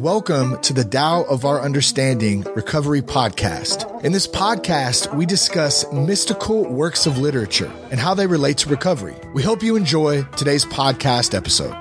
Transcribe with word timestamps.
welcome 0.00 0.58
to 0.62 0.72
the 0.72 0.82
Tao 0.82 1.24
of 1.24 1.44
Our 1.44 1.60
Understanding 1.60 2.40
Recovery 2.54 3.02
Podcast. 3.02 4.02
In 4.02 4.12
this 4.12 4.26
podcast, 4.26 5.14
we 5.14 5.26
discuss 5.26 5.84
mystical 5.92 6.64
works 6.64 7.04
of 7.04 7.18
literature 7.18 7.70
and 7.90 8.00
how 8.00 8.14
they 8.14 8.26
relate 8.26 8.56
to 8.58 8.70
recovery. 8.70 9.14
We 9.34 9.42
hope 9.42 9.62
you 9.62 9.76
enjoy 9.76 10.22
today's 10.38 10.64
podcast 10.64 11.34
episode. 11.34 11.74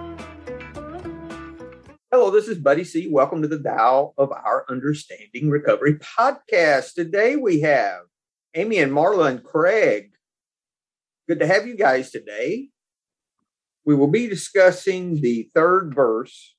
Hello, 2.11 2.29
this 2.29 2.49
is 2.49 2.57
Buddy 2.57 2.83
C. 2.83 3.07
Welcome 3.09 3.41
to 3.41 3.47
the 3.47 3.63
Tao 3.63 4.13
of 4.17 4.33
Our 4.33 4.65
Understanding 4.67 5.49
Recovery 5.49 5.97
Podcast. 5.97 6.95
Today 6.95 7.37
we 7.37 7.61
have 7.61 8.01
Amy 8.53 8.79
and 8.79 8.91
Marla 8.91 9.29
and 9.29 9.41
Craig. 9.41 10.11
Good 11.29 11.39
to 11.39 11.47
have 11.47 11.65
you 11.65 11.77
guys 11.77 12.11
today. 12.11 12.67
We 13.85 13.95
will 13.95 14.07
be 14.07 14.27
discussing 14.27 15.21
the 15.21 15.49
third 15.55 15.95
verse 15.95 16.57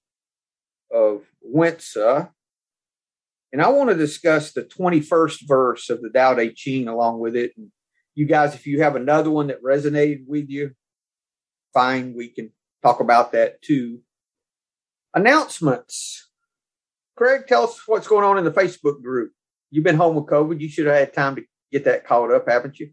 of 0.90 1.29
Wen-tzu. 1.42 2.28
And 3.52 3.62
I 3.62 3.68
want 3.68 3.90
to 3.90 3.96
discuss 3.96 4.52
the 4.52 4.62
21st 4.62 5.46
verse 5.46 5.90
of 5.90 6.02
the 6.02 6.10
Tao 6.10 6.34
Te 6.34 6.52
Ching 6.52 6.88
along 6.88 7.20
with 7.20 7.34
it. 7.34 7.52
And 7.56 7.70
you 8.14 8.26
guys, 8.26 8.54
if 8.54 8.66
you 8.66 8.82
have 8.82 8.96
another 8.96 9.30
one 9.30 9.48
that 9.48 9.62
resonated 9.62 10.26
with 10.26 10.48
you, 10.48 10.72
fine, 11.72 12.14
we 12.16 12.28
can 12.28 12.52
talk 12.82 13.00
about 13.00 13.32
that 13.32 13.62
too. 13.62 14.00
Announcements. 15.14 16.28
Craig, 17.16 17.42
tell 17.48 17.64
us 17.64 17.82
what's 17.86 18.08
going 18.08 18.24
on 18.24 18.38
in 18.38 18.44
the 18.44 18.52
Facebook 18.52 19.02
group. 19.02 19.32
You've 19.70 19.84
been 19.84 19.96
home 19.96 20.16
with 20.16 20.26
COVID. 20.26 20.60
You 20.60 20.68
should 20.68 20.86
have 20.86 20.96
had 20.96 21.12
time 21.12 21.36
to 21.36 21.42
get 21.72 21.84
that 21.84 22.06
caught 22.06 22.32
up, 22.32 22.48
haven't 22.48 22.78
you? 22.78 22.90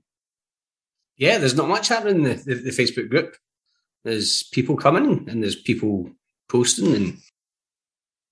Yeah, 1.17 1.37
there's 1.37 1.55
not 1.55 1.69
much 1.69 1.87
happening 1.87 2.17
in 2.17 2.23
the, 2.23 2.33
the, 2.35 2.55
the 2.55 2.69
Facebook 2.71 3.09
group. 3.09 3.35
There's 4.03 4.43
people 4.51 4.77
coming 4.77 5.27
and 5.29 5.41
there's 5.41 5.55
people 5.55 6.11
posting 6.49 6.95
and 6.95 7.17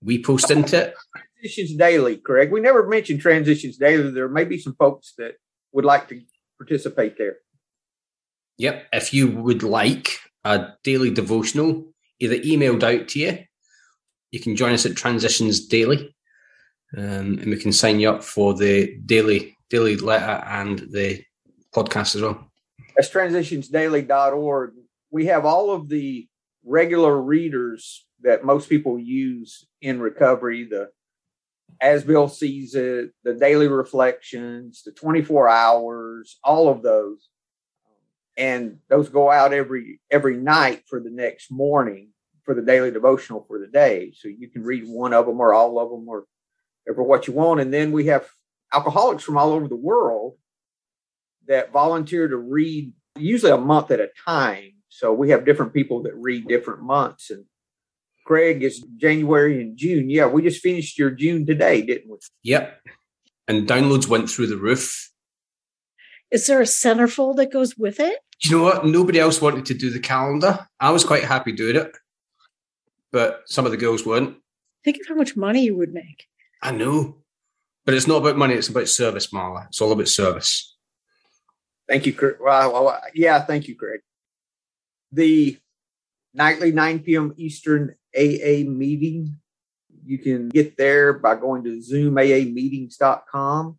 we 0.06 0.23
post 0.23 0.52
into 0.52 0.88
it. 0.88 0.95
Transitions 1.39 1.78
Daily, 1.78 2.17
Craig. 2.17 2.52
We 2.52 2.61
never 2.61 2.88
mentioned 2.88 3.20
Transitions 3.20 3.78
Daily. 3.78 4.11
There 4.11 4.30
may 4.30 4.45
be 4.45 4.58
some 4.58 4.75
folks 4.75 5.14
that 5.17 5.34
would 5.73 5.86
like 5.86 6.08
to 6.09 6.22
participate 6.58 7.17
there. 7.17 7.38
Yep. 8.58 8.88
If 8.94 9.14
you 9.14 9.30
would 9.30 9.64
like 9.64 10.09
a 10.44 10.70
daily 10.83 11.11
devotional, 11.11 11.86
either 12.20 12.38
emailed 12.38 12.83
out 12.83 13.09
to 13.09 13.20
you, 13.20 13.39
you 14.31 14.39
can 14.39 14.56
join 14.56 14.73
us 14.73 14.86
at 14.86 14.95
Transitions 14.95 15.66
Daily, 15.66 16.16
um, 16.98 17.39
and 17.39 17.45
we 17.45 17.58
can 17.58 17.73
sign 17.73 18.00
you 18.00 18.09
up 18.09 18.23
for 18.23 18.53
the 18.53 18.98
daily 19.06 19.56
daily 19.70 19.98
letter 19.98 20.44
and 20.45 20.80
the 20.92 21.23
podcast 21.73 22.16
as 22.16 22.22
well. 22.22 22.52
That's 22.95 23.09
transitionsdaily.org. 23.09 24.72
We 25.09 25.26
have 25.26 25.45
all 25.45 25.72
of 25.72 25.89
the 25.89 26.28
regular 26.64 27.20
readers 27.22 28.05
that 28.21 28.45
most 28.45 28.69
people 28.69 28.99
use 28.99 29.67
in 29.81 29.99
recovery 29.99 30.67
the 30.69 30.89
as 31.81 32.03
bill 32.03 32.27
sees 32.27 32.73
it 32.75 33.09
the 33.23 33.33
daily 33.33 33.67
reflections 33.67 34.83
the 34.83 34.91
24 34.91 35.49
hours 35.49 36.39
all 36.43 36.69
of 36.69 36.81
those. 36.81 37.30
And 38.38 38.80
those 38.89 39.09
go 39.09 39.31
out 39.31 39.53
every 39.53 40.02
every 40.11 40.38
night 40.38 40.83
for 40.88 40.99
the 40.99 41.09
next 41.09 41.52
morning 41.52 42.09
for 42.43 42.53
the 42.53 42.61
daily 42.61 42.91
devotional 42.91 43.45
for 43.47 43.59
the 43.59 43.67
day. 43.67 44.13
So 44.16 44.27
you 44.27 44.49
can 44.49 44.63
read 44.63 44.83
one 44.88 45.13
of 45.13 45.25
them 45.25 45.39
or 45.39 45.53
all 45.53 45.80
of 45.80 45.89
them 45.89 46.08
or 46.08 46.25
ever 46.88 47.02
what 47.02 47.27
you 47.27 47.33
want. 47.33 47.59
And 47.59 47.73
then 47.73 47.91
we 47.91 48.05
have 48.05 48.27
alcoholics 48.73 49.23
from 49.23 49.38
all 49.38 49.52
over 49.52 49.67
the 49.67 49.75
world 49.75 50.36
that 51.47 51.71
volunteer 51.71 52.27
to 52.27 52.38
read 52.38 52.93
usually 53.17 53.52
a 53.52 53.58
month 53.58 53.91
at 53.91 53.99
a 53.99 54.09
time. 54.25 54.73
So 54.89 55.13
we 55.13 55.30
have 55.30 55.45
different 55.45 55.73
people 55.73 56.03
that 56.03 56.16
read 56.16 56.47
different 56.47 56.83
months. 56.83 57.31
And 57.31 57.45
Craig, 58.26 58.64
is 58.64 58.86
January 58.98 59.62
and 59.62 59.78
June. 59.78 60.09
Yeah, 60.09 60.26
we 60.26 60.42
just 60.42 60.62
finished 60.62 60.98
your 60.98 61.12
June 61.12 61.45
today, 61.45 61.81
didn't 61.81 62.12
we? 62.12 62.18
Yep. 62.44 62.82
And 63.48 63.67
downloads 63.67 64.08
went 64.08 64.30
through 64.30 64.48
the 64.48 64.58
roof. 64.58 65.11
Is 66.32 66.48
there 66.48 66.60
a 66.60 66.66
centerfold 66.66 67.38
that 67.38 67.54
goes 67.54 67.77
with 67.77 67.99
it? 67.99 68.20
you 68.44 68.52
know 68.52 68.64
what? 68.64 68.86
Nobody 68.86 69.20
else 69.20 69.42
wanted 69.42 69.66
to 69.67 69.73
do 69.73 69.89
the 69.89 69.99
calendar. 69.99 70.67
I 70.80 70.92
was 70.92 71.05
quite 71.05 71.23
happy 71.23 71.52
doing 71.52 71.76
it, 71.76 71.95
but 73.11 73.44
some 73.45 73.66
of 73.66 73.72
the 73.72 73.77
girls 73.77 74.05
weren't. 74.05 74.38
Think 74.83 74.98
of 74.98 75.08
how 75.08 75.16
much 75.16 75.38
money 75.38 75.64
you 75.64 75.78
would 75.78 75.94
make. 75.94 76.26
I 76.61 76.72
know, 76.72 77.17
but 77.86 77.94
it's 77.94 78.08
not 78.08 78.17
about 78.17 78.38
money. 78.38 78.55
It's 78.55 78.67
about 78.67 78.88
service, 78.88 79.28
Marla. 79.28 79.67
It's 79.67 79.82
all 79.82 79.92
about 79.92 80.08
service. 80.08 80.76
Thank 81.88 82.05
you, 82.05 82.14
Craig. 82.14 82.36
Well, 82.39 82.73
well, 82.73 83.02
yeah, 83.14 83.44
thank 83.45 83.67
you, 83.67 83.76
Craig. 83.76 84.02
The 85.11 85.58
nightly 86.33 86.72
9 86.72 86.99
p.m. 86.99 87.33
Eastern 87.38 87.95
AA 88.15 88.64
meeting. 88.70 89.37
You 90.05 90.17
can 90.20 90.49
get 90.49 90.77
there 90.77 91.14
by 91.14 91.36
going 91.36 91.64
to 91.64 91.80
zoomaameetings.com. 91.80 93.77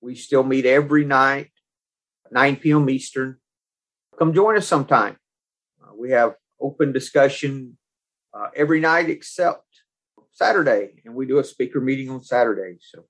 We 0.00 0.14
still 0.14 0.42
meet 0.42 0.66
every 0.66 1.04
night, 1.04 1.50
9 2.30 2.56
p.m. 2.56 2.88
Eastern. 2.90 3.36
Come 4.18 4.34
join 4.34 4.56
us 4.56 4.66
sometime. 4.66 5.16
Uh, 5.82 5.92
we 5.98 6.10
have 6.10 6.34
open 6.60 6.92
discussion 6.92 7.76
uh, 8.34 8.48
every 8.56 8.80
night 8.80 9.08
except 9.10 9.64
Saturday, 10.32 11.02
and 11.04 11.14
we 11.14 11.26
do 11.26 11.38
a 11.38 11.44
speaker 11.44 11.80
meeting 11.80 12.10
on 12.10 12.22
Saturday. 12.22 12.78
So 12.80 13.04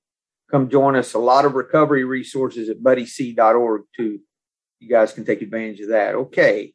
come 0.51 0.69
join 0.69 0.97
us. 0.97 1.15
A 1.15 1.19
lot 1.19 1.45
of 1.45 1.55
recovery 1.55 2.05
resources 2.05 2.69
at 2.69 2.83
buddyc.org 2.83 3.83
too. 3.97 4.19
You 4.81 4.89
guys 4.89 5.13
can 5.13 5.25
take 5.25 5.43
advantage 5.43 5.81
of 5.81 5.89
that. 5.89 6.15
Okay. 6.15 6.75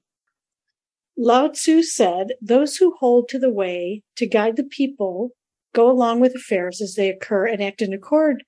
Lao 1.17 1.47
Tzu 1.47 1.81
said, 1.81 2.33
Those 2.41 2.77
who 2.77 2.95
hold 2.99 3.29
to 3.29 3.39
the 3.39 3.49
way 3.49 4.03
to 4.17 4.27
guide 4.27 4.57
the 4.57 4.63
people 4.63 5.31
go 5.73 5.89
along 5.89 6.19
with 6.19 6.35
affairs 6.35 6.81
as 6.81 6.95
they 6.95 7.09
occur 7.09 7.47
and 7.47 7.63
act 7.63 7.81
in 7.81 7.93
accord 7.93 8.43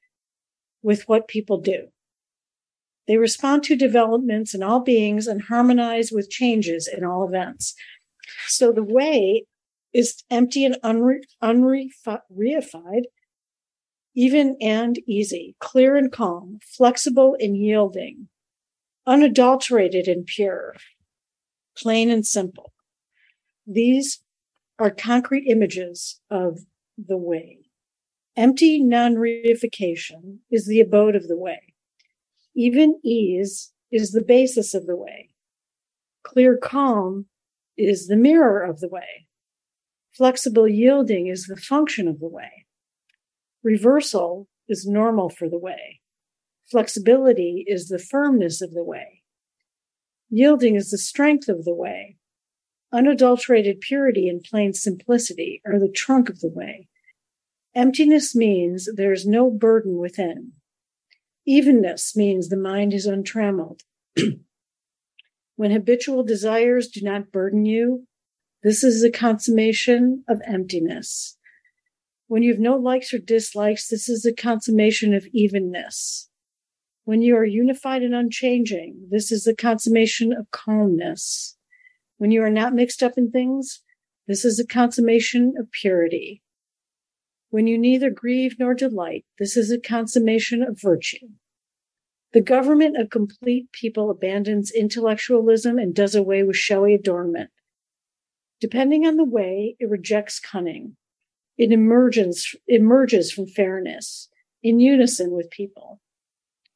with 0.81 1.07
what 1.07 1.27
people 1.27 1.59
do. 1.59 1.87
They 3.07 3.17
respond 3.17 3.63
to 3.63 3.75
developments 3.75 4.53
in 4.53 4.63
all 4.63 4.81
beings 4.81 5.27
and 5.27 5.43
harmonize 5.43 6.11
with 6.11 6.29
changes 6.29 6.87
in 6.87 7.05
all 7.05 7.25
events. 7.25 7.73
So 8.47 8.73
the 8.73 8.83
way 8.83 9.45
is 9.93 10.23
empty 10.29 10.65
and 10.65 10.75
unre- 10.83 11.23
unreified, 11.41 13.07
even 14.13 14.57
and 14.59 14.99
easy, 15.07 15.55
clear 15.59 15.95
and 15.95 16.11
calm, 16.11 16.59
flexible 16.61 17.37
and 17.39 17.55
yielding, 17.55 18.27
unadulterated 19.05 20.09
and 20.09 20.25
pure, 20.25 20.75
plain 21.77 22.09
and 22.09 22.25
simple. 22.25 22.73
These 23.65 24.21
are 24.79 24.91
concrete 24.91 25.45
images 25.47 26.19
of 26.29 26.59
the 26.97 27.17
way. 27.17 27.59
Empty 28.35 28.83
non 28.83 29.15
reification 29.15 30.39
is 30.51 30.67
the 30.67 30.79
abode 30.79 31.15
of 31.15 31.27
the 31.27 31.37
way. 31.37 31.73
Even 32.55 32.99
ease 33.03 33.71
is 33.91 34.11
the 34.11 34.23
basis 34.23 34.73
of 34.73 34.85
the 34.85 34.95
way. 34.95 35.29
Clear 36.23 36.57
calm 36.57 37.25
is 37.77 38.07
the 38.07 38.15
mirror 38.15 38.63
of 38.63 38.79
the 38.79 38.89
way. 38.89 39.27
Flexible 40.15 40.67
yielding 40.67 41.27
is 41.27 41.45
the 41.45 41.55
function 41.55 42.07
of 42.07 42.19
the 42.19 42.27
way. 42.27 42.65
Reversal 43.63 44.47
is 44.67 44.87
normal 44.87 45.29
for 45.29 45.49
the 45.49 45.59
way. 45.59 46.01
Flexibility 46.69 47.63
is 47.67 47.87
the 47.87 47.99
firmness 47.99 48.61
of 48.61 48.73
the 48.73 48.83
way. 48.83 49.16
Yielding 50.29 50.75
is 50.75 50.91
the 50.91 50.97
strength 50.97 51.47
of 51.47 51.63
the 51.63 51.73
way. 51.73 52.17
Unadulterated 52.91 53.81
purity 53.81 54.27
and 54.27 54.43
plain 54.43 54.73
simplicity 54.73 55.61
are 55.65 55.79
the 55.79 55.91
trunk 55.91 56.29
of 56.29 56.39
the 56.39 56.49
way. 56.49 56.87
Emptiness 57.75 58.35
means 58.35 58.89
there 58.95 59.13
is 59.13 59.25
no 59.25 59.51
burden 59.51 59.97
within. 59.97 60.53
Evenness 61.45 62.15
means 62.15 62.49
the 62.49 62.57
mind 62.57 62.93
is 62.93 63.05
untrammeled. 63.05 63.83
when 65.55 65.71
habitual 65.71 66.23
desires 66.23 66.87
do 66.87 67.01
not 67.01 67.31
burden 67.31 67.65
you, 67.65 68.07
this 68.63 68.83
is 68.83 69.03
a 69.03 69.11
consummation 69.11 70.23
of 70.27 70.41
emptiness. 70.45 71.37
When 72.27 72.43
you 72.43 72.51
have 72.51 72.59
no 72.59 72.75
likes 72.75 73.13
or 73.13 73.19
dislikes, 73.19 73.87
this 73.87 74.09
is 74.09 74.25
a 74.25 74.33
consummation 74.33 75.13
of 75.13 75.27
evenness. 75.31 76.26
When 77.07 77.21
you 77.21 77.37
are 77.37 77.45
unified 77.45 78.03
and 78.03 78.13
unchanging, 78.13 79.07
this 79.09 79.31
is 79.31 79.45
the 79.45 79.55
consummation 79.55 80.33
of 80.33 80.51
calmness. 80.51 81.55
When 82.17 82.31
you 82.31 82.43
are 82.43 82.49
not 82.49 82.73
mixed 82.73 83.01
up 83.01 83.13
in 83.17 83.31
things, 83.31 83.81
this 84.27 84.43
is 84.43 84.59
a 84.59 84.67
consummation 84.67 85.53
of 85.57 85.71
purity. 85.71 86.41
When 87.49 87.65
you 87.65 87.77
neither 87.77 88.09
grieve 88.09 88.57
nor 88.59 88.73
delight, 88.73 89.23
this 89.39 89.55
is 89.55 89.71
a 89.71 89.79
consummation 89.79 90.61
of 90.61 90.81
virtue. 90.81 91.29
The 92.33 92.41
government 92.41 92.97
of 92.97 93.09
complete 93.09 93.71
people 93.71 94.09
abandons 94.09 94.69
intellectualism 94.69 95.79
and 95.79 95.95
does 95.95 96.13
away 96.13 96.43
with 96.43 96.57
showy 96.57 96.93
adornment. 96.93 97.51
Depending 98.59 99.07
on 99.07 99.15
the 99.15 99.23
way, 99.23 99.77
it 99.79 99.89
rejects 99.89 100.41
cunning. 100.41 100.97
It 101.57 101.71
emerges, 101.71 102.53
emerges 102.67 103.31
from 103.31 103.47
fairness 103.47 104.27
in 104.61 104.81
unison 104.81 105.31
with 105.31 105.49
people. 105.51 106.01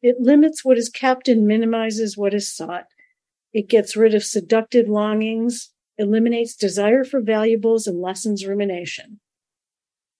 It 0.01 0.19
limits 0.19 0.65
what 0.65 0.77
is 0.77 0.89
kept 0.89 1.27
and 1.27 1.45
minimizes 1.45 2.17
what 2.17 2.33
is 2.33 2.53
sought. 2.53 2.87
It 3.53 3.69
gets 3.69 3.95
rid 3.95 4.15
of 4.15 4.23
seductive 4.23 4.87
longings, 4.87 5.71
eliminates 5.97 6.55
desire 6.55 7.03
for 7.03 7.21
valuables, 7.21 7.85
and 7.85 8.01
lessens 8.01 8.45
rumination. 8.45 9.19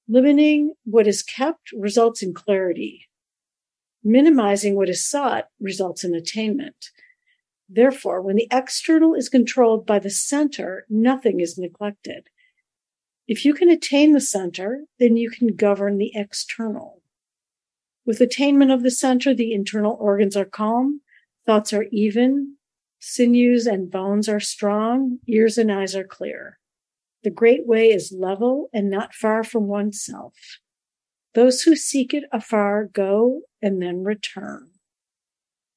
Limiting 0.08 0.74
what 0.84 1.08
is 1.08 1.24
kept 1.24 1.72
results 1.74 2.22
in 2.22 2.34
clarity. 2.34 3.08
Minimizing 4.04 4.76
what 4.76 4.90
is 4.90 5.08
sought 5.08 5.48
results 5.60 6.04
in 6.04 6.14
attainment. 6.14 6.90
Therefore, 7.70 8.22
when 8.22 8.36
the 8.36 8.50
external 8.52 9.14
is 9.14 9.30
controlled 9.30 9.86
by 9.86 10.00
the 10.00 10.10
center, 10.10 10.86
nothing 10.90 11.40
is 11.40 11.58
neglected. 11.58 12.28
If 13.28 13.46
you 13.46 13.54
can 13.54 13.70
attain 13.70 14.12
the 14.12 14.20
center, 14.20 14.86
then 15.00 15.16
you 15.16 15.30
can 15.30 15.56
govern 15.56 15.98
the 15.98 16.12
external. 16.14 17.01
With 18.06 18.22
attainment 18.22 18.72
of 18.72 18.84
the 18.84 18.92
center, 18.92 19.34
the 19.34 19.54
internal 19.54 19.98
organs 20.00 20.36
are 20.36 20.46
calm, 20.46 21.02
thoughts 21.46 21.72
are 21.72 21.86
even, 21.92 22.58
sinews 23.00 23.68
and 23.68 23.92
bones 23.92 24.28
are 24.28 24.40
strong, 24.40 25.20
ears 25.28 25.58
and 25.58 25.72
eyes 25.72 25.96
are 25.96 26.04
clear. 26.04 26.60
The 27.24 27.30
great 27.30 27.68
way 27.68 27.90
is 27.90 28.16
level 28.18 28.70
and 28.74 28.90
not 28.90 29.14
far 29.14 29.44
from 29.44 29.68
oneself. 29.68 30.34
Those 31.34 31.62
who 31.62 31.76
seek 31.76 32.14
it 32.14 32.24
afar 32.32 32.86
go 32.86 33.42
and 33.62 33.82
then 33.82 34.04
return. 34.04 34.70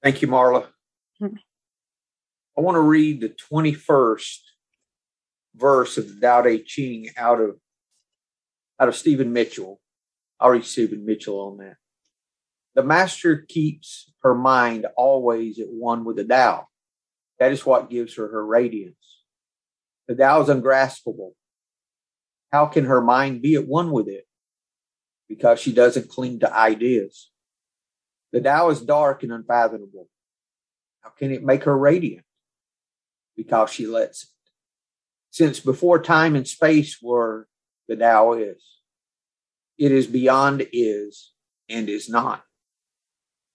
Thank 0.03 0.23
you, 0.23 0.29
Marla. 0.29 0.67
Hmm. 1.19 1.37
I 2.57 2.61
want 2.61 2.77
to 2.77 2.81
read 2.81 3.21
the 3.21 3.35
21st 3.53 4.39
verse 5.55 5.99
of 5.99 6.09
the 6.09 6.21
Tao 6.21 6.43
Te 6.43 6.63
Ching 6.63 7.11
out 7.17 7.41
of 7.41 7.57
out 8.81 8.89
of 8.89 8.97
Stephen 8.97 9.33
Mitchell. 9.33 9.81
I'll 10.41 10.51
read 10.51 10.65
Stephen 10.65 11.05
Mitchell 11.05 11.39
on 11.39 11.59
that. 11.59 11.77
The 12.75 12.83
master 12.83 13.37
keeps 13.37 14.13
her 14.23 14.35
mind 14.35 14.87
always 14.97 15.61
at 15.61 15.69
one 15.69 16.05
with 16.05 16.17
the 16.17 16.25
Tao. 16.25 16.67
That 17.39 17.53
is 17.53 17.65
what 17.65 17.91
gives 17.91 18.17
her 18.17 18.29
her 18.29 18.45
radiance. 18.45 19.23
The 20.09 20.17
Tao 20.17 20.43
is 20.43 20.49
ungraspable. 20.49 21.33
How 22.53 22.67
can 22.67 22.85
her 22.85 23.01
mind 23.01 23.43
be 23.43 23.55
at 23.55 23.67
one 23.67 23.91
with 23.91 24.09
it? 24.09 24.27
Because 25.29 25.61
she 25.61 25.73
doesn't 25.73 26.09
cling 26.09 26.41
to 26.41 26.53
ideas. 26.53 27.31
The 28.33 28.41
Tao 28.41 28.71
is 28.71 28.81
dark 28.81 29.23
and 29.23 29.33
unfathomable. 29.33 30.09
How 31.01 31.11
can 31.11 31.31
it 31.31 31.45
make 31.45 31.65
her 31.65 31.77
radiant? 31.77 32.25
Because 33.37 33.71
she 33.71 33.87
lets 33.87 34.25
it. 34.25 34.29
Since 35.31 35.61
before 35.61 36.01
time 36.01 36.37
and 36.37 36.47
space 36.47 37.01
were, 37.03 37.49
the 37.89 37.97
Tao 37.97 38.35
is. 38.35 38.63
It 39.79 39.93
is 39.93 40.07
beyond 40.07 40.67
is 40.73 41.33
and 41.69 41.89
is 41.89 42.09
not. 42.09 42.45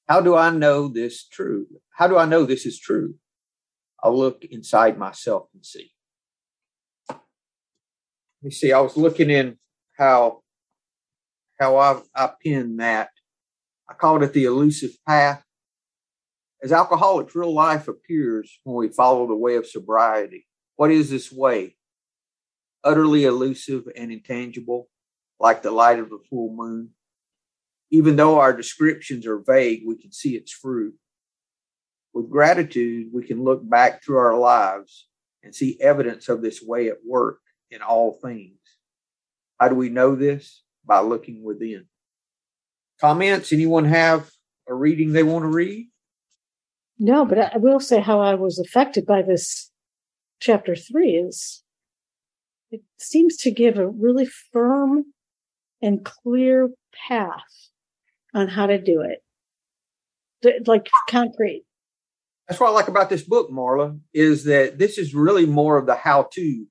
How 0.09 0.21
do 0.21 0.35
I 0.35 0.49
know 0.49 0.87
this 0.87 1.23
true? 1.27 1.67
How 1.91 2.07
do 2.07 2.17
I 2.17 2.25
know 2.25 2.43
this 2.43 2.65
is 2.65 2.79
true? 2.79 3.13
I'll 4.03 4.17
look 4.17 4.43
inside 4.43 4.97
myself 4.97 5.49
and 5.53 5.63
see. 5.63 5.91
Me 8.41 8.49
see. 8.49 8.73
I 8.73 8.79
was 8.79 8.97
looking 8.97 9.29
in 9.29 9.59
how 9.95 10.41
how 11.59 11.77
I 11.77 12.01
I 12.15 12.31
pinned 12.41 12.79
that. 12.79 13.09
I 13.87 13.93
called 13.93 14.23
it 14.23 14.33
the 14.33 14.45
elusive 14.45 14.97
path. 15.07 15.43
As 16.63 16.71
alcoholics, 16.71 17.35
real 17.35 17.53
life 17.53 17.87
appears 17.87 18.59
when 18.63 18.77
we 18.77 18.89
follow 18.89 19.27
the 19.27 19.35
way 19.35 19.57
of 19.57 19.67
sobriety. 19.67 20.47
What 20.75 20.89
is 20.89 21.11
this 21.11 21.31
way? 21.31 21.75
Utterly 22.83 23.25
elusive 23.25 23.83
and 23.95 24.11
intangible, 24.11 24.89
like 25.39 25.61
the 25.61 25.71
light 25.71 25.99
of 25.99 26.09
the 26.09 26.19
full 26.29 26.51
moon. 26.51 26.95
Even 27.91 28.15
though 28.15 28.39
our 28.39 28.53
descriptions 28.53 29.25
are 29.25 29.39
vague, 29.39 29.81
we 29.85 29.97
can 29.97 30.11
see 30.11 30.35
its 30.35 30.51
fruit. 30.51 30.93
With 32.13 32.29
gratitude, 32.29 33.07
we 33.13 33.25
can 33.25 33.43
look 33.43 33.67
back 33.67 34.03
through 34.03 34.17
our 34.17 34.37
lives 34.37 35.07
and 35.43 35.55
see 35.55 35.79
evidence 35.81 36.29
of 36.29 36.41
this 36.41 36.61
way 36.61 36.89
at 36.89 36.97
work 37.05 37.39
in 37.71 37.81
all 37.81 38.19
things. 38.21 38.57
How 39.59 39.69
do 39.69 39.75
we 39.75 39.89
know 39.89 40.15
this? 40.15 40.63
By 40.85 40.99
looking 41.01 41.43
within. 41.43 41.85
Comments? 43.01 43.51
Anyone 43.51 43.85
have 43.85 44.29
a 44.67 44.73
reading 44.73 45.13
they 45.13 45.23
want 45.23 45.43
to 45.43 45.49
read? 45.49 45.89
No, 46.97 47.25
but 47.25 47.37
I 47.37 47.57
will 47.57 47.79
say 47.79 48.01
how 48.01 48.19
I 48.19 48.35
was 48.35 48.59
affected 48.59 49.05
by 49.05 49.21
this 49.21 49.71
chapter 50.39 50.75
three 50.75 51.11
is 51.11 51.63
it 52.71 52.81
seems 52.97 53.37
to 53.37 53.51
give 53.51 53.77
a 53.77 53.87
really 53.87 54.27
firm 54.51 55.05
and 55.81 56.03
clear 56.03 56.69
path 57.07 57.69
on 58.33 58.47
how 58.47 58.67
to 58.67 58.79
do 58.79 59.01
it. 59.01 59.23
Like 60.67 60.89
concrete. 61.09 61.65
That's 62.47 62.59
what 62.59 62.69
I 62.69 62.73
like 62.73 62.87
about 62.87 63.09
this 63.09 63.23
book, 63.23 63.51
Marla, 63.51 63.99
is 64.13 64.45
that 64.45 64.79
this 64.79 64.97
is 64.97 65.13
really 65.13 65.45
more 65.45 65.77
of 65.77 65.85
the 65.85 65.95
how 65.95 66.29
to. 66.33 66.65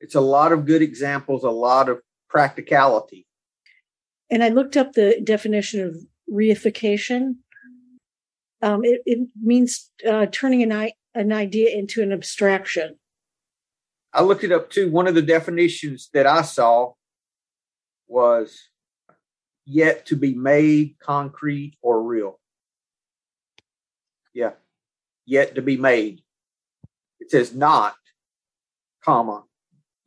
It's 0.00 0.14
a 0.14 0.20
lot 0.20 0.52
of 0.52 0.66
good 0.66 0.82
examples, 0.82 1.42
a 1.42 1.50
lot 1.50 1.88
of 1.88 2.00
practicality. 2.28 3.26
And 4.30 4.44
I 4.44 4.50
looked 4.50 4.76
up 4.76 4.92
the 4.92 5.20
definition 5.24 5.80
of 5.80 5.96
reification. 6.30 7.36
Um, 8.60 8.84
it, 8.84 9.00
it, 9.06 9.28
means 9.40 9.90
uh, 10.06 10.26
turning 10.30 10.62
an, 10.62 10.90
an 11.14 11.32
idea 11.32 11.70
into 11.74 12.02
an 12.02 12.12
abstraction. 12.12 12.98
I 14.12 14.22
looked 14.22 14.44
it 14.44 14.52
up 14.52 14.70
too. 14.70 14.90
One 14.90 15.06
of 15.06 15.14
the 15.14 15.22
definitions 15.22 16.10
that 16.12 16.26
I 16.26 16.42
saw 16.42 16.92
was 18.06 18.68
yet 19.68 20.06
to 20.06 20.16
be 20.16 20.34
made 20.34 20.96
concrete 20.98 21.76
or 21.82 22.02
real. 22.02 22.40
Yeah, 24.32 24.52
yet 25.26 25.56
to 25.56 25.62
be 25.62 25.76
made. 25.76 26.22
It 27.20 27.30
says 27.30 27.54
not, 27.54 27.94
comma, 29.04 29.44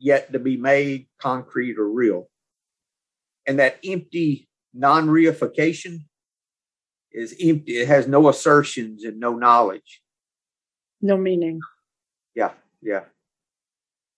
yet 0.00 0.32
to 0.32 0.40
be 0.40 0.56
made 0.56 1.06
concrete 1.20 1.78
or 1.78 1.88
real. 1.88 2.28
And 3.46 3.60
that 3.60 3.78
empty 3.84 4.48
non 4.74 5.06
reification 5.06 6.00
is 7.12 7.36
empty. 7.40 7.78
It 7.78 7.86
has 7.86 8.08
no 8.08 8.28
assertions 8.28 9.04
and 9.04 9.20
no 9.20 9.34
knowledge. 9.34 10.02
No 11.00 11.16
meaning. 11.16 11.60
Yeah, 12.34 12.52
yeah. 12.80 13.04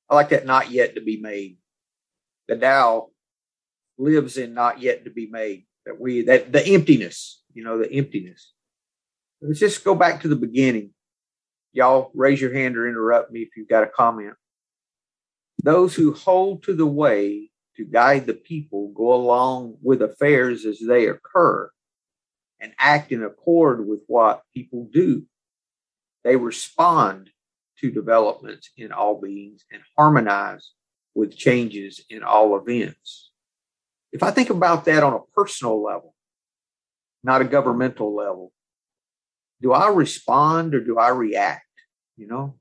I 0.08 0.14
like 0.14 0.30
that 0.30 0.46
not 0.46 0.70
yet 0.70 0.94
to 0.94 1.02
be 1.02 1.18
made. 1.20 1.58
The 2.48 2.56
Tao 2.56 3.10
lives 3.98 4.36
in 4.36 4.54
not 4.54 4.80
yet 4.80 5.04
to 5.04 5.10
be 5.10 5.26
made. 5.26 5.64
That 5.86 6.00
we 6.00 6.22
that 6.22 6.52
the 6.52 6.66
emptiness, 6.66 7.42
you 7.52 7.62
know, 7.62 7.78
the 7.78 7.92
emptiness. 7.92 8.52
Let's 9.42 9.60
just 9.60 9.84
go 9.84 9.94
back 9.94 10.22
to 10.22 10.28
the 10.28 10.36
beginning. 10.36 10.90
Y'all 11.72 12.10
raise 12.14 12.40
your 12.40 12.54
hand 12.54 12.76
or 12.76 12.88
interrupt 12.88 13.30
me 13.32 13.40
if 13.40 13.50
you've 13.56 13.68
got 13.68 13.82
a 13.84 13.88
comment. 13.88 14.34
Those 15.62 15.94
who 15.94 16.14
hold 16.14 16.62
to 16.64 16.74
the 16.74 16.86
way 16.86 17.50
to 17.76 17.84
guide 17.84 18.26
the 18.26 18.34
people 18.34 18.92
go 18.94 19.12
along 19.12 19.76
with 19.82 20.00
affairs 20.00 20.64
as 20.64 20.78
they 20.78 21.06
occur 21.06 21.70
and 22.60 22.72
act 22.78 23.12
in 23.12 23.22
accord 23.22 23.86
with 23.86 24.00
what 24.06 24.42
people 24.54 24.88
do. 24.92 25.24
They 26.22 26.36
respond 26.36 27.30
to 27.80 27.90
developments 27.90 28.70
in 28.76 28.92
all 28.92 29.20
beings 29.20 29.64
and 29.70 29.82
harmonize 29.98 30.70
with 31.14 31.36
changes 31.36 32.02
in 32.08 32.22
all 32.22 32.56
events 32.56 33.23
if 34.14 34.22
I 34.22 34.30
think 34.30 34.48
about 34.48 34.84
that 34.84 35.02
on 35.02 35.12
a 35.12 35.18
personal 35.34 35.82
level, 35.82 36.14
not 37.24 37.42
a 37.42 37.44
governmental 37.44 38.14
level, 38.14 38.52
do 39.60 39.72
I 39.72 39.88
respond 39.88 40.72
or 40.74 40.80
do 40.80 40.98
I 40.98 41.08
react? 41.08 41.66
You 42.16 42.28
know, 42.28 42.54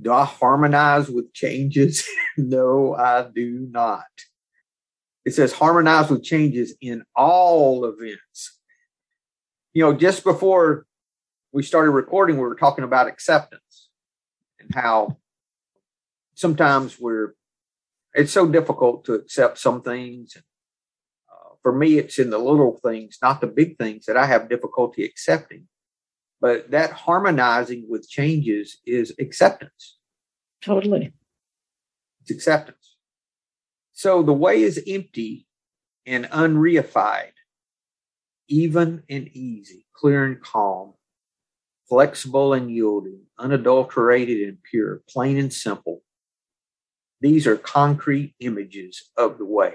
do 0.00 0.12
I 0.12 0.24
harmonize 0.24 1.08
with 1.08 1.32
changes? 1.32 2.04
no, 2.36 2.94
I 2.94 3.28
do 3.32 3.68
not. 3.70 4.02
It 5.24 5.32
says 5.34 5.52
harmonize 5.52 6.10
with 6.10 6.24
changes 6.24 6.74
in 6.80 7.04
all 7.14 7.84
events. 7.84 8.58
You 9.72 9.84
know, 9.84 9.92
just 9.92 10.24
before 10.24 10.86
we 11.52 11.62
started 11.62 11.92
recording, 11.92 12.36
we 12.36 12.42
were 12.42 12.56
talking 12.56 12.82
about 12.82 13.06
acceptance 13.06 13.90
and 14.58 14.74
how 14.74 15.18
sometimes 16.34 16.98
we're 16.98 17.34
it's 18.14 18.32
so 18.32 18.46
difficult 18.46 19.04
to 19.04 19.14
accept 19.14 19.58
some 19.58 19.82
things. 19.82 20.36
Uh, 20.36 21.54
for 21.62 21.72
me, 21.72 21.98
it's 21.98 22.18
in 22.18 22.30
the 22.30 22.38
little 22.38 22.78
things, 22.84 23.18
not 23.22 23.40
the 23.40 23.46
big 23.46 23.78
things, 23.78 24.06
that 24.06 24.16
I 24.16 24.26
have 24.26 24.48
difficulty 24.48 25.04
accepting. 25.04 25.68
But 26.40 26.70
that 26.72 26.92
harmonizing 26.92 27.86
with 27.88 28.08
changes 28.08 28.78
is 28.84 29.14
acceptance. 29.20 29.98
Totally. 30.60 31.12
It's 32.20 32.30
acceptance. 32.30 32.96
So 33.92 34.22
the 34.22 34.32
way 34.32 34.62
is 34.62 34.82
empty 34.88 35.46
and 36.06 36.28
unreified, 36.32 37.32
even 38.48 39.04
and 39.08 39.28
easy, 39.28 39.86
clear 39.94 40.24
and 40.24 40.40
calm, 40.40 40.94
flexible 41.88 42.54
and 42.54 42.70
yielding, 42.70 43.20
unadulterated 43.38 44.48
and 44.48 44.58
pure, 44.62 45.02
plain 45.08 45.38
and 45.38 45.52
simple, 45.52 46.02
these 47.22 47.46
are 47.46 47.56
concrete 47.56 48.34
images 48.40 49.10
of 49.16 49.38
the 49.38 49.46
way. 49.46 49.74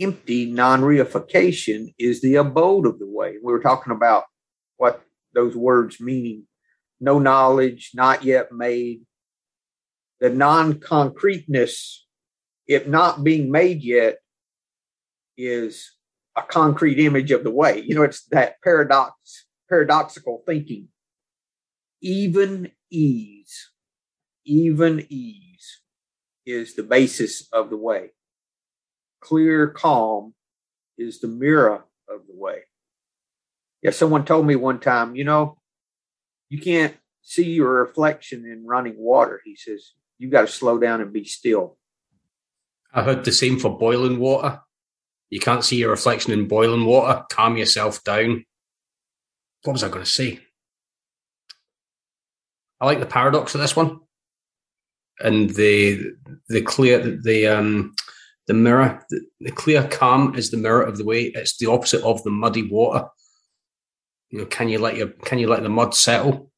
Empty 0.00 0.46
non 0.46 0.80
reification 0.80 1.94
is 1.98 2.22
the 2.22 2.36
abode 2.36 2.86
of 2.86 2.98
the 2.98 3.06
way. 3.06 3.34
We 3.42 3.52
were 3.52 3.60
talking 3.60 3.92
about 3.92 4.24
what 4.76 5.04
those 5.34 5.54
words 5.54 6.00
meaning 6.00 6.46
no 7.00 7.18
knowledge, 7.18 7.90
not 7.94 8.24
yet 8.24 8.50
made. 8.50 9.02
The 10.20 10.30
non 10.30 10.80
concreteness 10.80 12.06
if 12.66 12.86
not 12.86 13.22
being 13.22 13.50
made 13.50 13.82
yet 13.82 14.16
is 15.36 15.92
a 16.36 16.42
concrete 16.42 16.98
image 16.98 17.30
of 17.30 17.44
the 17.44 17.50
way. 17.50 17.82
You 17.86 17.94
know, 17.94 18.02
it's 18.02 18.24
that 18.30 18.54
paradox, 18.62 19.12
paradoxical 19.68 20.42
thinking. 20.46 20.88
Even 22.00 22.72
ease, 22.90 23.70
even 24.46 25.06
ease 25.10 25.53
is 26.46 26.74
the 26.74 26.82
basis 26.82 27.48
of 27.52 27.70
the 27.70 27.76
way. 27.76 28.10
Clear 29.20 29.68
calm 29.68 30.34
is 30.98 31.20
the 31.20 31.28
mirror 31.28 31.84
of 32.08 32.26
the 32.26 32.34
way. 32.34 32.60
Yeah, 33.82 33.90
someone 33.90 34.24
told 34.24 34.46
me 34.46 34.56
one 34.56 34.80
time, 34.80 35.14
you 35.16 35.24
know, 35.24 35.58
you 36.48 36.60
can't 36.60 36.94
see 37.22 37.52
your 37.52 37.84
reflection 37.84 38.44
in 38.44 38.66
running 38.66 38.96
water. 38.98 39.40
He 39.44 39.56
says, 39.56 39.92
you 40.18 40.30
got 40.30 40.42
to 40.42 40.46
slow 40.46 40.78
down 40.78 41.00
and 41.00 41.12
be 41.12 41.24
still. 41.24 41.78
I 42.92 43.02
heard 43.02 43.24
the 43.24 43.32
same 43.32 43.58
for 43.58 43.76
boiling 43.76 44.18
water. 44.18 44.60
You 45.30 45.40
can't 45.40 45.64
see 45.64 45.76
your 45.76 45.90
reflection 45.90 46.32
in 46.32 46.46
boiling 46.46 46.84
water. 46.84 47.24
Calm 47.30 47.56
yourself 47.56 48.04
down. 48.04 48.44
What 49.64 49.72
was 49.72 49.82
I 49.82 49.88
going 49.88 50.04
to 50.04 50.10
say? 50.10 50.40
I 52.80 52.86
like 52.86 53.00
the 53.00 53.06
paradox 53.06 53.54
of 53.54 53.60
this 53.60 53.74
one, 53.74 54.00
and 55.20 55.50
the 55.50 56.12
the 56.48 56.62
clear 56.62 56.98
the 56.98 57.46
um 57.46 57.94
the 58.46 58.54
mirror 58.54 59.02
the, 59.10 59.20
the 59.40 59.50
clear 59.50 59.86
calm 59.88 60.34
is 60.34 60.50
the 60.50 60.56
mirror 60.56 60.82
of 60.82 60.98
the 60.98 61.04
way. 61.04 61.32
It's 61.34 61.56
the 61.56 61.70
opposite 61.70 62.02
of 62.02 62.22
the 62.22 62.30
muddy 62.30 62.68
water. 62.68 63.08
You 64.30 64.40
know, 64.40 64.46
can 64.46 64.68
you 64.68 64.78
let 64.78 64.96
your 64.96 65.08
can 65.08 65.38
you 65.38 65.48
let 65.48 65.62
the 65.62 65.68
mud 65.68 65.94
settle? 65.94 66.50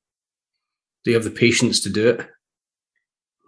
Do 1.04 1.10
you 1.10 1.14
have 1.14 1.24
the 1.24 1.30
patience 1.30 1.80
to 1.80 1.90
do 1.90 2.08
it? 2.08 2.28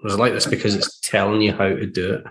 I 0.05 0.15
like 0.15 0.33
this 0.33 0.47
because 0.47 0.77
it's 0.77 1.01
telling 1.01 1.41
you 1.41 1.53
how 1.53 1.69
to 1.69 1.87
do 1.87 2.15
it. 2.15 2.25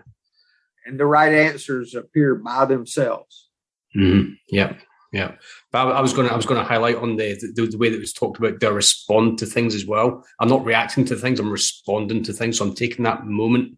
And 0.86 0.98
the 0.98 1.06
right 1.06 1.34
answers 1.34 1.96
appear 1.96 2.36
by 2.36 2.64
themselves. 2.64 3.50
Mm-hmm. 3.96 4.34
Yeah, 4.50 4.74
yeah. 5.12 5.36
But 5.72 5.88
I, 5.88 6.02
was 6.02 6.14
going 6.14 6.28
to 6.28 6.34
I 6.34 6.38
was 6.38 6.46
going 6.46 6.60
to 6.60 6.68
highlight 6.68 6.98
on 6.98 7.16
the, 7.16 7.34
the, 7.56 7.68
the 7.68 7.78
way 7.78 7.90
that 7.90 8.00
was 8.00 8.14
talked 8.14 8.40
about. 8.40 8.60
to 8.60 8.74
respond 8.74 9.40
to 9.40 9.46
things 9.46 9.74
as 9.76 9.86
well. 9.86 10.26
I'm 10.40 10.50
not 10.50 10.66
reacting 10.66 11.06
to 11.06 11.16
things. 11.16 11.40
I'm 11.40 11.52
responding 11.52 12.24
to 12.24 12.34
things. 12.34 12.58
So 12.58 12.66
I'm 12.66 12.76
taking 12.76 13.04
that 13.06 13.26
moment 13.26 13.78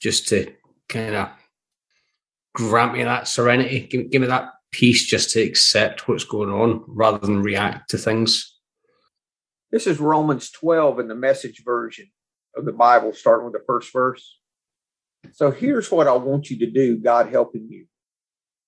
just 0.00 0.28
to 0.28 0.52
kind 0.88 1.14
of 1.14 1.28
grant 2.54 2.92
me 2.92 3.04
that 3.04 3.28
serenity, 3.28 3.86
give, 3.86 4.10
give 4.10 4.20
me 4.20 4.28
that 4.28 4.50
peace, 4.72 5.04
just 5.04 5.30
to 5.30 5.42
accept 5.42 6.08
what's 6.08 6.24
going 6.24 6.50
on 6.50 6.84
rather 6.88 7.18
than 7.18 7.42
react 7.42 7.90
to 7.90 7.98
things. 7.98 8.58
This 9.70 9.86
is 9.86 10.00
Romans 10.00 10.50
12 10.50 11.00
in 11.00 11.08
the 11.08 11.14
message 11.14 11.62
version 11.64 12.10
of 12.56 12.64
the 12.64 12.72
Bible, 12.72 13.12
starting 13.12 13.44
with 13.46 13.54
the 13.54 13.64
first 13.66 13.92
verse. 13.92 14.38
So 15.32 15.50
here's 15.50 15.90
what 15.90 16.08
I 16.08 16.12
want 16.12 16.50
you 16.50 16.58
to 16.58 16.70
do, 16.70 16.98
God 16.98 17.30
helping 17.30 17.68
you. 17.68 17.86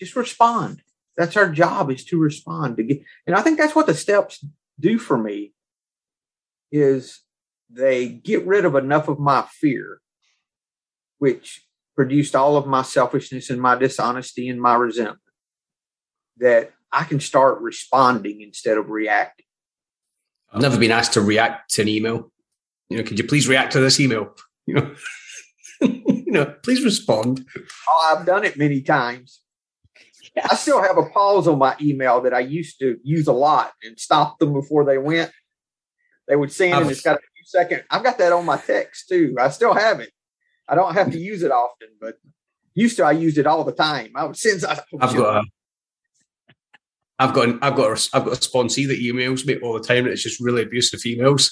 Just 0.00 0.16
respond. 0.16 0.82
That's 1.16 1.36
our 1.36 1.50
job 1.50 1.90
is 1.90 2.04
to 2.06 2.18
respond 2.18 2.78
to 2.78 2.82
get, 2.82 3.02
and 3.26 3.36
I 3.36 3.42
think 3.42 3.58
that's 3.58 3.76
what 3.76 3.86
the 3.86 3.94
steps 3.94 4.44
do 4.78 4.98
for 4.98 5.18
me 5.18 5.52
is 6.72 7.20
they 7.68 8.08
get 8.08 8.46
rid 8.46 8.64
of 8.64 8.74
enough 8.74 9.08
of 9.08 9.18
my 9.18 9.42
fear, 9.42 10.00
which 11.18 11.66
produced 11.94 12.34
all 12.34 12.56
of 12.56 12.66
my 12.66 12.82
selfishness 12.82 13.50
and 13.50 13.60
my 13.60 13.74
dishonesty 13.74 14.48
and 14.48 14.60
my 14.60 14.74
resentment, 14.74 15.20
that 16.38 16.72
I 16.90 17.04
can 17.04 17.20
start 17.20 17.60
responding 17.60 18.40
instead 18.40 18.78
of 18.78 18.88
reacting. 18.88 19.46
I've 20.52 20.62
never 20.62 20.78
been 20.78 20.90
asked 20.90 21.12
to 21.12 21.20
react 21.20 21.72
to 21.74 21.82
an 21.82 21.88
email. 21.88 22.32
You 22.88 22.98
know, 22.98 23.04
could 23.04 23.18
you 23.18 23.26
please 23.26 23.46
react 23.48 23.72
to 23.72 23.80
this 23.80 24.00
email? 24.00 24.34
You 24.66 24.74
know, 24.74 24.94
you 25.82 26.32
know, 26.32 26.54
please 26.62 26.84
respond. 26.84 27.46
Oh, 27.88 28.16
I've 28.16 28.26
done 28.26 28.44
it 28.44 28.56
many 28.56 28.82
times. 28.82 29.40
Yes. 30.36 30.48
I 30.50 30.54
still 30.54 30.82
have 30.82 30.96
a 30.96 31.06
pause 31.06 31.48
on 31.48 31.58
my 31.58 31.76
email 31.80 32.20
that 32.22 32.32
I 32.32 32.40
used 32.40 32.78
to 32.80 32.98
use 33.02 33.26
a 33.26 33.32
lot 33.32 33.72
and 33.82 33.98
stop 33.98 34.38
them 34.38 34.52
before 34.52 34.84
they 34.84 34.98
went. 34.98 35.32
They 36.28 36.36
would 36.36 36.52
send 36.52 36.74
and 36.74 36.90
it's 36.90 37.02
got 37.02 37.16
a 37.16 37.20
few 37.20 37.44
seconds. 37.44 37.82
I've 37.90 38.04
got 38.04 38.18
that 38.18 38.32
on 38.32 38.44
my 38.44 38.56
text 38.56 39.08
too. 39.08 39.34
I 39.40 39.50
still 39.50 39.74
have 39.74 39.98
it. 39.98 40.10
I 40.68 40.76
don't 40.76 40.94
have 40.94 41.10
to 41.10 41.18
use 41.18 41.42
it 41.42 41.50
often, 41.50 41.88
but 42.00 42.14
used 42.74 42.96
to 42.98 43.04
I 43.04 43.12
used 43.12 43.38
it 43.38 43.46
all 43.46 43.64
the 43.64 43.72
time. 43.72 44.12
I 44.14 44.24
would 44.24 44.36
send. 44.36 44.64
I, 44.64 44.74
have 44.74 45.16
got 45.16 45.36
a, 45.38 45.42
I've 47.18 47.34
got 47.34 47.48
an, 47.48 47.58
I've 47.60 47.74
got 47.74 47.90
a, 47.90 48.08
I've 48.16 48.24
got 48.24 48.36
a 48.36 48.40
sponsee 48.40 48.86
that 48.86 49.00
emails 49.00 49.44
me 49.44 49.58
all 49.58 49.74
the 49.74 49.80
time, 49.80 50.04
and 50.04 50.08
it's 50.08 50.22
just 50.22 50.40
really 50.40 50.62
abusive 50.62 51.00
emails. 51.00 51.50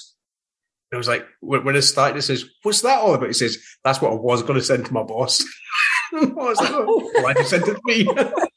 And 0.91 0.95
I 0.95 0.97
was 0.97 1.07
like, 1.07 1.27
when, 1.41 1.63
when 1.65 1.75
it 1.75 1.81
started, 1.81 2.17
it 2.17 2.21
says, 2.21 2.45
"What's 2.63 2.81
that 2.81 2.99
all 2.99 3.13
about?" 3.13 3.27
He 3.27 3.33
says, 3.33 3.57
"That's 3.83 4.01
what 4.01 4.11
I 4.11 4.15
was 4.15 4.41
going 4.41 4.57
to 4.57 4.65
send 4.65 4.85
to 4.85 4.93
my 4.93 5.03
boss." 5.03 5.43
I 6.13 6.25
was 6.25 6.59
like, 6.59 6.71
oh, 6.71 7.11
"Why 7.21 7.33
did 7.33 7.43
you 7.43 7.49
send 7.49 7.67
it 7.67 7.75
to 7.75 7.81
me?" 7.85 8.07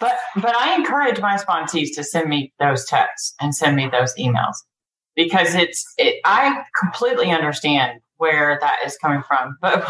but 0.00 0.16
but 0.36 0.56
I 0.56 0.74
encourage 0.74 1.20
my 1.20 1.36
sponsees 1.36 1.94
to 1.94 2.02
send 2.04 2.28
me 2.28 2.52
those 2.58 2.84
texts 2.86 3.34
and 3.40 3.54
send 3.54 3.76
me 3.76 3.88
those 3.88 4.14
emails 4.16 4.56
because 5.14 5.54
it's 5.54 5.84
it, 5.98 6.16
I 6.24 6.64
completely 6.78 7.30
understand 7.30 8.00
where 8.16 8.58
that 8.60 8.78
is 8.84 8.96
coming 8.98 9.22
from, 9.26 9.56
but 9.62 9.86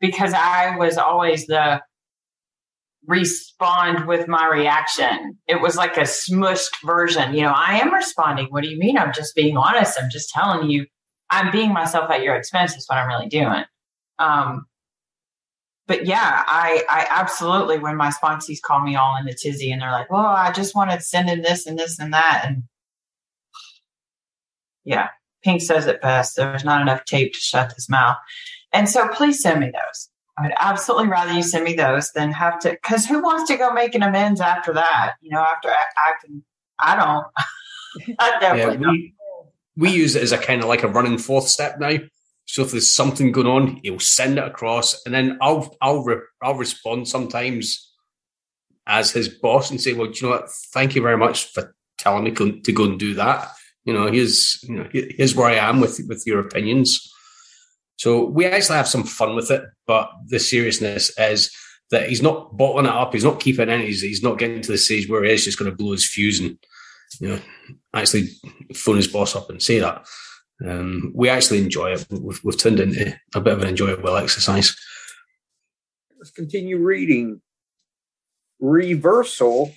because 0.00 0.32
I 0.34 0.76
was 0.76 0.98
always 0.98 1.46
the 1.46 1.80
respond 3.06 4.06
with 4.06 4.26
my 4.26 4.48
reaction. 4.48 5.38
It 5.46 5.60
was 5.60 5.76
like 5.76 5.96
a 5.96 6.00
smushed 6.02 6.74
version. 6.84 7.34
You 7.34 7.42
know, 7.42 7.52
I 7.54 7.78
am 7.78 7.94
responding. 7.94 8.46
What 8.50 8.64
do 8.64 8.68
you 8.68 8.78
mean? 8.78 8.98
I'm 8.98 9.12
just 9.12 9.34
being 9.34 9.56
honest. 9.56 9.98
I'm 10.00 10.10
just 10.10 10.30
telling 10.30 10.68
you, 10.68 10.86
I'm 11.30 11.52
being 11.52 11.72
myself 11.72 12.10
at 12.10 12.22
your 12.22 12.34
expense 12.34 12.76
is 12.76 12.86
what 12.88 12.98
I'm 12.98 13.08
really 13.08 13.28
doing. 13.28 13.64
Um, 14.18 14.66
but 15.86 16.04
yeah, 16.04 16.42
I, 16.46 16.84
I 16.90 17.06
absolutely, 17.10 17.78
when 17.78 17.96
my 17.96 18.10
sponsees 18.10 18.60
call 18.60 18.82
me 18.82 18.96
all 18.96 19.16
in 19.20 19.28
a 19.28 19.34
tizzy 19.34 19.70
and 19.70 19.80
they're 19.80 19.92
like, 19.92 20.10
well, 20.10 20.26
I 20.26 20.50
just 20.50 20.74
want 20.74 20.90
to 20.90 21.00
send 21.00 21.30
in 21.30 21.42
this 21.42 21.66
and 21.66 21.78
this 21.78 21.98
and 21.98 22.12
that. 22.12 22.42
And 22.44 22.64
yeah, 24.84 25.10
Pink 25.44 25.62
says 25.62 25.86
it 25.86 26.02
best. 26.02 26.36
There's 26.36 26.64
not 26.64 26.82
enough 26.82 27.04
tape 27.04 27.34
to 27.34 27.38
shut 27.38 27.72
this 27.74 27.88
mouth. 27.88 28.16
And 28.72 28.88
so 28.88 29.06
please 29.08 29.40
send 29.40 29.60
me 29.60 29.66
those. 29.66 30.10
I 30.38 30.42
would 30.42 30.52
absolutely 30.58 31.08
rather 31.08 31.32
you 31.32 31.42
send 31.42 31.64
me 31.64 31.74
those 31.74 32.10
than 32.12 32.32
have 32.32 32.58
to, 32.60 32.70
because 32.70 33.06
who 33.06 33.22
wants 33.22 33.48
to 33.50 33.56
go 33.56 33.72
make 33.72 33.94
an 33.94 34.02
amends 34.02 34.40
after 34.40 34.74
that? 34.74 35.14
You 35.20 35.30
know, 35.30 35.40
after 35.40 35.70
acting, 35.70 36.42
I 36.78 36.96
don't. 36.96 38.16
I 38.18 38.38
definitely 38.40 38.74
yeah, 38.74 38.78
we, 38.78 38.84
don't. 38.84 39.12
We 39.76 39.90
use 39.92 40.16
it 40.16 40.22
as 40.22 40.32
a 40.32 40.38
kind 40.38 40.62
of 40.62 40.68
like 40.68 40.82
a 40.82 40.88
running 40.88 41.16
fourth 41.16 41.48
step 41.48 41.78
now. 41.78 41.96
So 42.46 42.62
if 42.62 42.70
there's 42.70 42.92
something 42.92 43.32
going 43.32 43.46
on, 43.46 43.80
he'll 43.82 43.98
send 43.98 44.38
it 44.38 44.44
across, 44.44 45.04
and 45.04 45.14
then 45.14 45.38
I'll 45.40 45.76
I'll 45.82 46.02
re- 46.02 46.22
I'll 46.42 46.54
respond 46.54 47.08
sometimes 47.08 47.92
as 48.86 49.10
his 49.10 49.28
boss 49.28 49.70
and 49.70 49.80
say, 49.80 49.92
"Well, 49.92 50.06
do 50.06 50.12
you 50.18 50.26
know 50.26 50.36
what? 50.36 50.50
Thank 50.72 50.94
you 50.94 51.02
very 51.02 51.18
much 51.18 51.52
for 51.52 51.74
telling 51.98 52.24
me 52.24 52.30
to 52.30 52.72
go 52.72 52.84
and 52.84 52.98
do 52.98 53.14
that. 53.14 53.48
You 53.84 53.92
know, 53.92 54.10
here's 54.10 54.60
you 54.62 54.76
know 54.76 54.88
here's 54.92 55.34
where 55.34 55.48
I 55.48 55.68
am 55.68 55.80
with 55.80 56.00
with 56.08 56.22
your 56.26 56.40
opinions." 56.40 57.12
So 57.96 58.24
we 58.24 58.44
actually 58.44 58.76
have 58.76 58.88
some 58.88 59.04
fun 59.04 59.34
with 59.34 59.50
it, 59.50 59.64
but 59.86 60.10
the 60.26 60.38
seriousness 60.38 61.10
is 61.18 61.50
that 61.90 62.08
he's 62.08 62.22
not 62.22 62.56
bottling 62.56 62.86
it 62.86 62.92
up. 62.92 63.12
He's 63.12 63.24
not 63.24 63.40
keeping 63.40 63.68
any. 63.68 63.86
He's, 63.86 64.02
he's 64.02 64.22
not 64.22 64.38
getting 64.38 64.60
to 64.60 64.72
the 64.72 64.78
stage 64.78 65.08
where 65.08 65.24
he 65.24 65.32
is 65.32 65.44
just 65.44 65.58
going 65.58 65.70
to 65.70 65.76
blow 65.76 65.92
his 65.92 66.06
fuse 66.06 66.40
and 66.40 66.58
you 67.20 67.28
know 67.28 67.40
actually 67.94 68.28
phone 68.74 68.96
his 68.96 69.08
boss 69.08 69.34
up 69.34 69.50
and 69.50 69.62
say 69.62 69.78
that. 69.78 70.06
Um, 70.64 71.12
we 71.14 71.28
actually 71.28 71.58
enjoy 71.58 71.92
it. 71.92 72.06
We've, 72.10 72.40
we've 72.42 72.58
turned 72.58 72.80
into 72.80 73.14
a 73.34 73.40
bit 73.40 73.52
of 73.52 73.62
an 73.62 73.68
enjoyable 73.68 74.16
exercise. 74.16 74.74
Let's 76.18 76.30
continue 76.30 76.78
reading. 76.78 77.42
Reversal, 78.58 79.74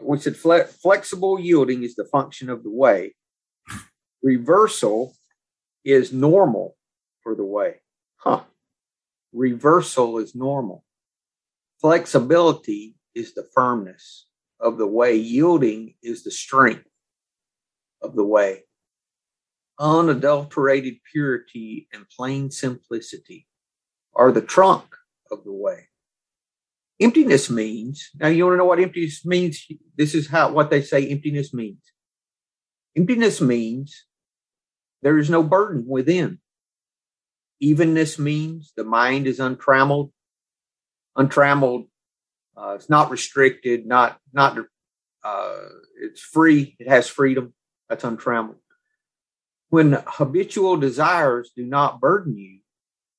which 0.00 0.22
said 0.22 0.36
fle- 0.36 0.70
flexible 0.82 1.38
yielding 1.38 1.82
is 1.82 1.96
the 1.96 2.06
function 2.06 2.48
of 2.48 2.62
the 2.62 2.70
way. 2.70 3.14
Reversal 4.22 5.14
is 5.84 6.12
normal 6.12 6.76
for 7.22 7.34
the 7.34 7.44
way. 7.44 7.76
Huh. 8.16 8.42
Reversal 9.32 10.18
is 10.18 10.34
normal. 10.34 10.82
Flexibility 11.80 12.96
is 13.14 13.34
the 13.34 13.46
firmness 13.54 14.26
of 14.58 14.78
the 14.78 14.86
way. 14.86 15.14
Yielding 15.14 15.94
is 16.02 16.24
the 16.24 16.30
strength 16.30 16.88
of 18.02 18.16
the 18.16 18.24
way. 18.24 18.65
Unadulterated 19.78 20.94
purity 21.12 21.88
and 21.92 22.08
plain 22.08 22.50
simplicity 22.50 23.46
are 24.14 24.32
the 24.32 24.40
trunk 24.40 24.84
of 25.30 25.44
the 25.44 25.52
way. 25.52 25.88
Emptiness 27.00 27.50
means, 27.50 28.08
now 28.18 28.28
you 28.28 28.44
want 28.44 28.54
to 28.54 28.58
know 28.58 28.64
what 28.64 28.80
emptiness 28.80 29.24
means? 29.26 29.66
This 29.96 30.14
is 30.14 30.28
how 30.28 30.50
what 30.52 30.70
they 30.70 30.80
say 30.80 31.06
emptiness 31.08 31.52
means. 31.52 31.82
Emptiness 32.96 33.40
means 33.40 34.06
there 35.02 35.18
is 35.18 35.28
no 35.28 35.42
burden 35.42 35.84
within. 35.86 36.38
Evenness 37.60 38.18
means 38.18 38.72
the 38.76 38.84
mind 38.84 39.26
is 39.26 39.40
untrammeled. 39.40 40.10
Untrammeled, 41.16 41.86
uh, 42.56 42.74
it's 42.74 42.90
not 42.90 43.10
restricted, 43.10 43.86
not 43.86 44.18
not 44.32 44.58
uh, 45.22 45.58
it's 46.00 46.20
free. 46.20 46.76
It 46.78 46.88
has 46.88 47.08
freedom. 47.08 47.54
That's 47.88 48.04
untrammeled. 48.04 48.56
When 49.68 50.02
habitual 50.06 50.76
desires 50.76 51.50
do 51.56 51.64
not 51.64 52.00
burden 52.00 52.36
you, 52.36 52.60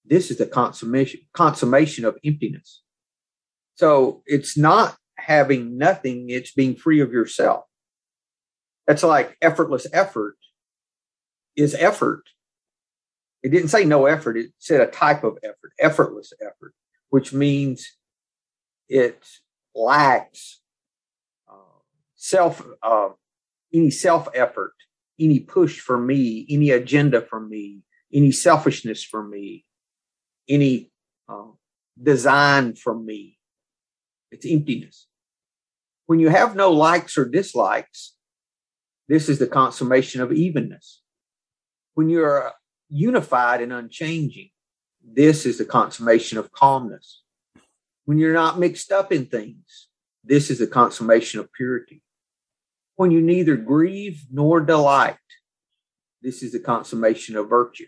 this 0.06 0.32
is 0.32 0.38
the 0.38 0.46
consummation 0.46 1.22
consummation 1.34 2.06
of 2.06 2.18
emptiness. 2.24 2.84
So 3.76 4.24
it's 4.26 4.58
not 4.58 4.98
having 5.18 5.78
nothing, 5.78 6.30
it's 6.30 6.54
being 6.54 6.76
free 6.76 7.02
of 7.02 7.12
yourself. 7.12 7.66
That's 8.88 9.04
like 9.04 9.38
effortless 9.42 9.86
effort 9.92 10.38
is 11.56 11.76
effort. 11.76 12.24
It 13.44 13.50
didn't 13.50 13.70
say 13.70 13.84
no 13.84 14.06
effort, 14.06 14.38
it 14.38 14.52
said 14.58 14.82
a 14.82 14.88
type 14.88 15.24
of 15.24 15.38
effort, 15.44 15.74
effortless 15.80 16.32
effort, 16.42 16.74
which 17.10 17.34
means 17.34 17.98
it 18.88 19.24
lacks 19.76 20.62
uh, 21.50 21.82
self, 22.16 22.66
uh, 22.82 23.10
any 23.74 23.90
self 23.92 24.28
effort, 24.34 24.74
any 25.20 25.40
push 25.40 25.80
for 25.80 26.00
me, 26.00 26.46
any 26.50 26.70
agenda 26.70 27.22
for 27.22 27.40
me, 27.40 27.82
any 28.14 28.32
selfishness 28.32 29.04
for 29.04 29.24
me, 29.24 29.66
any 30.48 30.92
uh, 31.28 31.52
design 32.02 32.76
for 32.76 32.98
me. 32.98 33.38
It's 34.32 34.46
emptiness. 34.46 35.08
When 36.06 36.20
you 36.20 36.30
have 36.30 36.56
no 36.56 36.72
likes 36.72 37.18
or 37.18 37.26
dislikes, 37.26 38.16
this 39.08 39.30
is 39.30 39.40
the 39.40 39.48
consummation 39.48 40.22
of 40.22 40.32
evenness. 40.32 41.02
When 41.94 42.10
you're 42.10 42.52
unified 42.90 43.62
and 43.62 43.74
unchanging, 43.74 44.50
this 45.04 45.46
is 45.46 45.58
the 45.58 45.66
consummation 45.66 46.38
of 46.38 46.52
calmness. 46.52 47.24
When 48.06 48.18
you're 48.18 48.34
not 48.34 48.60
mixed 48.60 48.92
up 48.92 49.12
in 49.12 49.26
things, 49.26 49.88
this 50.24 50.50
is 50.50 50.60
the 50.60 50.68
consummation 50.68 51.40
of 51.40 51.52
purity. 51.54 52.02
When 52.98 53.12
you 53.12 53.22
neither 53.22 53.56
grieve 53.56 54.26
nor 54.32 54.60
delight, 54.60 55.18
this 56.22 56.44
is 56.44 56.52
the 56.52 56.60
consummation 56.60 57.38
of 57.38 57.48
virtue. 57.48 57.86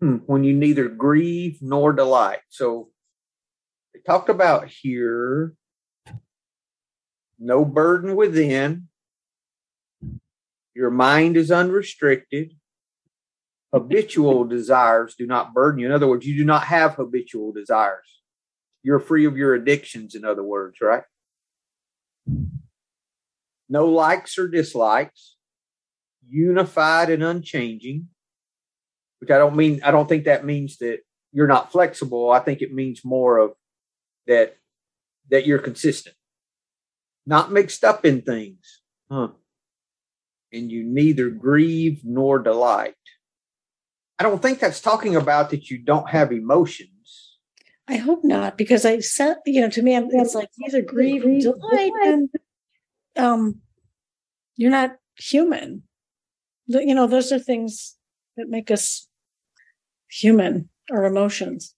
Hmm. 0.00 0.16
When 0.26 0.44
you 0.44 0.52
neither 0.52 0.88
grieve 0.88 1.58
nor 1.62 1.92
delight. 1.92 2.40
So 2.50 2.90
they 3.92 4.00
talked 4.00 4.28
about 4.28 4.68
here 4.68 5.54
no 7.38 7.64
burden 7.64 8.14
within, 8.14 8.88
your 10.74 10.90
mind 10.90 11.36
is 11.36 11.50
unrestricted, 11.50 12.52
habitual 13.72 14.44
desires 14.44 15.14
do 15.16 15.26
not 15.26 15.54
burden 15.54 15.80
you. 15.80 15.86
In 15.86 15.92
other 15.92 16.06
words, 16.06 16.26
you 16.26 16.36
do 16.36 16.44
not 16.44 16.64
have 16.64 16.94
habitual 16.94 17.52
desires. 17.52 18.22
You're 18.82 19.00
free 19.00 19.24
of 19.24 19.36
your 19.36 19.54
addictions, 19.54 20.14
in 20.14 20.24
other 20.24 20.42
words, 20.42 20.80
right? 20.80 21.04
No 23.68 23.86
likes 23.86 24.38
or 24.38 24.48
dislikes, 24.48 25.36
unified 26.28 27.10
and 27.10 27.22
unchanging, 27.22 28.08
which 29.20 29.30
I 29.30 29.38
don't 29.38 29.56
mean, 29.56 29.80
I 29.82 29.90
don't 29.90 30.08
think 30.08 30.24
that 30.24 30.44
means 30.44 30.78
that 30.78 30.98
you're 31.32 31.46
not 31.46 31.72
flexible. 31.72 32.30
I 32.30 32.40
think 32.40 32.62
it 32.62 32.72
means 32.72 33.04
more 33.04 33.38
of 33.38 33.52
that 34.26 34.56
that 35.30 35.46
you're 35.46 35.58
consistent, 35.58 36.14
not 37.26 37.50
mixed 37.50 37.84
up 37.84 38.04
in 38.04 38.20
things, 38.22 38.82
huh? 39.10 39.28
And 40.52 40.70
you 40.70 40.84
neither 40.84 41.30
grieve 41.30 42.02
nor 42.04 42.38
delight. 42.38 42.94
I 44.18 44.22
don't 44.22 44.40
think 44.40 44.60
that's 44.60 44.80
talking 44.80 45.16
about 45.16 45.50
that 45.50 45.70
you 45.70 45.78
don't 45.78 46.10
have 46.10 46.30
emotions. 46.30 47.38
I 47.88 47.96
hope 47.96 48.22
not, 48.22 48.56
because 48.56 48.84
I 48.84 49.00
said, 49.00 49.38
you 49.44 49.60
know, 49.60 49.68
to 49.70 49.82
me, 49.82 49.96
it's 49.96 50.34
like 50.34 50.48
either 50.66 50.82
grieve 50.82 51.24
or 51.24 51.40
delight, 51.40 51.92
and 52.04 52.28
um, 53.16 53.60
you're 54.56 54.70
not 54.70 54.96
human. 55.16 55.82
You 56.66 56.94
know, 56.94 57.06
those 57.06 57.30
are 57.32 57.38
things 57.38 57.96
that 58.36 58.48
make 58.48 58.70
us 58.70 59.08
human, 60.08 60.68
our 60.90 61.04
emotions 61.04 61.74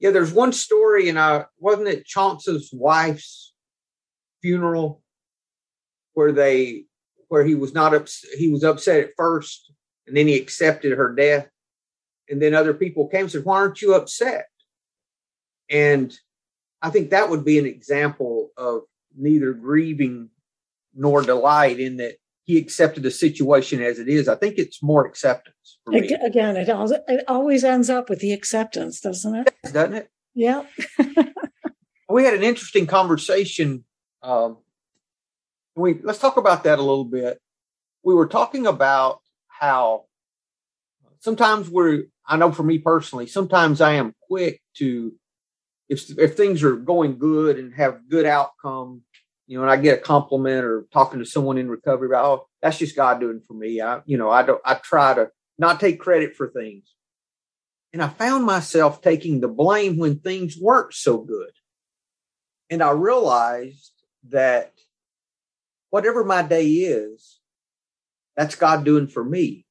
yeah, 0.00 0.10
there's 0.10 0.32
one 0.32 0.52
story, 0.52 1.08
and 1.08 1.18
I 1.18 1.44
wasn't 1.58 1.88
it 1.88 2.06
Chuang 2.06 2.38
Tzu's 2.38 2.70
wife's 2.72 3.52
funeral 4.40 5.02
where 6.14 6.32
they 6.32 6.86
where 7.28 7.44
he 7.44 7.54
was 7.54 7.74
not 7.74 7.94
ups, 7.94 8.24
he 8.36 8.50
was 8.50 8.64
upset 8.64 9.00
at 9.00 9.10
first, 9.16 9.72
and 10.06 10.16
then 10.16 10.26
he 10.26 10.36
accepted 10.36 10.96
her 10.96 11.14
death, 11.14 11.48
and 12.28 12.42
then 12.42 12.54
other 12.54 12.74
people 12.74 13.08
came 13.08 13.22
and 13.22 13.30
said, 13.30 13.44
"Why 13.44 13.58
aren't 13.58 13.82
you 13.82 13.94
upset?" 13.94 14.46
And 15.68 16.18
I 16.80 16.88
think 16.88 17.10
that 17.10 17.28
would 17.28 17.44
be 17.44 17.58
an 17.58 17.66
example 17.66 18.50
of 18.56 18.82
neither 19.16 19.52
grieving 19.52 20.30
nor 20.94 21.22
delight 21.22 21.80
in 21.80 21.96
that 21.96 22.16
he 22.44 22.58
accepted 22.58 23.02
the 23.02 23.10
situation 23.10 23.82
as 23.82 23.98
it 23.98 24.08
is. 24.08 24.28
I 24.28 24.34
think 24.34 24.58
it's 24.58 24.82
more 24.82 25.06
acceptance. 25.06 25.78
Again, 25.86 26.56
it, 26.56 26.68
always, 26.68 26.92
it 27.06 27.24
always 27.28 27.64
ends 27.64 27.88
up 27.88 28.08
with 28.10 28.20
the 28.20 28.32
acceptance, 28.32 29.00
doesn't 29.00 29.34
it? 29.34 29.54
Doesn't 29.72 29.94
it? 29.94 30.10
Yeah. 30.34 30.64
we 32.08 32.24
had 32.24 32.34
an 32.34 32.42
interesting 32.42 32.86
conversation. 32.86 33.84
Um, 34.22 34.58
we 35.76 36.00
let's 36.02 36.18
talk 36.18 36.36
about 36.36 36.64
that 36.64 36.78
a 36.78 36.82
little 36.82 37.04
bit. 37.04 37.40
We 38.02 38.14
were 38.14 38.26
talking 38.26 38.66
about 38.66 39.20
how 39.46 40.06
sometimes 41.20 41.70
we're. 41.70 42.04
I 42.26 42.36
know 42.36 42.52
for 42.52 42.62
me 42.62 42.78
personally, 42.78 43.26
sometimes 43.26 43.80
I 43.80 43.92
am 43.92 44.14
quick 44.28 44.60
to 44.76 45.12
if 45.90 46.18
if 46.18 46.36
things 46.36 46.62
are 46.62 46.76
going 46.76 47.18
good 47.18 47.58
and 47.58 47.74
have 47.74 48.08
good 48.08 48.24
outcome 48.24 49.02
you 49.50 49.56
know, 49.56 49.64
and 49.64 49.70
I 49.72 49.78
get 49.78 49.98
a 49.98 50.00
compliment 50.00 50.64
or 50.64 50.86
talking 50.92 51.18
to 51.18 51.26
someone 51.26 51.58
in 51.58 51.68
recovery 51.68 52.06
about, 52.06 52.24
oh, 52.24 52.46
that's 52.62 52.78
just 52.78 52.94
God 52.94 53.18
doing 53.18 53.40
for 53.40 53.54
me. 53.54 53.80
I, 53.80 54.00
you 54.06 54.16
know, 54.16 54.30
I 54.30 54.44
don't, 54.44 54.62
I 54.64 54.74
try 54.74 55.12
to 55.12 55.30
not 55.58 55.80
take 55.80 55.98
credit 55.98 56.36
for 56.36 56.46
things. 56.46 56.94
And 57.92 58.00
I 58.00 58.06
found 58.10 58.44
myself 58.44 59.02
taking 59.02 59.40
the 59.40 59.48
blame 59.48 59.98
when 59.98 60.20
things 60.20 60.56
weren't 60.56 60.94
so 60.94 61.18
good. 61.18 61.50
And 62.70 62.80
I 62.80 62.92
realized 62.92 63.90
that 64.28 64.72
whatever 65.90 66.22
my 66.24 66.42
day 66.42 66.68
is, 66.68 67.40
that's 68.36 68.54
God 68.54 68.84
doing 68.84 69.08
for 69.08 69.24
me. 69.24 69.66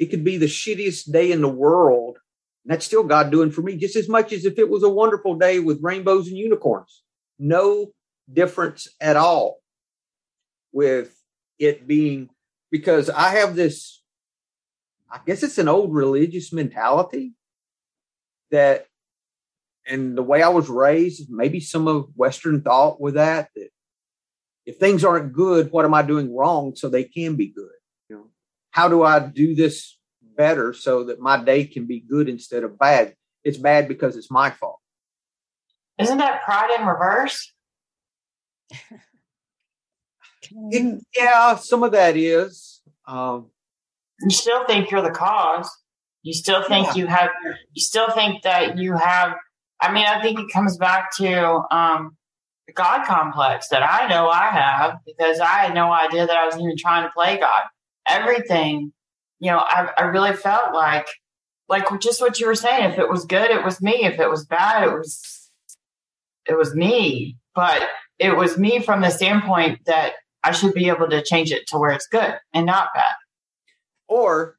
It 0.00 0.06
could 0.06 0.24
be 0.24 0.36
the 0.36 0.46
shittiest 0.46 1.12
day 1.12 1.30
in 1.30 1.42
the 1.42 1.48
world. 1.48 2.18
That's 2.64 2.86
still 2.86 3.02
God 3.02 3.30
doing 3.30 3.50
for 3.50 3.62
me 3.62 3.76
just 3.76 3.96
as 3.96 4.08
much 4.08 4.32
as 4.32 4.44
if 4.44 4.58
it 4.58 4.70
was 4.70 4.82
a 4.82 4.88
wonderful 4.88 5.34
day 5.34 5.58
with 5.58 5.82
rainbows 5.82 6.28
and 6.28 6.36
unicorns. 6.36 7.02
No 7.38 7.92
difference 8.32 8.88
at 9.00 9.16
all 9.16 9.58
with 10.72 11.14
it 11.58 11.86
being 11.86 12.30
because 12.70 13.10
I 13.10 13.30
have 13.30 13.56
this, 13.56 14.02
I 15.10 15.18
guess 15.26 15.42
it's 15.42 15.58
an 15.58 15.68
old 15.68 15.92
religious 15.92 16.52
mentality 16.52 17.34
that, 18.50 18.86
and 19.86 20.16
the 20.16 20.22
way 20.22 20.42
I 20.42 20.48
was 20.48 20.68
raised, 20.68 21.28
maybe 21.30 21.58
some 21.58 21.88
of 21.88 22.10
Western 22.14 22.62
thought 22.62 23.00
with 23.00 23.14
that, 23.14 23.48
that 23.56 23.70
if 24.64 24.78
things 24.78 25.04
aren't 25.04 25.32
good, 25.32 25.72
what 25.72 25.84
am 25.84 25.94
I 25.94 26.02
doing 26.02 26.34
wrong 26.34 26.76
so 26.76 26.88
they 26.88 27.04
can 27.04 27.34
be 27.34 27.48
good? 27.48 27.68
How 28.70 28.88
do 28.88 29.02
I 29.02 29.18
do 29.18 29.54
this 29.54 29.98
better 30.36 30.72
so 30.72 31.04
that 31.04 31.20
my 31.20 31.42
day 31.42 31.64
can 31.64 31.86
be 31.86 32.00
good 32.00 32.28
instead 32.28 32.64
of 32.64 32.78
bad? 32.78 33.14
It's 33.44 33.58
bad 33.58 33.88
because 33.88 34.16
it's 34.16 34.30
my 34.30 34.50
fault. 34.50 34.78
Isn't 35.98 36.18
that 36.18 36.42
pride 36.42 36.70
in 36.78 36.86
reverse? 36.86 37.52
it, 40.70 41.04
yeah, 41.16 41.56
some 41.56 41.82
of 41.82 41.92
that 41.92 42.16
is. 42.16 42.80
Um, 43.06 43.50
you 44.20 44.30
still 44.30 44.64
think 44.66 44.90
you're 44.90 45.02
the 45.02 45.10
cause. 45.10 45.70
You 46.22 46.32
still 46.32 46.62
think 46.64 46.88
yeah. 46.88 46.94
you 46.94 47.06
have. 47.06 47.30
You 47.72 47.82
still 47.82 48.10
think 48.10 48.42
that 48.42 48.78
you 48.78 48.96
have. 48.96 49.34
I 49.80 49.92
mean, 49.92 50.06
I 50.06 50.22
think 50.22 50.38
it 50.38 50.46
comes 50.52 50.76
back 50.76 51.14
to 51.16 51.62
um, 51.74 52.16
the 52.66 52.72
God 52.72 53.04
complex 53.04 53.68
that 53.68 53.82
I 53.82 54.08
know 54.08 54.28
I 54.28 54.48
have 54.50 54.98
because 55.04 55.40
I 55.40 55.64
had 55.64 55.74
no 55.74 55.92
idea 55.92 56.26
that 56.26 56.36
I 56.36 56.46
was 56.46 56.54
even 56.56 56.76
trying 56.78 57.04
to 57.04 57.12
play 57.12 57.38
God. 57.38 57.62
Everything, 58.06 58.92
you 59.42 59.50
know, 59.50 59.58
I, 59.58 59.88
I 59.98 60.02
really 60.02 60.34
felt 60.34 60.72
like, 60.72 61.08
like 61.68 61.84
just 62.00 62.20
what 62.20 62.38
you 62.38 62.46
were 62.46 62.54
saying. 62.54 62.92
If 62.92 62.98
it 63.00 63.10
was 63.10 63.24
good, 63.24 63.50
it 63.50 63.64
was 63.64 63.82
me. 63.82 64.04
If 64.04 64.20
it 64.20 64.30
was 64.30 64.46
bad, 64.46 64.84
it 64.84 64.92
was, 64.92 65.50
it 66.48 66.56
was 66.56 66.76
me. 66.76 67.38
But 67.52 67.82
it 68.20 68.36
was 68.36 68.56
me 68.56 68.78
from 68.78 69.00
the 69.00 69.10
standpoint 69.10 69.80
that 69.86 70.12
I 70.44 70.52
should 70.52 70.74
be 70.74 70.88
able 70.88 71.08
to 71.08 71.24
change 71.24 71.50
it 71.50 71.66
to 71.68 71.78
where 71.78 71.90
it's 71.90 72.06
good 72.06 72.36
and 72.54 72.66
not 72.66 72.90
bad. 72.94 73.14
Or 74.06 74.58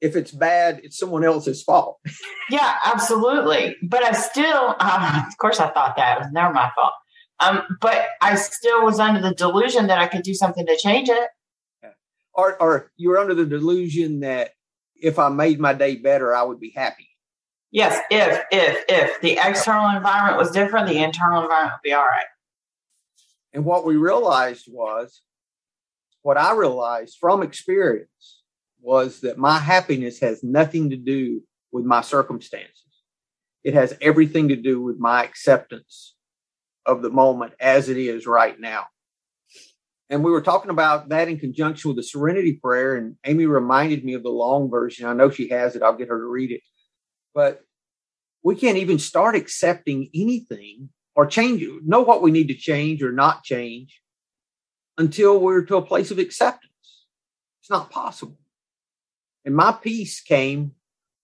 if 0.00 0.16
it's 0.16 0.32
bad, 0.32 0.80
it's 0.82 0.98
someone 0.98 1.24
else's 1.24 1.62
fault. 1.62 1.98
Yeah, 2.50 2.74
absolutely. 2.84 3.76
But 3.82 4.04
I 4.04 4.12
still, 4.12 4.74
uh, 4.78 5.22
of 5.28 5.38
course, 5.38 5.58
I 5.58 5.70
thought 5.70 5.96
that 5.96 6.18
it 6.18 6.20
was 6.24 6.32
never 6.32 6.52
my 6.52 6.70
fault. 6.74 6.92
Um, 7.40 7.62
but 7.80 8.08
I 8.20 8.34
still 8.34 8.84
was 8.84 8.98
under 9.00 9.22
the 9.22 9.34
delusion 9.34 9.86
that 9.86 9.98
I 9.98 10.06
could 10.06 10.22
do 10.22 10.34
something 10.34 10.66
to 10.66 10.76
change 10.76 11.08
it. 11.08 11.28
Or, 12.34 12.60
or 12.60 12.90
you 12.96 13.10
were 13.10 13.18
under 13.18 13.34
the 13.34 13.44
delusion 13.44 14.20
that 14.20 14.52
if 14.96 15.18
I 15.18 15.28
made 15.28 15.60
my 15.60 15.74
day 15.74 15.96
better, 15.96 16.34
I 16.34 16.42
would 16.42 16.60
be 16.60 16.72
happy. 16.74 17.08
Yes, 17.70 17.98
if 18.10 18.44
if 18.52 18.84
if 18.88 19.20
the 19.22 19.38
external 19.42 19.96
environment 19.96 20.36
was 20.36 20.50
different, 20.50 20.88
the 20.88 21.02
internal 21.02 21.42
environment 21.42 21.74
would 21.74 21.88
be 21.88 21.94
all 21.94 22.04
right. 22.04 22.26
And 23.54 23.64
what 23.64 23.84
we 23.84 23.96
realized 23.96 24.66
was, 24.70 25.22
what 26.22 26.36
I 26.36 26.54
realized 26.54 27.16
from 27.18 27.42
experience 27.42 28.42
was 28.80 29.20
that 29.20 29.38
my 29.38 29.58
happiness 29.58 30.20
has 30.20 30.42
nothing 30.42 30.90
to 30.90 30.96
do 30.96 31.42
with 31.70 31.84
my 31.84 32.02
circumstances. 32.02 32.84
It 33.64 33.74
has 33.74 33.96
everything 34.00 34.48
to 34.48 34.56
do 34.56 34.82
with 34.82 34.98
my 34.98 35.24
acceptance 35.24 36.14
of 36.84 37.00
the 37.00 37.10
moment 37.10 37.54
as 37.60 37.88
it 37.88 37.96
is 37.96 38.26
right 38.26 38.58
now. 38.58 38.86
And 40.10 40.22
we 40.22 40.30
were 40.30 40.42
talking 40.42 40.70
about 40.70 41.08
that 41.08 41.28
in 41.28 41.38
conjunction 41.38 41.88
with 41.88 41.96
the 41.96 42.02
serenity 42.02 42.54
prayer. 42.54 42.96
And 42.96 43.16
Amy 43.24 43.46
reminded 43.46 44.04
me 44.04 44.14
of 44.14 44.22
the 44.22 44.30
long 44.30 44.70
version. 44.70 45.06
I 45.06 45.14
know 45.14 45.30
she 45.30 45.48
has 45.48 45.74
it. 45.74 45.82
I'll 45.82 45.96
get 45.96 46.08
her 46.08 46.18
to 46.18 46.26
read 46.26 46.50
it. 46.50 46.60
But 47.34 47.62
we 48.42 48.56
can't 48.56 48.78
even 48.78 48.98
start 48.98 49.36
accepting 49.36 50.10
anything 50.14 50.90
or 51.14 51.26
change, 51.26 51.62
know 51.84 52.00
what 52.00 52.22
we 52.22 52.30
need 52.30 52.48
to 52.48 52.54
change 52.54 53.02
or 53.02 53.12
not 53.12 53.44
change 53.44 54.00
until 54.98 55.38
we're 55.38 55.64
to 55.64 55.76
a 55.76 55.82
place 55.82 56.10
of 56.10 56.18
acceptance. 56.18 56.72
It's 57.60 57.70
not 57.70 57.90
possible. 57.90 58.38
And 59.44 59.54
my 59.54 59.72
peace 59.72 60.20
came 60.20 60.72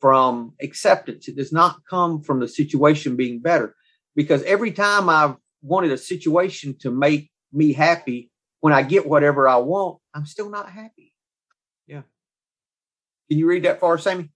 from 0.01 0.55
acceptance. 0.61 1.29
It 1.29 1.37
does 1.37 1.53
not 1.53 1.81
come 1.89 2.23
from 2.23 2.41
the 2.41 2.49
situation 2.49 3.17
being 3.17 3.41
better 3.41 3.75
because 4.15 4.43
every 4.45 4.73
time 4.73 5.09
I've 5.09 5.37
wanted 5.63 5.91
a 5.93 5.99
situation 5.99 6.77
to 6.81 6.91
make 6.91 7.31
me 7.53 7.73
happy, 7.73 8.28
when 8.61 8.73
I 8.73 8.83
get 8.83 9.07
whatever 9.07 9.49
I 9.49 9.57
want, 9.57 9.99
I'm 10.15 10.27
still 10.27 10.51
not 10.51 10.71
happy. 10.71 11.13
Yeah. 11.87 12.03
Can 13.29 13.39
you 13.39 13.47
read 13.47 13.65
that 13.65 13.81
for 13.81 13.95
us, 13.95 14.05
Sammy? 14.05 14.31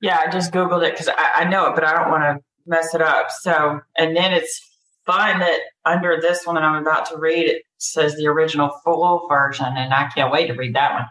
Yeah, 0.00 0.20
I 0.24 0.30
just 0.30 0.52
Googled 0.52 0.86
it 0.86 0.92
because 0.92 1.08
I, 1.08 1.42
I 1.42 1.44
know 1.44 1.66
it, 1.66 1.74
but 1.74 1.84
I 1.84 1.92
don't 1.94 2.10
want 2.10 2.22
to 2.22 2.44
mess 2.66 2.94
it 2.94 3.02
up. 3.02 3.30
So, 3.30 3.80
and 3.96 4.16
then 4.16 4.32
it's 4.32 4.60
fun 5.06 5.40
that 5.40 5.60
under 5.84 6.18
this 6.20 6.46
one 6.46 6.54
that 6.54 6.64
I'm 6.64 6.80
about 6.80 7.06
to 7.06 7.18
read, 7.18 7.46
it 7.46 7.62
says 7.78 8.16
the 8.16 8.26
original 8.26 8.70
full 8.84 9.26
version, 9.28 9.66
and 9.66 9.92
I 9.92 10.08
can't 10.14 10.32
wait 10.32 10.48
to 10.48 10.54
read 10.54 10.74
that 10.74 10.94
one. 10.94 11.06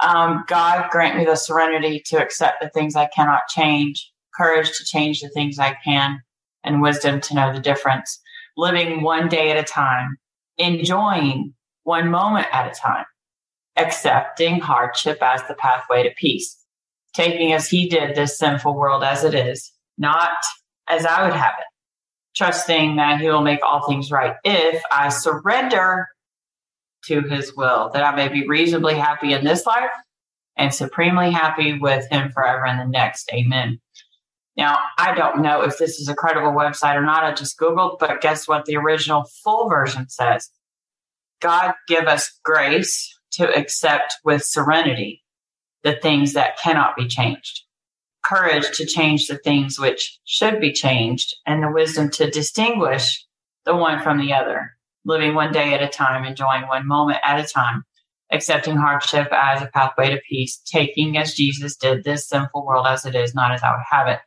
Um, 0.00 0.44
God 0.48 0.90
grant 0.90 1.16
me 1.16 1.24
the 1.24 1.36
serenity 1.36 2.02
to 2.06 2.20
accept 2.20 2.60
the 2.60 2.68
things 2.70 2.96
I 2.96 3.06
cannot 3.14 3.42
change, 3.48 4.10
courage 4.34 4.76
to 4.76 4.84
change 4.84 5.20
the 5.20 5.28
things 5.28 5.58
I 5.58 5.76
can, 5.84 6.20
and 6.64 6.82
wisdom 6.82 7.20
to 7.20 7.34
know 7.34 7.52
the 7.52 7.60
difference. 7.60 8.20
Living 8.56 9.02
one 9.02 9.28
day 9.28 9.50
at 9.50 9.56
a 9.56 9.62
time, 9.62 10.16
enjoying 10.58 11.54
one 11.84 12.10
moment 12.10 12.46
at 12.52 12.70
a 12.70 12.80
time, 12.80 13.04
accepting 13.76 14.60
hardship 14.60 15.18
as 15.22 15.42
the 15.48 15.54
pathway 15.54 16.02
to 16.02 16.10
peace, 16.16 16.56
taking 17.14 17.52
as 17.52 17.68
He 17.68 17.88
did 17.88 18.14
this 18.14 18.38
sinful 18.38 18.74
world 18.74 19.02
as 19.02 19.24
it 19.24 19.34
is, 19.34 19.72
not 19.98 20.30
as 20.88 21.06
I 21.06 21.24
would 21.24 21.34
have 21.34 21.54
it, 21.58 21.66
trusting 22.36 22.96
that 22.96 23.20
He 23.20 23.28
will 23.28 23.42
make 23.42 23.60
all 23.64 23.86
things 23.86 24.10
right 24.10 24.36
if 24.44 24.82
I 24.90 25.08
surrender 25.08 26.06
to 27.06 27.20
his 27.22 27.54
will, 27.56 27.90
that 27.92 28.04
I 28.04 28.14
may 28.14 28.28
be 28.28 28.46
reasonably 28.46 28.94
happy 28.94 29.32
in 29.32 29.44
this 29.44 29.66
life 29.66 29.90
and 30.56 30.72
supremely 30.72 31.30
happy 31.30 31.78
with 31.78 32.08
him 32.10 32.30
forever 32.30 32.66
in 32.66 32.78
the 32.78 32.86
next. 32.86 33.30
Amen. 33.32 33.80
Now, 34.56 34.78
I 34.98 35.14
don't 35.14 35.40
know 35.42 35.62
if 35.62 35.78
this 35.78 35.98
is 35.98 36.08
a 36.08 36.14
credible 36.14 36.52
website 36.52 36.96
or 36.96 37.02
not. 37.02 37.24
I 37.24 37.32
just 37.32 37.58
Googled, 37.58 37.98
but 37.98 38.20
guess 38.20 38.46
what? 38.46 38.66
The 38.66 38.76
original 38.76 39.24
full 39.42 39.68
version 39.68 40.08
says 40.08 40.50
God 41.40 41.72
give 41.88 42.04
us 42.04 42.38
grace 42.44 43.18
to 43.32 43.50
accept 43.56 44.14
with 44.24 44.44
serenity 44.44 45.22
the 45.82 45.96
things 45.96 46.34
that 46.34 46.58
cannot 46.58 46.96
be 46.96 47.08
changed, 47.08 47.62
courage 48.24 48.70
to 48.76 48.86
change 48.86 49.26
the 49.26 49.38
things 49.38 49.80
which 49.80 50.18
should 50.24 50.60
be 50.60 50.72
changed, 50.72 51.34
and 51.46 51.62
the 51.62 51.72
wisdom 51.72 52.10
to 52.10 52.30
distinguish 52.30 53.26
the 53.64 53.74
one 53.74 54.00
from 54.00 54.18
the 54.18 54.32
other 54.32 54.72
living 55.04 55.34
one 55.34 55.52
day 55.52 55.74
at 55.74 55.82
a 55.82 55.88
time, 55.88 56.24
enjoying 56.24 56.68
one 56.68 56.86
moment 56.86 57.18
at 57.24 57.40
a 57.40 57.48
time, 57.48 57.84
accepting 58.30 58.76
hardship 58.76 59.28
as 59.32 59.62
a 59.62 59.66
pathway 59.66 60.10
to 60.10 60.20
peace, 60.28 60.60
taking 60.64 61.16
as 61.16 61.34
Jesus 61.34 61.76
did 61.76 62.04
this 62.04 62.28
sinful 62.28 62.64
world 62.64 62.86
as 62.86 63.04
it 63.04 63.14
is, 63.14 63.34
not 63.34 63.52
as 63.52 63.62
I 63.62 63.72
would 63.72 63.84
have 63.90 64.08
it, 64.08 64.20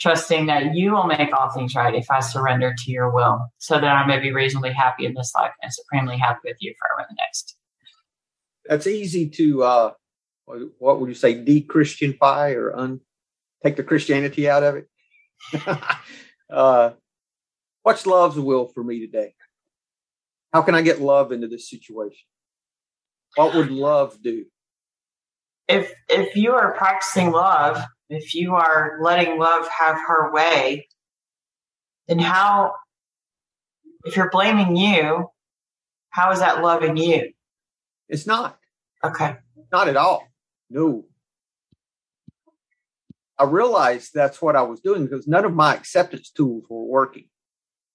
trusting 0.00 0.46
that 0.46 0.74
you 0.74 0.92
will 0.92 1.06
make 1.06 1.32
all 1.38 1.50
things 1.50 1.74
right 1.74 1.94
if 1.94 2.10
I 2.10 2.20
surrender 2.20 2.74
to 2.76 2.90
your 2.90 3.10
will, 3.10 3.40
so 3.58 3.74
that 3.74 3.84
I 3.84 4.06
may 4.06 4.18
be 4.18 4.32
reasonably 4.32 4.72
happy 4.72 5.06
in 5.06 5.14
this 5.14 5.32
life 5.36 5.52
and 5.62 5.72
supremely 5.72 6.18
happy 6.18 6.40
with 6.44 6.56
you 6.60 6.74
forever 6.78 7.08
in 7.08 7.14
the 7.14 7.22
next. 7.22 7.56
That's 8.66 8.86
easy 8.86 9.28
to, 9.30 9.62
uh, 9.62 9.92
what 10.78 11.00
would 11.00 11.08
you 11.08 11.14
say, 11.14 11.34
de-Christianify 11.34 12.54
or 12.56 12.76
un- 12.76 13.00
take 13.62 13.76
the 13.76 13.82
Christianity 13.82 14.48
out 14.48 14.62
of 14.62 14.76
it? 14.76 14.88
uh, 16.50 16.90
what's 17.82 18.06
love's 18.06 18.38
will 18.38 18.66
for 18.66 18.82
me 18.82 19.00
today? 19.00 19.34
How 20.52 20.62
can 20.62 20.74
I 20.74 20.82
get 20.82 21.00
love 21.00 21.32
into 21.32 21.48
this 21.48 21.68
situation? 21.68 22.26
What 23.34 23.54
would 23.54 23.70
love 23.70 24.22
do? 24.22 24.46
If 25.66 25.92
if 26.08 26.36
you 26.36 26.52
are 26.52 26.74
practicing 26.74 27.32
love, 27.32 27.82
if 28.08 28.34
you 28.34 28.54
are 28.54 28.98
letting 29.00 29.38
love 29.38 29.66
have 29.68 29.96
her 30.06 30.32
way, 30.32 30.88
then 32.08 32.18
how 32.18 32.74
if 34.04 34.16
you're 34.16 34.30
blaming 34.30 34.76
you, 34.76 35.28
how 36.10 36.30
is 36.30 36.40
that 36.40 36.62
loving 36.62 36.96
you? 36.96 37.32
It's 38.08 38.26
not. 38.26 38.58
Okay. 39.02 39.36
Not 39.72 39.88
at 39.88 39.96
all. 39.96 40.28
No. 40.70 41.06
I 43.38 43.44
realized 43.44 44.12
that's 44.14 44.40
what 44.40 44.54
I 44.54 44.62
was 44.62 44.80
doing 44.80 45.06
because 45.06 45.26
none 45.26 45.44
of 45.44 45.54
my 45.54 45.74
acceptance 45.74 46.30
tools 46.30 46.64
were 46.68 46.84
working. 46.84 47.28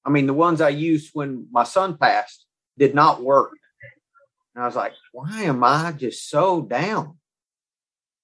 I 0.04 0.10
mean, 0.10 0.26
the 0.26 0.34
ones 0.34 0.60
I 0.60 0.70
used 0.70 1.12
when 1.14 1.48
my 1.52 1.64
son 1.64 1.98
passed, 1.98 2.46
did 2.78 2.96
not 2.96 3.22
work. 3.22 3.52
And 4.56 4.64
I 4.64 4.68
was 4.68 4.76
like, 4.76 4.94
why 5.12 5.44
am 5.44 5.64
I 5.64 5.92
just 5.92 6.30
so 6.30 6.62
down? 6.62 7.19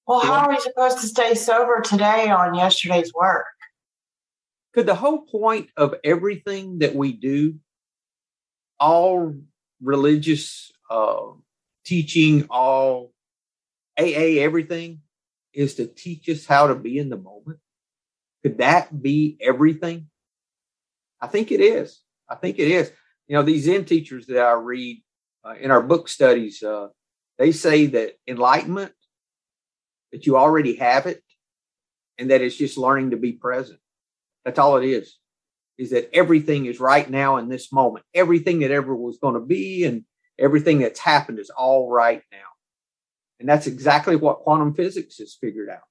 Well, 0.08 0.20
how 0.20 0.46
are 0.46 0.50
we 0.50 0.60
supposed 0.60 1.00
to 1.00 1.08
stay 1.08 1.34
sober 1.36 1.82
today 1.82 2.30
on 2.30 2.56
yesterday's 2.56 3.12
work? 3.14 3.46
Could 4.74 4.86
the 4.86 4.96
whole 4.96 5.22
point 5.22 5.70
of 5.78 5.96
everything 6.04 6.80
that 6.80 6.94
we 6.96 7.14
do, 7.14 7.56
all 8.80 9.36
religious 9.82 10.72
uh, 10.92 11.32
teaching, 11.86 12.46
all 12.50 13.14
AA, 14.00 14.42
everything, 14.42 15.02
is 15.54 15.76
to 15.76 15.88
teach 15.88 16.30
us 16.30 16.46
how 16.46 16.68
to 16.68 16.76
be 16.76 16.98
in 16.98 17.10
the 17.10 17.18
moment? 17.18 17.60
Could 18.44 18.60
that 18.60 19.02
be 19.02 19.38
everything? 19.42 20.08
I 21.20 21.28
think 21.28 21.52
it 21.52 21.62
is. 21.62 22.02
I 22.30 22.36
think 22.36 22.60
it 22.60 22.68
is 22.68 22.92
you 23.28 23.36
know, 23.36 23.44
these 23.44 23.66
Zen 23.66 23.86
teachers 23.86 24.28
that 24.28 24.40
I 24.40 24.54
read 24.54 25.02
uh, 25.44 25.56
in 25.60 25.72
our 25.72 25.82
book 25.82 26.08
studies, 26.08 26.62
uh, 26.62 26.88
they 27.38 27.52
say 27.52 27.88
that 27.88 28.14
enlightenment, 28.28 28.94
that 30.16 30.26
you 30.26 30.38
already 30.38 30.76
have 30.78 31.08
it, 31.08 31.22
and 32.18 32.32
that 32.32 32.42
it's 32.42 32.56
just 32.56 32.78
learning 32.78 33.12
to 33.12 33.18
be 33.18 33.34
present. 33.34 33.80
That's 34.46 34.58
all 34.58 34.78
it 34.78 34.86
is. 34.86 35.18
Is 35.78 35.90
that 35.90 36.10
everything 36.14 36.68
is 36.68 36.80
right 36.80 37.10
now 37.10 37.36
in 37.36 37.50
this 37.50 37.74
moment. 37.74 38.06
Everything 38.14 38.60
that 38.60 38.72
ever 38.72 38.96
was 38.96 39.18
going 39.18 39.34
to 39.34 39.42
be 39.42 39.84
and 39.84 40.06
everything 40.40 40.80
that's 40.80 41.02
happened 41.02 41.38
is 41.38 41.50
all 41.50 41.92
right 41.92 42.22
now. 42.32 42.48
And 43.42 43.50
that's 43.50 43.68
exactly 43.68 44.16
what 44.16 44.40
quantum 44.40 44.74
physics 44.74 45.18
has 45.18 45.36
figured 45.40 45.70
out. 45.70 45.84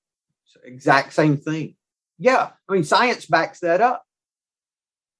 It's 0.46 0.56
exact 0.64 1.12
same 1.12 1.36
thing. 1.36 1.76
Yeah. 2.18 2.48
I 2.66 2.72
mean, 2.72 2.84
science 2.84 3.26
backs 3.26 3.60
that 3.60 3.82
up. 3.82 4.06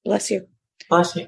Bless 0.03 0.31
you. 0.31 0.47
Bless 0.89 1.15
you. 1.15 1.27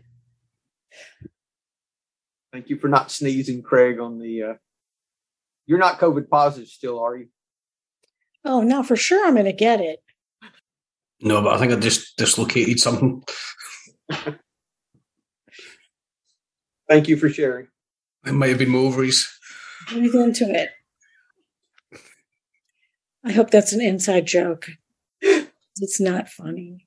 Thank 2.55 2.71
you 2.71 2.79
for 2.79 2.89
not 2.89 3.11
sneezing, 3.11 3.63
Craig, 3.63 4.01
on 4.01 4.19
the. 4.19 4.43
Uh, 4.43 4.55
you're 5.67 5.79
not 5.79 5.99
COVID 5.99 6.31
positive 6.31 6.69
still, 6.69 7.01
are 7.01 7.17
you? 7.17 7.29
Oh, 8.47 8.63
no, 8.63 8.85
for 8.85 8.95
sure 8.95 9.27
I'm 9.27 9.35
going 9.35 9.47
to 9.47 9.53
get 9.53 9.81
it. 9.81 9.99
No, 11.21 11.43
but 11.43 11.55
I 11.55 11.59
think 11.59 11.73
I 11.73 11.77
just 11.77 12.17
dislocated 12.17 12.79
something. 12.79 13.25
Thank 16.89 17.09
you 17.09 17.17
for 17.17 17.29
sharing. 17.29 17.67
It 18.25 18.33
might 18.33 18.51
have 18.51 18.59
been 18.59 18.69
my 18.69 18.79
ovaries. 18.79 19.29
Breathe 19.91 20.15
into 20.15 20.49
it. 20.49 20.71
I 23.25 23.33
hope 23.33 23.51
that's 23.51 23.73
an 23.73 23.81
inside 23.81 24.27
joke. 24.27 24.69
It's 25.79 26.01
not 26.01 26.31
funny. 26.31 26.87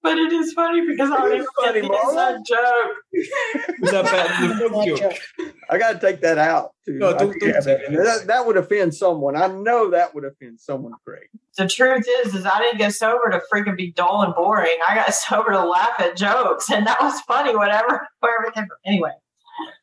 But 0.00 0.16
it 0.16 0.32
is 0.32 0.52
funny 0.52 0.86
because 0.86 1.10
I 1.10 1.26
It 1.26 1.40
is 1.40 1.46
funny, 1.60 1.80
don't 1.80 1.90
get 1.90 2.00
Marla. 2.00 2.14
that 2.14 2.46
joke. 3.72 3.80
Was 3.80 3.90
that 3.90 4.04
better 4.04 4.46
than 4.48 4.58
the 4.72 4.84
joke? 4.86 4.98
joke. 4.98 5.52
I 5.68 5.76
got 5.78 6.00
to 6.00 6.06
take 6.06 6.20
that 6.20 6.38
out. 6.38 6.70
Too. 6.86 6.94
No, 6.94 7.10
don't- 7.18 7.38
don't 7.38 7.52
that. 7.52 7.64
that. 7.64 8.24
That 8.28 8.46
would 8.46 8.56
offend 8.56 8.94
someone. 8.94 9.34
I 9.36 9.48
know 9.48 9.90
that 9.90 10.14
would 10.14 10.24
offend 10.24 10.60
someone, 10.60 10.92
Craig. 11.04 11.28
The 11.56 11.66
truth 11.68 12.06
is, 12.24 12.34
is 12.34 12.46
I 12.46 12.60
didn't 12.60 12.78
get 12.78 12.92
sober 12.94 13.28
to 13.30 13.40
freaking 13.52 13.76
be 13.76 13.90
dull 13.92 14.22
and 14.22 14.32
boring. 14.36 14.76
I 14.88 14.94
got 14.94 15.12
sober 15.14 15.50
to 15.50 15.64
laugh 15.64 15.98
at 15.98 16.16
jokes, 16.16 16.70
and 16.70 16.86
that 16.86 17.00
was 17.02 17.20
funny. 17.22 17.56
Whatever, 17.56 18.06
wherever 18.20 18.46
it 18.46 18.54
came 18.54 18.66
from. 18.66 18.76
Anyway, 18.86 19.10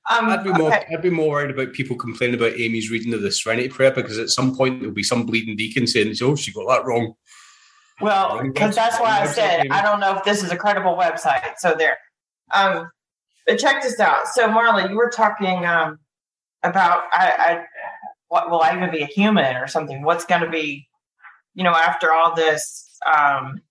um, 0.10 0.30
I'd 0.30 0.45
be 0.45 0.54
more. 0.54 0.69
okay. 0.73 0.86
I'd 0.93 1.01
be 1.01 1.10
more 1.10 1.30
worried 1.32 1.51
about 1.51 1.73
people 1.73 1.97
complaining 1.97 2.36
about 2.39 2.54
Amy's 2.58 2.89
reading 2.89 3.13
of 3.13 3.21
the 3.21 3.32
Serenity 3.34 3.67
Prayer 3.67 3.91
because 3.91 4.17
at 4.17 4.30
some 4.30 4.56
point 4.56 4.80
there'll 4.80 4.95
be 4.95 5.04
some 5.04 5.25
bleeding 5.25 5.58
deacon 5.58 5.86
saying, 5.88 6.15
"Oh, 6.23 6.38
she 6.38 6.54
got 6.54 6.67
that 6.69 6.86
wrong." 6.86 7.15
Well, 8.01 8.41
because 8.41 8.75
that's 8.75 8.99
why 8.99 9.21
I 9.21 9.25
said 9.25 9.67
I 9.71 9.81
don't 9.81 9.99
know 9.99 10.17
if 10.17 10.23
this 10.23 10.43
is 10.43 10.51
a 10.51 10.58
credible 10.58 10.97
website. 10.97 11.58
So 11.58 11.75
there. 11.77 11.97
Um, 12.53 12.89
but 13.47 13.60
check 13.60 13.81
this 13.81 13.99
out. 13.99 14.27
So 14.27 14.47
Marla, 14.49 14.89
you 14.89 14.95
were 14.95 15.10
talking 15.10 15.65
um 15.65 15.99
about 16.63 17.03
I, 17.13 17.34
I 17.38 17.63
what 18.27 18.49
will 18.49 18.62
I 18.62 18.75
even 18.75 18.91
be 18.91 19.01
a 19.03 19.08
human 19.08 19.55
or 19.55 19.67
something? 19.67 20.03
What's 20.03 20.25
going 20.25 20.41
to 20.41 20.49
be, 20.49 20.88
you 21.53 21.63
know, 21.63 21.71
after 21.71 22.12
all 22.12 22.36
this 22.36 22.97
um 23.05 23.62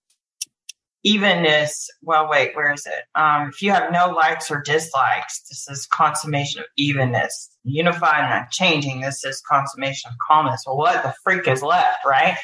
evenness? 1.05 1.91
Well, 2.03 2.29
wait, 2.31 2.57
where 2.57 2.73
is 2.73 2.87
it? 2.87 3.05
Um, 3.15 3.51
if 3.51 3.61
you 3.61 3.73
have 3.73 3.93
no 3.93 4.09
likes 4.09 4.51
or 4.51 4.63
dislikes, 4.63 5.43
this 5.49 5.69
is 5.69 5.87
consummation 5.87 6.61
of 6.61 6.67
evenness. 6.77 7.51
Unifying 7.65 8.31
and 8.33 8.51
changing. 8.51 9.03
This 9.03 9.25
is 9.25 9.43
consummation 9.43 10.11
of 10.11 10.17
calmness. 10.27 10.65
Well, 10.67 10.79
what 10.79 11.03
the 11.03 11.15
freak 11.23 11.47
is 11.47 11.63
left, 11.63 11.99
right? 12.07 12.37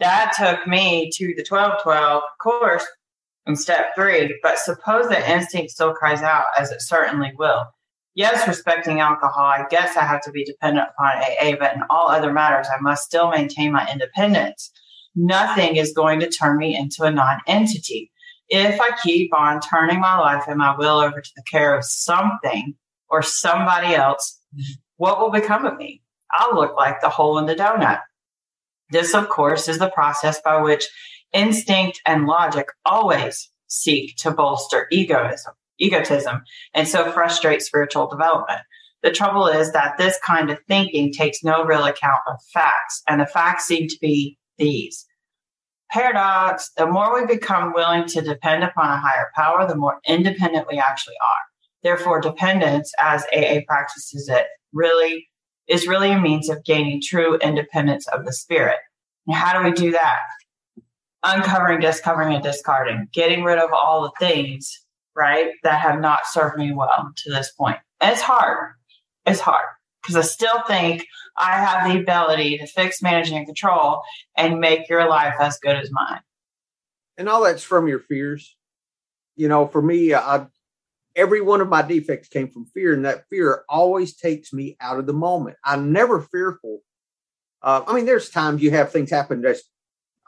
That 0.00 0.32
took 0.38 0.66
me 0.66 1.10
to 1.14 1.34
the 1.34 1.44
1212 1.48 2.22
course 2.40 2.86
in 3.46 3.56
step 3.56 3.94
three. 3.96 4.38
But 4.42 4.58
suppose 4.58 5.08
that 5.08 5.28
instinct 5.28 5.72
still 5.72 5.92
cries 5.92 6.22
out, 6.22 6.44
as 6.56 6.70
it 6.70 6.82
certainly 6.82 7.32
will. 7.36 7.64
Yes, 8.14 8.48
respecting 8.48 9.00
alcohol, 9.00 9.44
I 9.44 9.64
guess 9.70 9.96
I 9.96 10.04
have 10.04 10.20
to 10.22 10.32
be 10.32 10.44
dependent 10.44 10.88
upon 10.90 11.18
AA, 11.18 11.56
but 11.58 11.74
in 11.74 11.82
all 11.88 12.08
other 12.08 12.32
matters, 12.32 12.66
I 12.68 12.80
must 12.80 13.04
still 13.04 13.30
maintain 13.30 13.72
my 13.72 13.88
independence. 13.92 14.72
Nothing 15.14 15.76
is 15.76 15.92
going 15.92 16.20
to 16.20 16.28
turn 16.28 16.58
me 16.58 16.76
into 16.76 17.04
a 17.04 17.10
non 17.10 17.38
entity. 17.46 18.10
If 18.48 18.80
I 18.80 18.90
keep 19.02 19.34
on 19.34 19.60
turning 19.60 20.00
my 20.00 20.18
life 20.18 20.44
and 20.48 20.58
my 20.58 20.76
will 20.76 20.98
over 20.98 21.20
to 21.20 21.30
the 21.36 21.42
care 21.42 21.76
of 21.76 21.84
something 21.84 22.74
or 23.08 23.22
somebody 23.22 23.94
else, 23.94 24.40
what 24.96 25.20
will 25.20 25.30
become 25.30 25.64
of 25.64 25.76
me? 25.76 26.02
I'll 26.32 26.54
look 26.54 26.76
like 26.76 27.00
the 27.00 27.08
hole 27.08 27.38
in 27.38 27.46
the 27.46 27.54
donut. 27.54 28.00
This, 28.90 29.14
of 29.14 29.28
course, 29.28 29.68
is 29.68 29.78
the 29.78 29.90
process 29.90 30.40
by 30.40 30.60
which 30.60 30.88
instinct 31.32 32.00
and 32.06 32.26
logic 32.26 32.68
always 32.84 33.50
seek 33.66 34.16
to 34.16 34.30
bolster 34.30 34.86
egoism, 34.90 35.52
egotism, 35.78 36.42
and 36.74 36.88
so 36.88 37.10
frustrate 37.12 37.62
spiritual 37.62 38.08
development. 38.08 38.60
The 39.02 39.12
trouble 39.12 39.46
is 39.46 39.72
that 39.72 39.96
this 39.98 40.18
kind 40.24 40.50
of 40.50 40.58
thinking 40.66 41.12
takes 41.12 41.44
no 41.44 41.64
real 41.64 41.84
account 41.84 42.20
of 42.26 42.36
facts, 42.52 43.02
and 43.06 43.20
the 43.20 43.26
facts 43.26 43.66
seem 43.66 43.88
to 43.88 43.98
be 44.00 44.38
these. 44.56 45.06
Paradox, 45.90 46.70
the 46.76 46.86
more 46.86 47.14
we 47.14 47.26
become 47.26 47.72
willing 47.72 48.06
to 48.06 48.20
depend 48.20 48.64
upon 48.64 48.90
a 48.90 49.00
higher 49.00 49.30
power, 49.34 49.66
the 49.66 49.76
more 49.76 50.00
independent 50.06 50.66
we 50.70 50.78
actually 50.78 51.14
are. 51.14 51.44
Therefore, 51.82 52.20
dependence, 52.20 52.92
as 53.00 53.24
AA 53.34 53.60
practices 53.66 54.28
it, 54.28 54.46
really 54.72 55.27
is 55.68 55.86
really 55.86 56.10
a 56.10 56.20
means 56.20 56.48
of 56.48 56.64
gaining 56.64 57.00
true 57.02 57.36
independence 57.38 58.06
of 58.08 58.24
the 58.24 58.32
spirit. 58.32 58.78
And 59.26 59.36
how 59.36 59.58
do 59.58 59.64
we 59.64 59.72
do 59.72 59.92
that? 59.92 60.20
Uncovering, 61.22 61.80
discovering, 61.80 62.34
and 62.34 62.42
discarding, 62.42 63.08
getting 63.12 63.44
rid 63.44 63.58
of 63.58 63.70
all 63.72 64.02
the 64.02 64.12
things, 64.26 64.84
right, 65.14 65.50
that 65.62 65.80
have 65.80 66.00
not 66.00 66.20
served 66.26 66.56
me 66.58 66.72
well 66.72 67.12
to 67.16 67.30
this 67.30 67.52
point. 67.52 67.78
And 68.00 68.12
it's 68.12 68.22
hard. 68.22 68.74
It's 69.26 69.40
hard 69.40 69.66
because 70.02 70.16
I 70.16 70.22
still 70.22 70.62
think 70.66 71.04
I 71.36 71.52
have 71.52 71.92
the 71.92 72.00
ability 72.00 72.58
to 72.58 72.66
fix, 72.66 73.02
manage, 73.02 73.30
and 73.30 73.44
control 73.44 74.02
and 74.36 74.60
make 74.60 74.88
your 74.88 75.08
life 75.08 75.34
as 75.38 75.58
good 75.58 75.76
as 75.76 75.90
mine. 75.90 76.20
And 77.18 77.28
all 77.28 77.44
that's 77.44 77.62
from 77.62 77.88
your 77.88 77.98
fears. 77.98 78.56
You 79.36 79.48
know, 79.48 79.66
for 79.66 79.82
me, 79.82 80.14
I 80.14 80.46
every 81.18 81.40
one 81.42 81.60
of 81.60 81.68
my 81.68 81.82
defects 81.82 82.28
came 82.28 82.48
from 82.48 82.64
fear, 82.66 82.94
and 82.94 83.04
that 83.04 83.28
fear 83.28 83.64
always 83.68 84.16
takes 84.16 84.52
me 84.52 84.76
out 84.80 84.98
of 84.98 85.06
the 85.06 85.12
moment. 85.12 85.56
I'm 85.64 85.92
never 85.92 86.22
fearful. 86.22 86.78
Uh, 87.60 87.82
I 87.86 87.94
mean, 87.94 88.06
there's 88.06 88.30
times 88.30 88.62
you 88.62 88.70
have 88.70 88.92
things 88.92 89.10
happen 89.10 89.42
that's 89.42 89.62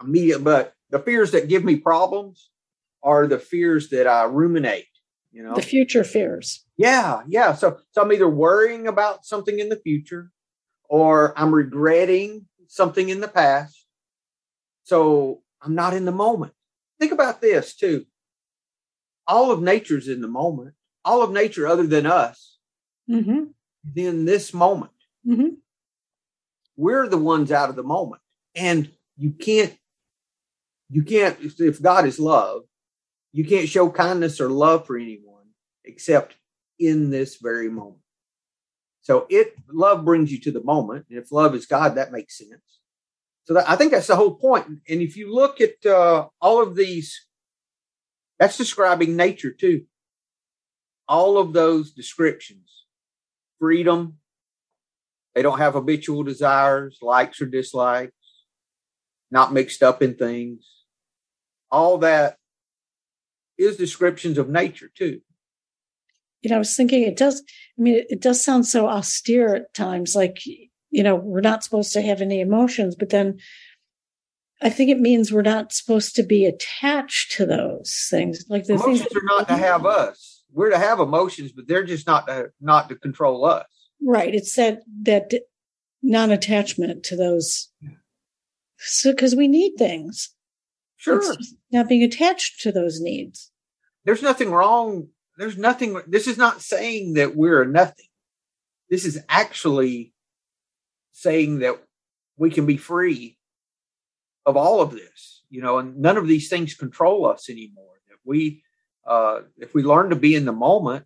immediate, 0.03 0.43
but 0.45 0.75
the 0.91 0.99
fears 0.99 1.31
that 1.31 1.49
give 1.49 1.65
me 1.65 1.77
problems 1.77 2.51
are 3.03 3.27
the 3.29 3.39
fears 3.39 3.89
that 3.91 4.07
I 4.09 4.25
ruminate. 4.25 4.87
You 5.33 5.45
know, 5.45 5.55
The 5.55 5.63
future 5.63 6.03
fears. 6.03 6.67
yeah, 6.77 7.23
yeah. 7.29 7.55
So, 7.55 7.79
so 7.93 8.03
I'm 8.03 8.13
either 8.13 8.29
worrying 8.29 8.89
about 8.89 9.25
something 9.25 9.61
in 9.61 9.69
the 9.69 9.77
future, 9.77 10.33
or 10.89 11.33
I'm 11.39 11.55
regretting 11.55 12.47
something 12.67 13.09
in 13.09 13.21
the 13.21 13.29
past. 13.29 13.87
So 14.83 15.43
I'm 15.63 15.77
not 15.77 15.95
in 15.95 16.05
the 16.05 16.11
moment. 16.13 16.53
Think 16.99 17.13
about 17.13 17.41
this 17.41 17.77
too. 17.77 18.07
All 19.29 19.53
of 19.53 19.63
nature's 19.63 20.09
in 20.09 20.21
the 20.21 20.27
moment. 20.29 20.75
All 21.05 21.23
of 21.23 21.31
nature, 21.31 21.67
other 21.67 21.87
than 21.87 22.07
us, 22.07 22.59
hmm 23.07 23.45
is 23.95 24.07
in 24.07 24.25
this 24.25 24.53
moment. 24.53 24.93
hmm 25.25 25.55
We're 26.77 27.09
the 27.09 27.19
ones 27.19 27.51
out 27.51 27.71
of 27.71 27.77
the 27.77 27.83
moment, 27.83 28.23
and 28.55 28.91
you 29.17 29.33
can't. 29.33 29.77
You 30.91 31.03
can't. 31.03 31.39
If 31.41 31.81
God 31.81 32.07
is 32.07 32.19
love, 32.19 32.63
you 33.33 33.45
can't 33.45 33.69
show 33.69 33.91
kindness 33.91 34.41
or 34.41 34.51
love 34.51 34.87
for 34.87 34.97
anyone 34.99 35.45
except 35.85 36.37
in 36.79 37.11
this 37.11 37.37
very 37.37 37.71
moment. 37.71 38.03
So 39.03 39.27
it 39.31 39.55
love 39.73 40.05
brings 40.05 40.31
you 40.31 40.41
to 40.41 40.51
the 40.53 40.63
moment, 40.63 41.07
and 41.09 41.19
if 41.19 41.33
love 41.33 41.55
is 41.55 41.67
God, 41.67 41.95
that 41.95 42.13
makes 42.13 42.37
sense. 42.37 42.81
So 43.45 43.55
that, 43.55 43.69
I 43.69 43.77
think 43.77 43.93
that's 43.93 44.07
the 44.07 44.17
whole 44.17 44.35
point. 44.35 44.67
And 44.89 45.01
if 45.01 45.17
you 45.17 45.35
look 45.35 45.61
at 45.61 45.85
uh, 45.87 46.29
all 46.41 46.63
of 46.63 46.77
these, 46.77 47.27
that's 48.39 48.59
describing 48.59 49.17
nature 49.17 49.51
too. 49.51 49.87
All 51.11 51.39
of 51.39 51.53
those 51.53 51.91
descriptions, 51.91 52.85
freedom. 53.59 54.19
They 55.35 55.43
don't 55.43 55.59
have 55.59 55.75
habitual 55.75 56.23
desires, 56.23 56.99
likes 57.03 57.41
or 57.43 57.47
dislikes, 57.47 58.13
not 59.31 59.53
mixed 59.53 59.83
up 59.83 60.03
in 60.03 60.15
things. 60.15 60.65
All 61.69 61.99
that 61.99 62.37
is 63.59 63.77
descriptions 63.77 64.39
of 64.39 64.49
nature 64.49 64.91
too. 64.97 65.21
You 66.43 66.51
know, 66.51 66.57
I 66.57 66.61
was 66.61 66.77
thinking 66.77 67.03
it 67.03 67.17
does, 67.17 67.43
I 67.77 67.83
mean, 67.83 67.97
it, 67.97 68.07
it 68.09 68.21
does 68.21 68.43
sound 68.43 68.67
so 68.67 68.89
austere 68.89 69.55
at 69.57 69.75
times, 69.75 70.15
like, 70.15 70.41
you 70.47 71.03
know, 71.03 71.17
we're 71.17 71.41
not 71.41 71.65
supposed 71.65 71.93
to 71.95 72.03
have 72.03 72.21
any 72.21 72.41
emotions, 72.41 72.95
but 72.95 73.11
then 73.11 73.39
I 74.63 74.71
think 74.71 74.91
it 74.91 75.01
means 75.01 75.33
we're 75.33 75.43
not 75.43 75.73
supposed 75.73 76.15
to 76.17 76.23
be 76.23 76.47
attached 76.47 77.33
to 77.33 77.47
those 77.47 78.07
things. 78.09 78.45
Like 78.49 78.65
the 78.65 78.75
emotions 78.75 79.01
things 79.01 79.17
are 79.17 79.27
not 79.27 79.49
to 79.49 79.57
have 79.57 79.85
us. 79.85 80.40
We're 80.53 80.71
to 80.71 80.79
have 80.79 81.01
emotions, 81.01 81.53
but 81.53 81.69
they're 81.69 81.85
just 81.85 82.07
not 82.07 82.27
to 82.27 82.51
not 82.61 82.89
to 82.89 82.97
control 82.97 83.45
us. 83.45 83.67
Right. 84.03 84.35
It's 84.35 84.55
that 84.57 84.83
that 85.03 85.33
non-attachment 86.03 87.05
to 87.05 87.17
those. 87.17 87.71
So 88.79 89.13
because 89.13 89.37
we 89.37 89.49
need 89.49 89.75
things. 89.77 90.35
Sure. 90.97 91.23
Not 91.71 91.89
being 91.89 92.03
attached 92.03 92.61
to 92.61 92.73
those 92.73 93.01
needs. 93.01 93.51
There's 94.05 94.23
nothing 94.23 94.51
wrong. 94.51 95.09
There's 95.39 95.57
nothing. 95.57 96.01
This 96.07 96.27
is 96.27 96.37
not 96.37 96.61
saying 96.61 97.15
that 97.15 97.37
we're 97.37 97.65
nothing. 97.65 98.07
This 98.91 99.05
is 99.05 99.19
actually 99.29 100.13
saying 101.13 101.61
that 101.61 101.83
we 102.37 102.51
can 102.51 102.67
be 102.67 102.77
free 102.77 103.39
of 104.47 104.57
all 104.57 104.81
of 104.81 104.91
this, 104.91 105.43
you 105.51 105.63
know, 105.63 105.79
and 105.79 105.99
none 105.99 106.17
of 106.17 106.27
these 106.27 106.49
things 106.49 106.75
control 106.75 107.27
us 107.27 107.49
anymore. 107.49 108.01
That 108.09 108.17
we, 108.25 108.63
uh, 109.07 109.41
if 109.59 109.75
we 109.75 109.83
learn 109.83 110.11
to 110.11 110.17
be 110.17 110.35
in 110.35 110.45
the 110.45 110.53
moment 110.53 111.05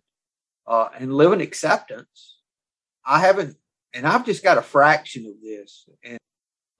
uh, 0.67 0.89
and 0.97 1.13
live 1.13 1.33
in 1.33 1.41
acceptance, 1.41 2.39
I 3.05 3.19
haven't, 3.19 3.55
and 3.93 4.05
I've 4.05 4.25
just 4.25 4.43
got 4.43 4.57
a 4.57 4.61
fraction 4.61 5.25
of 5.25 5.41
this, 5.41 5.87
and 6.03 6.17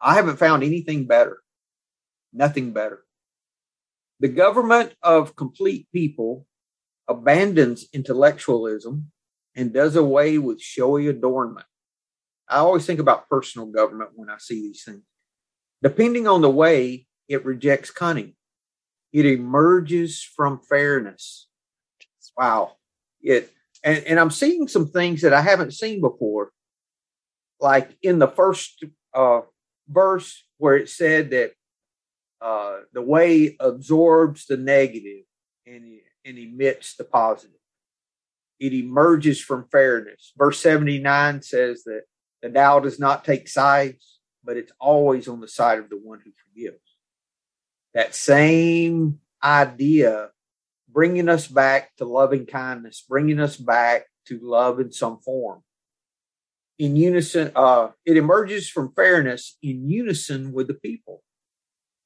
I 0.02 0.16
haven't 0.16 0.38
found 0.38 0.64
anything 0.64 1.06
better. 1.06 1.42
Nothing 2.34 2.74
better. 2.74 3.04
The 4.20 4.28
government 4.28 4.94
of 5.02 5.36
complete 5.36 5.88
people 5.94 6.46
abandons 7.08 7.86
intellectualism 7.94 9.12
and 9.56 9.74
does 9.74 9.96
away 9.96 10.38
with 10.38 10.62
showy 10.62 11.08
adornment. 11.08 11.66
I 12.48 12.58
always 12.58 12.86
think 12.86 13.00
about 13.00 13.30
personal 13.30 13.68
government 13.68 14.12
when 14.16 14.30
I 14.30 14.38
see 14.38 14.62
these 14.62 14.84
things. 14.84 15.02
Depending 15.82 16.28
on 16.28 16.42
the 16.42 16.50
way, 16.50 17.08
it 17.28 17.46
rejects 17.46 17.92
cunning. 17.92 18.36
It 19.16 19.26
emerges 19.26 20.22
from 20.22 20.60
fairness. 20.60 21.48
Wow. 22.38 22.74
It 23.22 23.50
and, 23.82 24.04
and 24.06 24.20
I'm 24.20 24.30
seeing 24.30 24.68
some 24.68 24.90
things 24.90 25.22
that 25.22 25.32
I 25.32 25.40
haven't 25.40 25.72
seen 25.72 26.02
before. 26.02 26.52
Like 27.62 27.96
in 28.02 28.20
the 28.20 28.28
first 28.28 28.84
uh, 29.14 29.42
verse 29.88 30.44
where 30.58 30.76
it 30.76 30.90
said 30.90 31.30
that 31.30 31.54
uh, 32.42 32.80
the 32.92 33.02
way 33.02 33.56
absorbs 33.62 34.48
the 34.48 34.58
negative 34.58 35.24
and, 35.66 36.00
and 36.26 36.38
emits 36.38 36.98
the 36.98 37.06
positive. 37.06 37.56
It 38.60 38.74
emerges 38.74 39.40
from 39.40 39.70
fairness. 39.72 40.34
Verse 40.38 40.60
79 40.60 41.42
says 41.42 41.84
that 41.86 42.02
the 42.42 42.50
Tao 42.50 42.82
does 42.82 43.00
not 43.00 43.24
take 43.24 43.48
sides, 43.48 44.20
but 44.44 44.58
it's 44.58 44.74
always 44.78 45.30
on 45.30 45.40
the 45.40 45.48
side 45.48 45.80
of 45.80 45.90
the 45.90 46.02
one 46.04 46.20
who 46.20 46.32
forgives. 46.50 46.95
That 47.96 48.14
same 48.14 49.20
idea 49.44 50.30
bringing 50.96 51.28
us 51.28 51.48
back 51.48 51.96
to 51.98 52.06
loving 52.06 52.46
kindness, 52.46 53.04
bringing 53.08 53.40
us 53.40 53.58
back 53.58 54.06
to 54.28 54.40
love 54.42 54.80
in 54.80 54.92
some 54.92 55.20
form. 55.20 55.62
In 56.78 56.96
unison, 56.96 57.52
uh, 57.56 57.90
it 58.06 58.18
emerges 58.18 58.70
from 58.70 58.94
fairness 58.94 59.58
in 59.62 59.90
unison 59.90 60.54
with 60.54 60.68
the 60.68 60.74
people. 60.74 61.24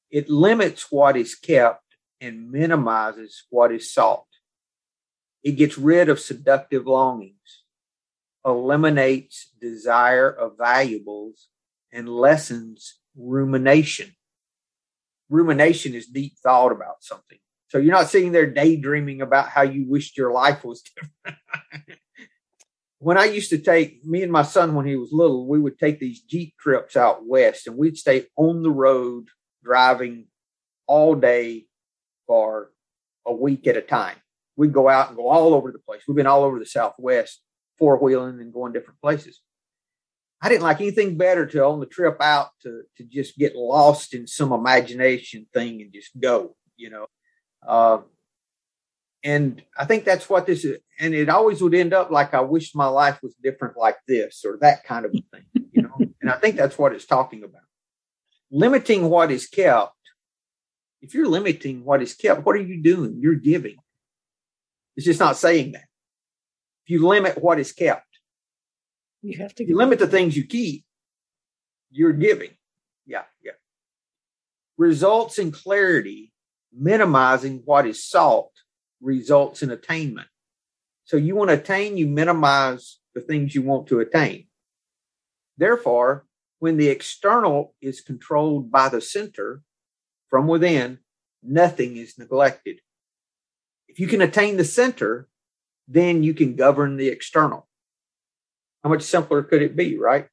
It 0.09 0.29
limits 0.29 0.91
what 0.91 1.17
is 1.17 1.35
kept 1.35 1.83
and 2.21 2.51
minimizes 2.51 3.45
what 3.49 3.71
is 3.71 3.93
sought. 3.93 4.25
It 5.43 5.53
gets 5.53 5.77
rid 5.77 6.09
of 6.09 6.19
seductive 6.19 6.85
longings, 6.85 7.63
eliminates 8.45 9.51
desire 9.61 10.29
of 10.29 10.57
valuables, 10.57 11.47
and 11.91 12.09
lessens 12.09 12.99
rumination. 13.15 14.15
Rumination 15.29 15.93
is 15.93 16.07
deep 16.07 16.33
thought 16.41 16.71
about 16.71 17.01
something. 17.03 17.37
So 17.69 17.77
you're 17.77 17.93
not 17.93 18.09
sitting 18.09 18.31
there 18.31 18.51
daydreaming 18.51 19.21
about 19.21 19.49
how 19.49 19.61
you 19.61 19.85
wished 19.87 20.17
your 20.17 20.31
life 20.31 20.63
was 20.63 20.81
different. 20.81 21.39
when 22.99 23.17
I 23.17 23.25
used 23.25 23.51
to 23.51 23.59
take 23.59 24.03
me 24.03 24.23
and 24.23 24.31
my 24.31 24.41
son 24.41 24.75
when 24.75 24.87
he 24.87 24.95
was 24.95 25.13
little, 25.13 25.47
we 25.47 25.59
would 25.59 25.77
take 25.77 25.99
these 25.99 26.21
Jeep 26.21 26.55
trips 26.59 26.97
out 26.97 27.25
west 27.25 27.67
and 27.67 27.77
we'd 27.77 27.97
stay 27.97 28.25
on 28.35 28.63
the 28.63 28.71
road 28.71 29.27
driving 29.63 30.25
all 30.87 31.13
day 31.13 31.65
for 32.25 32.71
a 33.25 33.33
week 33.33 33.67
at 33.67 33.77
a 33.77 33.81
time. 33.81 34.17
We'd 34.55 34.73
go 34.73 34.89
out 34.89 35.09
and 35.09 35.17
go 35.17 35.29
all 35.29 35.53
over 35.53 35.71
the 35.71 35.79
place. 35.79 36.01
We've 36.07 36.17
been 36.17 36.27
all 36.27 36.43
over 36.43 36.59
the 36.59 36.65
Southwest, 36.65 37.41
four 37.77 37.97
wheeling 37.97 38.41
and 38.41 38.51
going 38.51 38.73
different 38.73 38.99
places. 38.99 39.39
I 40.41 40.49
didn't 40.49 40.63
like 40.63 40.79
anything 40.79 41.17
better 41.17 41.45
to 41.45 41.65
on 41.65 41.79
the 41.79 41.85
trip 41.85 42.17
out 42.21 42.49
to 42.63 42.83
to 42.97 43.03
just 43.03 43.37
get 43.37 43.55
lost 43.55 44.13
in 44.13 44.25
some 44.27 44.53
imagination 44.53 45.47
thing 45.53 45.81
and 45.81 45.93
just 45.93 46.17
go, 46.19 46.55
you 46.77 46.89
know. 46.89 47.07
Uh, 47.67 47.99
and 49.23 49.61
I 49.77 49.85
think 49.85 50.05
that's 50.05 50.29
what 50.29 50.45
this 50.45 50.63
is. 50.63 50.79
And 50.99 51.13
it 51.13 51.29
always 51.29 51.61
would 51.61 51.75
end 51.75 51.93
up 51.93 52.09
like 52.09 52.33
I 52.33 52.41
wish 52.41 52.73
my 52.73 52.87
life 52.87 53.19
was 53.21 53.35
different 53.43 53.77
like 53.77 53.97
this 54.07 54.43
or 54.45 54.57
that 54.61 54.85
kind 54.85 55.05
of 55.05 55.11
a 55.13 55.21
thing, 55.35 55.45
you 55.73 55.81
know. 55.81 55.97
and 56.21 56.29
I 56.29 56.37
think 56.37 56.55
that's 56.55 56.77
what 56.77 56.93
it's 56.93 57.05
talking 57.05 57.43
about. 57.43 57.61
Limiting 58.51 59.09
what 59.09 59.31
is 59.31 59.47
kept. 59.47 59.93
If 61.01 61.13
you're 61.13 61.27
limiting 61.27 61.83
what 61.83 62.01
is 62.01 62.13
kept, 62.13 62.45
what 62.45 62.55
are 62.55 62.61
you 62.61 62.81
doing? 62.81 63.17
You're 63.19 63.35
giving. 63.35 63.77
It's 64.95 65.05
just 65.05 65.19
not 65.19 65.37
saying 65.37 65.73
that. 65.73 65.85
If 66.85 66.89
you 66.89 67.07
limit 67.07 67.41
what 67.41 67.59
is 67.59 67.71
kept, 67.71 68.08
You 69.21 69.39
have 69.39 69.53
to 69.55 69.65
you 69.65 69.75
limit 69.75 69.99
the 69.99 70.07
things 70.07 70.35
you 70.35 70.45
keep, 70.45 70.85
you're 71.91 72.13
giving. 72.13 72.51
Yeah, 73.05 73.23
yeah. 73.43 73.53
Results 74.77 75.39
in 75.39 75.51
clarity, 75.51 76.31
minimizing 76.73 77.61
what 77.65 77.85
is 77.85 78.03
sought 78.03 78.51
results 79.01 79.63
in 79.63 79.71
attainment. 79.71 80.27
So 81.05 81.17
you 81.17 81.35
want 81.35 81.49
to 81.49 81.55
attain, 81.55 81.97
you 81.97 82.07
minimize 82.07 82.99
the 83.15 83.21
things 83.21 83.55
you 83.55 83.61
want 83.61 83.87
to 83.87 83.99
attain. 83.99 84.47
Therefore, 85.57 86.25
when 86.59 86.77
the 86.77 86.89
external 86.89 87.73
is 87.81 88.01
controlled 88.01 88.71
by 88.71 88.89
the 88.89 89.01
center 89.01 89.61
from 90.29 90.47
within, 90.47 90.99
nothing 91.41 91.97
is 91.97 92.17
neglected. 92.17 92.81
If 93.87 93.99
you 93.99 94.07
can 94.07 94.21
attain 94.21 94.57
the 94.57 94.65
center, 94.65 95.27
then 95.87 96.21
you 96.21 96.33
can 96.33 96.55
govern 96.55 96.97
the 96.97 97.07
external. 97.07 97.68
How 98.83 98.89
much 98.89 99.03
simpler 99.03 99.43
could 99.43 99.61
it 99.61 99.75
be, 99.75 99.97
right? 99.97 100.27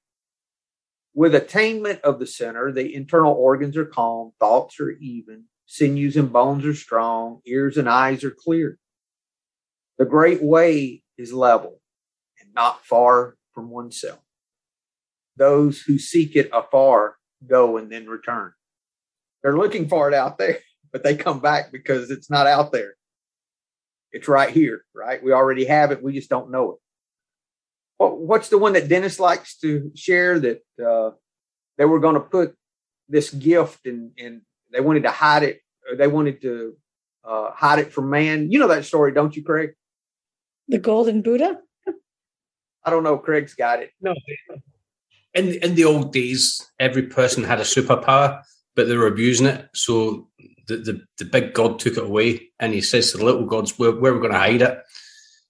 With 1.14 1.34
attainment 1.34 2.02
of 2.02 2.18
the 2.18 2.26
center, 2.26 2.70
the 2.70 2.94
internal 2.94 3.32
organs 3.32 3.76
are 3.76 3.86
calm, 3.86 4.32
thoughts 4.38 4.78
are 4.80 4.90
even, 4.90 5.44
sinews 5.64 6.16
and 6.16 6.32
bones 6.32 6.64
are 6.64 6.74
strong, 6.74 7.40
ears 7.46 7.76
and 7.76 7.88
eyes 7.88 8.22
are 8.22 8.30
clear. 8.36 8.78
The 9.98 10.04
great 10.04 10.42
way 10.42 11.02
is 11.16 11.32
level 11.32 11.80
and 12.40 12.54
not 12.54 12.84
far 12.84 13.36
from 13.52 13.70
oneself. 13.70 14.20
Those 15.36 15.80
who 15.80 15.98
seek 15.98 16.36
it 16.36 16.50
afar 16.52 17.16
go 17.46 17.76
and 17.78 17.90
then 17.90 18.06
return. 18.06 18.52
They're 19.42 19.56
looking 19.56 19.88
for 19.88 20.08
it 20.08 20.14
out 20.14 20.38
there, 20.38 20.58
but 20.92 21.02
they 21.02 21.16
come 21.16 21.40
back 21.40 21.72
because 21.72 22.10
it's 22.10 22.30
not 22.30 22.46
out 22.46 22.72
there. 22.72 22.94
It's 24.12 24.28
right 24.28 24.50
here, 24.50 24.84
right? 24.94 25.22
We 25.22 25.32
already 25.32 25.64
have 25.66 25.92
it. 25.92 26.02
We 26.02 26.12
just 26.12 26.30
don't 26.30 26.50
know 26.50 26.72
it. 26.72 26.78
What, 27.98 28.18
what's 28.18 28.48
the 28.48 28.58
one 28.58 28.74
that 28.74 28.88
Dennis 28.88 29.18
likes 29.18 29.56
to 29.58 29.90
share 29.94 30.38
that 30.40 30.62
uh, 30.84 31.10
they 31.78 31.84
were 31.84 32.00
going 32.00 32.14
to 32.14 32.20
put 32.20 32.54
this 33.08 33.30
gift 33.30 33.86
and, 33.86 34.12
and 34.18 34.42
they 34.72 34.80
wanted 34.80 35.04
to 35.04 35.10
hide 35.10 35.42
it. 35.42 35.60
Or 35.88 35.96
they 35.96 36.08
wanted 36.08 36.42
to 36.42 36.76
uh, 37.24 37.50
hide 37.52 37.78
it 37.78 37.92
from 37.92 38.10
man. 38.10 38.50
You 38.50 38.58
know 38.58 38.68
that 38.68 38.84
story, 38.84 39.12
don't 39.12 39.34
you, 39.36 39.44
Craig? 39.44 39.74
the 40.68 40.78
golden 40.78 41.22
Buddha. 41.22 41.58
I 42.84 42.90
don't 42.90 43.02
know. 43.02 43.18
Craig's 43.18 43.54
got 43.54 43.80
it. 43.80 43.90
No. 44.00 44.14
In 45.34 45.54
in 45.54 45.74
the 45.74 45.84
old 45.84 46.12
days, 46.12 46.60
every 46.78 47.02
person 47.02 47.44
had 47.44 47.58
a 47.58 47.64
superpower, 47.64 48.42
but 48.74 48.88
they 48.88 48.96
were 48.96 49.06
abusing 49.06 49.46
it. 49.46 49.68
So 49.74 50.28
the, 50.66 50.76
the, 50.76 51.00
the 51.18 51.24
big 51.24 51.52
god 51.52 51.78
took 51.78 51.96
it 51.96 52.04
away, 52.04 52.50
and 52.58 52.72
he 52.72 52.80
says 52.80 53.12
to 53.12 53.18
the 53.18 53.24
little 53.24 53.44
gods, 53.44 53.78
"Where, 53.78 53.92
where 53.92 54.12
are 54.12 54.14
we 54.14 54.20
going 54.20 54.32
to 54.32 54.38
hide 54.38 54.62
it?" 54.62 54.82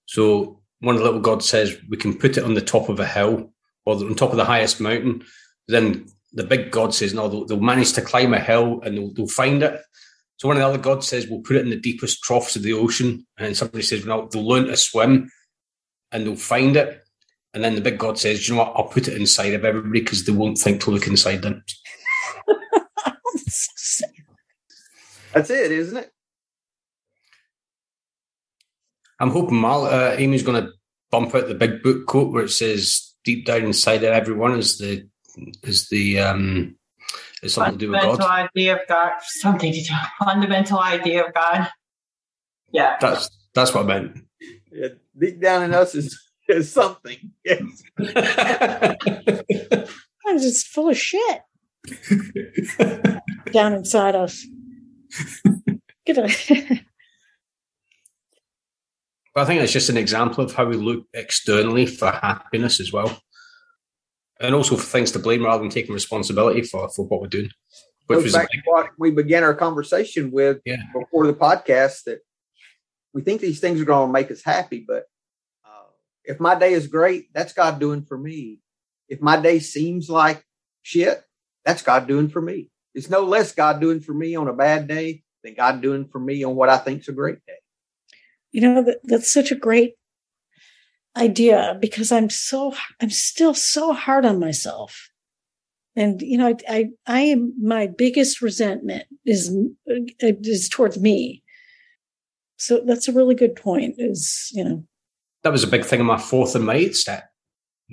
So 0.07 0.61
one 0.81 0.95
of 0.95 1.01
the 1.01 1.07
little 1.07 1.21
gods 1.21 1.49
says, 1.49 1.77
"We 1.89 1.97
can 1.97 2.17
put 2.19 2.37
it 2.37 2.45
on 2.45 2.55
the 2.55 2.61
top 2.61 2.89
of 2.89 3.01
a 3.01 3.07
hill 3.07 3.53
or 3.85 3.95
on 3.97 4.15
top 4.15 4.31
of 4.31 4.37
the 4.37 4.45
highest 4.45 4.81
mountain." 4.81 5.25
Then 5.69 6.07
the 6.33 6.45
big 6.45 6.71
god 6.71 6.95
says, 6.95 7.15
"No, 7.15 7.29
they'll, 7.29 7.45
they'll 7.45 7.61
manage 7.61 7.93
to 7.95 8.03
climb 8.03 8.35
a 8.35 8.41
hill 8.41 8.81
and 8.83 8.97
they'll, 8.97 9.12
they'll 9.12 9.27
find 9.27 9.62
it." 9.62 9.81
So 10.37 10.49
one 10.49 10.57
of 10.57 10.61
the 10.61 10.69
other 10.69 10.79
gods 10.79 11.09
says, 11.09 11.27
"We'll 11.27 11.41
put 11.41 11.57
it 11.57 11.62
in 11.65 11.71
the 11.71 11.81
deepest 11.81 12.23
troughs 12.23 12.57
of 12.57 12.62
the 12.62 12.75
ocean," 12.75 13.27
and 13.39 13.57
somebody 13.57 13.83
says, 13.83 14.05
"No, 14.05 14.29
they'll 14.31 14.47
learn 14.47 14.67
to 14.67 14.77
swim 14.77 15.31
and 16.12 16.27
they'll 16.27 16.37
find 16.37 16.77
it." 16.77 17.03
And 17.55 17.65
then 17.65 17.75
the 17.75 17.81
big 17.81 17.99
god 17.99 18.19
says, 18.19 18.47
"You 18.49 18.55
know 18.55 18.65
what? 18.65 18.75
I'll 18.77 18.89
put 18.89 19.09
it 19.09 19.17
inside 19.17 19.55
of 19.55 19.65
everybody 19.65 20.01
because 20.01 20.25
they 20.25 20.33
won't 20.33 20.59
think 20.59 20.83
to 20.83 20.91
look 20.91 21.07
inside 21.07 21.43
them." 21.43 21.65
That's 25.33 25.51
it, 25.51 25.73
isn't 25.73 25.97
it? 25.99 26.11
I'm 29.18 29.31
hoping 29.31 29.61
Mal, 29.61 29.87
uh, 29.87 30.14
Amy's 30.16 30.42
going 30.42 30.62
to 30.62 30.70
bump 31.11 31.35
out 31.35 31.48
the 31.48 31.55
big 31.55 31.83
book 31.83 32.07
quote 32.07 32.33
where 32.33 32.44
it 32.44 32.50
says, 32.50 33.14
"Deep 33.24 33.46
down 33.46 33.64
inside 33.64 34.02
of 34.05 34.12
everyone 34.12 34.59
is 34.59 34.79
the 34.79 35.09
is 35.62 35.88
the 35.88 36.18
um 36.20 36.76
is 37.42 37.55
something 37.55 37.79
to 37.79 37.87
do 37.87 37.90
with 37.90 38.02
God." 38.02 38.18
fundamental 38.18 38.48
idea 38.55 38.74
of 38.74 38.81
God. 38.88 39.12
Something 39.22 39.72
to 39.72 39.83
do. 39.83 39.94
Fundamental 40.18 40.81
idea 40.81 41.24
of 41.26 41.35
God. 41.35 41.68
Yeah. 42.72 42.96
That's 43.00 43.31
that's 43.55 43.72
what 43.74 43.85
I 43.85 43.87
meant. 43.87 44.18
Yeah, 44.70 44.88
deep 45.18 45.40
down 45.40 45.62
in 45.62 45.72
us 45.72 45.94
is, 45.94 46.20
is 46.48 46.70
something. 46.70 47.16
Yes. 47.44 47.83
I'm 50.26 50.38
just 50.38 50.66
full 50.66 50.90
of 50.90 50.98
shit 50.98 51.40
down 53.52 53.72
inside 53.72 54.14
us. 54.14 54.44
Get 56.05 56.18
a- 56.18 56.81
But 59.37 59.42
I 59.42 59.44
think 59.44 59.61
it's 59.61 59.72
just 59.72 59.90
an 59.90 59.99
example 59.99 60.42
of 60.42 60.55
how 60.55 60.64
we 60.64 60.77
look 60.77 61.05
externally 61.12 61.85
for 61.85 62.11
happiness 62.11 62.81
as 62.81 62.90
well. 62.90 63.20
And 64.40 64.55
also 64.55 64.77
for 64.77 64.83
things 64.83 65.12
to 65.12 65.18
blame 65.18 65.44
rather 65.44 65.62
than 65.62 65.68
taking 65.68 65.92
responsibility 65.92 66.62
for, 66.62 66.88
for 66.88 67.05
what 67.07 67.20
we're 67.20 67.27
doing. 67.27 67.51
Which 68.07 68.25
was 68.25 68.33
back 68.33 68.49
big, 68.51 68.64
to 68.64 68.70
what 68.70 68.90
we 68.99 69.11
began 69.11 69.44
our 69.44 69.55
conversation 69.55 70.31
with 70.31 70.62
Yeah. 70.64 70.77
before 70.99 71.27
the 71.27 71.35
podcast 71.35 72.05
that 72.05 72.20
we 73.12 73.20
think 73.20 73.42
these 73.42 73.61
things 73.61 73.79
are 73.79 73.85
going 73.85 74.08
to 74.08 74.13
make 74.13 74.31
us 74.31 74.42
happy, 74.42 74.83
but 74.88 75.04
uh, 75.67 75.85
if 76.25 76.40
my 76.40 76.54
day 76.54 76.73
is 76.73 76.87
great, 76.87 77.27
that's 77.35 77.52
God 77.52 77.79
doing 77.79 78.06
for 78.06 78.17
me. 78.17 78.61
If 79.06 79.21
my 79.21 79.38
day 79.38 79.58
seems 79.58 80.08
like 80.08 80.42
shit, 80.81 81.23
that's 81.63 81.83
God 81.83 82.08
doing 82.08 82.31
for 82.31 82.40
me. 82.40 82.71
It's 82.94 83.11
no 83.11 83.21
less 83.21 83.52
God 83.52 83.83
doing 83.83 84.00
for 84.00 84.15
me 84.15 84.35
on 84.35 84.48
a 84.48 84.54
bad 84.54 84.88
day 84.88 85.25
than 85.44 85.52
God 85.52 85.83
doing 85.83 86.06
for 86.06 86.21
me 86.21 86.42
on 86.42 86.54
what 86.54 86.71
I 86.71 86.79
think's 86.79 87.08
a 87.08 87.13
great 87.13 87.44
day. 87.46 87.58
You 88.53 88.61
know 88.61 88.83
that, 88.83 88.99
that's 89.05 89.33
such 89.33 89.51
a 89.51 89.57
great 89.57 89.94
idea 91.17 91.77
because 91.81 92.13
i'm 92.13 92.31
so 92.31 92.75
i'm 93.01 93.11
still 93.11 93.55
so 93.55 93.92
hard 93.92 94.25
on 94.25 94.38
myself 94.38 95.11
and 95.94 96.21
you 96.23 96.37
know 96.37 96.49
i 96.49 96.57
i, 96.69 96.88
I 97.07 97.21
am 97.21 97.55
my 97.61 97.87
biggest 97.87 98.42
resentment 98.42 99.05
is 99.25 99.55
is 100.21 100.69
towards 100.69 100.99
me 100.99 101.42
so 102.59 102.81
that's 102.87 103.09
a 103.09 103.13
really 103.13 103.35
good 103.35 103.57
point 103.57 103.94
is 103.99 104.51
you 104.53 104.65
know 104.65 104.85
that 105.47 105.53
was 105.53 105.63
a 105.63 105.69
big 105.69 105.85
thing 105.85 106.01
in 106.01 106.07
my 106.07 106.19
fourth 106.19 106.57
and 106.57 106.67
my 106.67 106.75
eighth 106.75 106.97
step. 106.97 107.31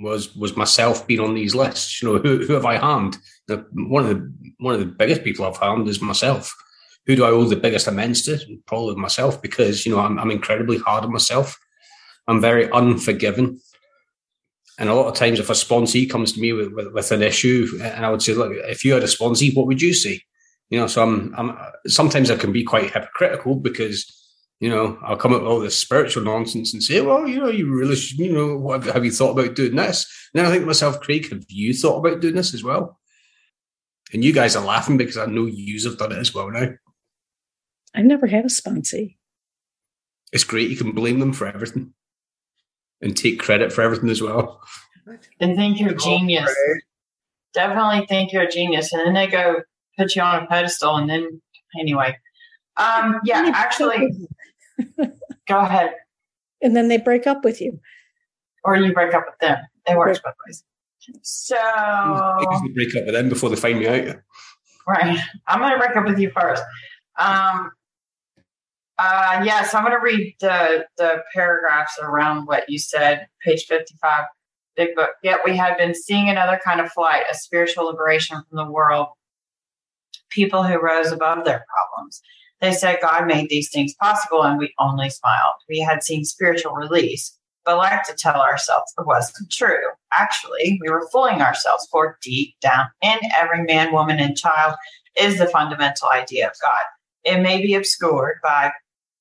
was 0.00 0.34
was 0.34 0.56
myself 0.56 1.06
being 1.06 1.20
on 1.20 1.36
these 1.36 1.54
lists. 1.54 2.02
You 2.02 2.08
know, 2.08 2.18
who, 2.18 2.44
who 2.44 2.52
have 2.54 2.66
I 2.66 2.78
harmed? 2.78 3.16
The, 3.46 3.64
one 3.74 4.04
of 4.04 4.08
the 4.08 4.34
one 4.58 4.74
of 4.74 4.80
the 4.80 4.86
biggest 4.86 5.22
people 5.22 5.44
I've 5.44 5.56
harmed 5.56 5.88
is 5.88 6.02
myself. 6.02 6.52
Who 7.06 7.16
do 7.16 7.24
I 7.24 7.30
owe 7.30 7.44
the 7.44 7.56
biggest 7.56 7.86
amends 7.86 8.22
to? 8.22 8.38
Probably 8.66 8.96
myself, 8.96 9.42
because 9.42 9.84
you 9.84 9.94
know 9.94 10.00
I'm, 10.00 10.18
I'm 10.18 10.30
incredibly 10.30 10.78
hard 10.78 11.04
on 11.04 11.12
myself. 11.12 11.58
I'm 12.26 12.40
very 12.40 12.70
unforgiving. 12.70 13.60
And 14.78 14.88
a 14.88 14.94
lot 14.94 15.06
of 15.06 15.14
times, 15.14 15.38
if 15.38 15.50
a 15.50 15.52
sponsee 15.52 16.10
comes 16.10 16.32
to 16.32 16.40
me 16.40 16.52
with, 16.52 16.72
with, 16.72 16.92
with, 16.92 17.12
an 17.12 17.22
issue, 17.22 17.68
and 17.80 18.04
I 18.04 18.10
would 18.10 18.22
say, 18.22 18.34
look, 18.34 18.52
if 18.52 18.84
you 18.84 18.94
had 18.94 19.04
a 19.04 19.06
sponsee, 19.06 19.54
what 19.54 19.66
would 19.66 19.80
you 19.80 19.94
say? 19.94 20.20
You 20.70 20.80
know, 20.80 20.86
so 20.88 21.02
I'm, 21.02 21.32
I'm 21.36 21.56
sometimes 21.86 22.30
I 22.30 22.36
can 22.36 22.50
be 22.50 22.64
quite 22.64 22.90
hypocritical 22.90 23.54
because 23.54 24.24
you 24.60 24.70
know, 24.70 24.98
I'll 25.02 25.16
come 25.16 25.34
up 25.34 25.42
with 25.42 25.50
all 25.50 25.60
this 25.60 25.76
spiritual 25.76 26.22
nonsense 26.22 26.72
and 26.72 26.82
say, 26.82 27.00
well, 27.00 27.26
you 27.26 27.38
know, 27.38 27.48
you 27.48 27.70
really, 27.70 27.96
should, 27.96 28.18
you 28.18 28.32
know, 28.32 28.56
what 28.56 28.84
have 28.84 29.04
you 29.04 29.10
thought 29.10 29.38
about 29.38 29.54
doing 29.54 29.76
this? 29.76 30.06
And 30.32 30.38
then 30.38 30.46
I 30.46 30.50
think 30.50 30.62
to 30.62 30.66
myself, 30.66 31.00
Craig, 31.00 31.28
have 31.30 31.44
you 31.48 31.74
thought 31.74 31.98
about 31.98 32.20
doing 32.20 32.34
this 32.34 32.54
as 32.54 32.62
well? 32.62 32.98
And 34.12 34.24
you 34.24 34.32
guys 34.32 34.54
are 34.54 34.64
laughing 34.64 34.96
because 34.96 35.18
I 35.18 35.26
know 35.26 35.46
you 35.46 35.82
have 35.88 35.98
done 35.98 36.12
it 36.12 36.18
as 36.18 36.32
well 36.32 36.50
now. 36.50 36.70
I 37.94 38.02
never 38.02 38.26
had 38.26 38.44
a 38.44 38.48
sponsee. 38.48 39.16
It's 40.32 40.44
great. 40.44 40.70
You 40.70 40.76
can 40.76 40.92
blame 40.92 41.20
them 41.20 41.32
for 41.32 41.46
everything 41.46 41.92
and 43.00 43.16
take 43.16 43.38
credit 43.38 43.72
for 43.72 43.82
everything 43.82 44.08
as 44.08 44.20
well. 44.20 44.60
And 45.38 45.56
think 45.56 45.78
you're 45.78 45.92
a 45.92 45.96
genius. 45.96 46.52
Definitely 47.52 48.06
think 48.06 48.32
you're 48.32 48.42
a 48.42 48.50
genius. 48.50 48.92
And 48.92 49.06
then 49.06 49.14
they 49.14 49.26
go 49.26 49.62
put 49.96 50.16
you 50.16 50.22
on 50.22 50.42
a 50.42 50.46
pedestal. 50.46 50.96
And 50.96 51.08
then, 51.08 51.40
anyway, 51.78 52.16
um, 52.76 53.20
yeah, 53.24 53.52
actually, 53.54 54.08
go 55.48 55.58
ahead. 55.58 55.92
And 56.62 56.74
then 56.74 56.88
they 56.88 56.98
break 56.98 57.26
up 57.26 57.44
with 57.44 57.60
you. 57.60 57.78
Or 58.64 58.76
you 58.76 58.92
break 58.92 59.14
up 59.14 59.26
with 59.26 59.38
them. 59.40 59.58
It 59.86 59.96
works 59.96 60.18
both 60.24 60.34
ways. 60.46 60.64
So 61.22 61.56
you 62.64 62.74
break 62.74 62.96
up 62.96 63.04
with 63.04 63.14
them 63.14 63.28
before 63.28 63.50
they 63.50 63.56
find 63.56 63.78
me 63.78 63.86
out. 63.86 64.16
Right. 64.88 65.18
I'm 65.46 65.60
going 65.60 65.72
to 65.72 65.78
break 65.78 65.96
up 65.96 66.06
with 66.06 66.18
you 66.18 66.30
first. 66.30 66.62
Um, 67.18 67.70
uh, 68.98 69.42
yes, 69.44 69.74
I'm 69.74 69.84
going 69.84 69.96
to 69.96 70.02
read 70.02 70.36
the, 70.40 70.86
the 70.96 71.22
paragraphs 71.34 71.98
around 72.00 72.46
what 72.46 72.68
you 72.68 72.78
said, 72.78 73.26
page 73.44 73.64
55, 73.64 74.24
big 74.76 74.94
book. 74.94 75.10
Yet 75.22 75.40
we 75.44 75.56
have 75.56 75.76
been 75.76 75.94
seeing 75.94 76.28
another 76.28 76.60
kind 76.64 76.80
of 76.80 76.92
flight, 76.92 77.24
a 77.30 77.34
spiritual 77.34 77.86
liberation 77.86 78.42
from 78.48 78.56
the 78.56 78.70
world, 78.70 79.08
people 80.30 80.62
who 80.62 80.80
rose 80.80 81.10
above 81.10 81.44
their 81.44 81.64
problems. 81.68 82.22
They 82.60 82.72
said 82.72 82.98
God 83.02 83.26
made 83.26 83.48
these 83.48 83.70
things 83.70 83.94
possible, 84.00 84.42
and 84.42 84.58
we 84.58 84.72
only 84.78 85.10
smiled. 85.10 85.54
We 85.68 85.80
had 85.80 86.04
seen 86.04 86.24
spiritual 86.24 86.74
release, 86.74 87.36
but 87.64 87.76
like 87.76 88.04
to 88.04 88.14
tell 88.14 88.40
ourselves 88.40 88.92
it 88.96 89.06
wasn't 89.06 89.50
true. 89.50 89.90
Actually, 90.12 90.78
we 90.80 90.88
were 90.88 91.08
fooling 91.10 91.42
ourselves, 91.42 91.88
for 91.90 92.16
deep 92.22 92.54
down 92.60 92.86
in 93.02 93.18
every 93.36 93.64
man, 93.64 93.92
woman, 93.92 94.20
and 94.20 94.36
child 94.36 94.76
is 95.18 95.38
the 95.38 95.48
fundamental 95.48 96.08
idea 96.08 96.46
of 96.46 96.54
God. 96.62 96.82
It 97.24 97.40
may 97.40 97.60
be 97.60 97.74
obscured 97.74 98.36
by 98.42 98.72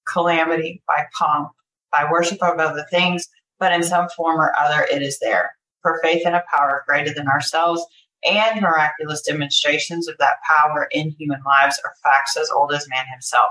calamity, 0.06 0.82
by 0.88 1.06
pomp, 1.18 1.51
by 1.91 2.10
worship 2.12 2.41
of 2.41 2.60
other 2.60 2.86
things, 2.89 3.28
but 3.60 3.74
in 3.74 3.84
some 3.84 4.10
form 4.10 4.39
or 4.39 4.54
other, 4.58 4.88
it 4.91 5.01
is 5.01 5.20
there. 5.20 5.56
For 5.82 5.99
faith 6.01 6.26
in 6.26 6.34
a 6.34 6.43
power 6.54 6.84
greater 6.88 7.14
than 7.14 7.28
ourselves 7.28 7.86
and 8.26 8.62
miraculous 8.62 9.22
demonstrations 9.22 10.08
of 10.08 10.18
that 10.18 10.38
power 10.49 10.88
in 10.91 11.12
human 11.12 11.41
lives 11.45 11.80
are 11.84 11.93
facts 12.04 12.38
as 12.38 12.49
old 12.49 12.74
as 12.74 12.88
man 12.89 13.06
himself. 13.12 13.49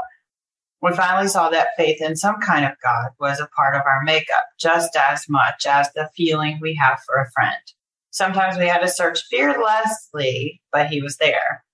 We 0.81 0.93
finally 0.93 1.29
saw 1.29 1.49
that 1.51 1.69
faith 1.77 2.01
in 2.01 2.17
some 2.17 2.41
kind 2.41 2.65
of 2.65 2.73
God 2.83 3.11
was 3.21 3.39
a 3.39 3.49
part 3.55 3.77
of 3.77 3.83
our 3.87 4.03
makeup, 4.03 4.45
just 4.59 4.97
as 4.97 5.29
much 5.29 5.67
as 5.67 5.93
the 5.93 6.11
feeling 6.17 6.59
we 6.61 6.75
have 6.75 7.01
for 7.07 7.17
a 7.17 7.31
friend. 7.31 7.61
Sometimes 8.11 8.59
we 8.59 8.67
had 8.67 8.81
to 8.81 8.89
search 8.89 9.23
fearlessly, 9.31 10.61
but 10.73 10.89
he 10.89 11.01
was 11.01 11.19
there. 11.19 11.65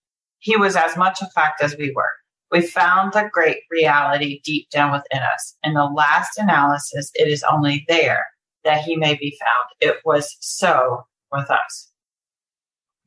He 0.40 0.56
was 0.56 0.76
as 0.76 0.96
much 0.96 1.22
a 1.22 1.26
fact 1.26 1.62
as 1.62 1.76
we 1.76 1.92
were. 1.94 2.10
We 2.50 2.62
found 2.62 3.12
the 3.12 3.28
great 3.32 3.58
reality 3.70 4.40
deep 4.44 4.70
down 4.70 4.92
within 4.92 5.22
us. 5.22 5.56
In 5.62 5.74
the 5.74 5.84
last 5.84 6.38
analysis, 6.38 7.10
it 7.14 7.28
is 7.28 7.44
only 7.44 7.84
there 7.88 8.26
that 8.64 8.82
he 8.82 8.96
may 8.96 9.14
be 9.14 9.36
found. 9.40 9.68
It 9.80 10.00
was 10.04 10.36
so 10.40 11.04
with 11.30 11.50
us. 11.50 11.90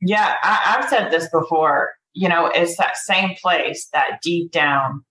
Yeah, 0.00 0.34
I, 0.42 0.76
I've 0.76 0.88
said 0.88 1.10
this 1.10 1.28
before. 1.30 1.92
You 2.14 2.28
know, 2.28 2.46
it's 2.46 2.76
that 2.76 2.96
same 2.96 3.34
place, 3.40 3.88
that 3.92 4.20
deep 4.22 4.52
down 4.52 5.04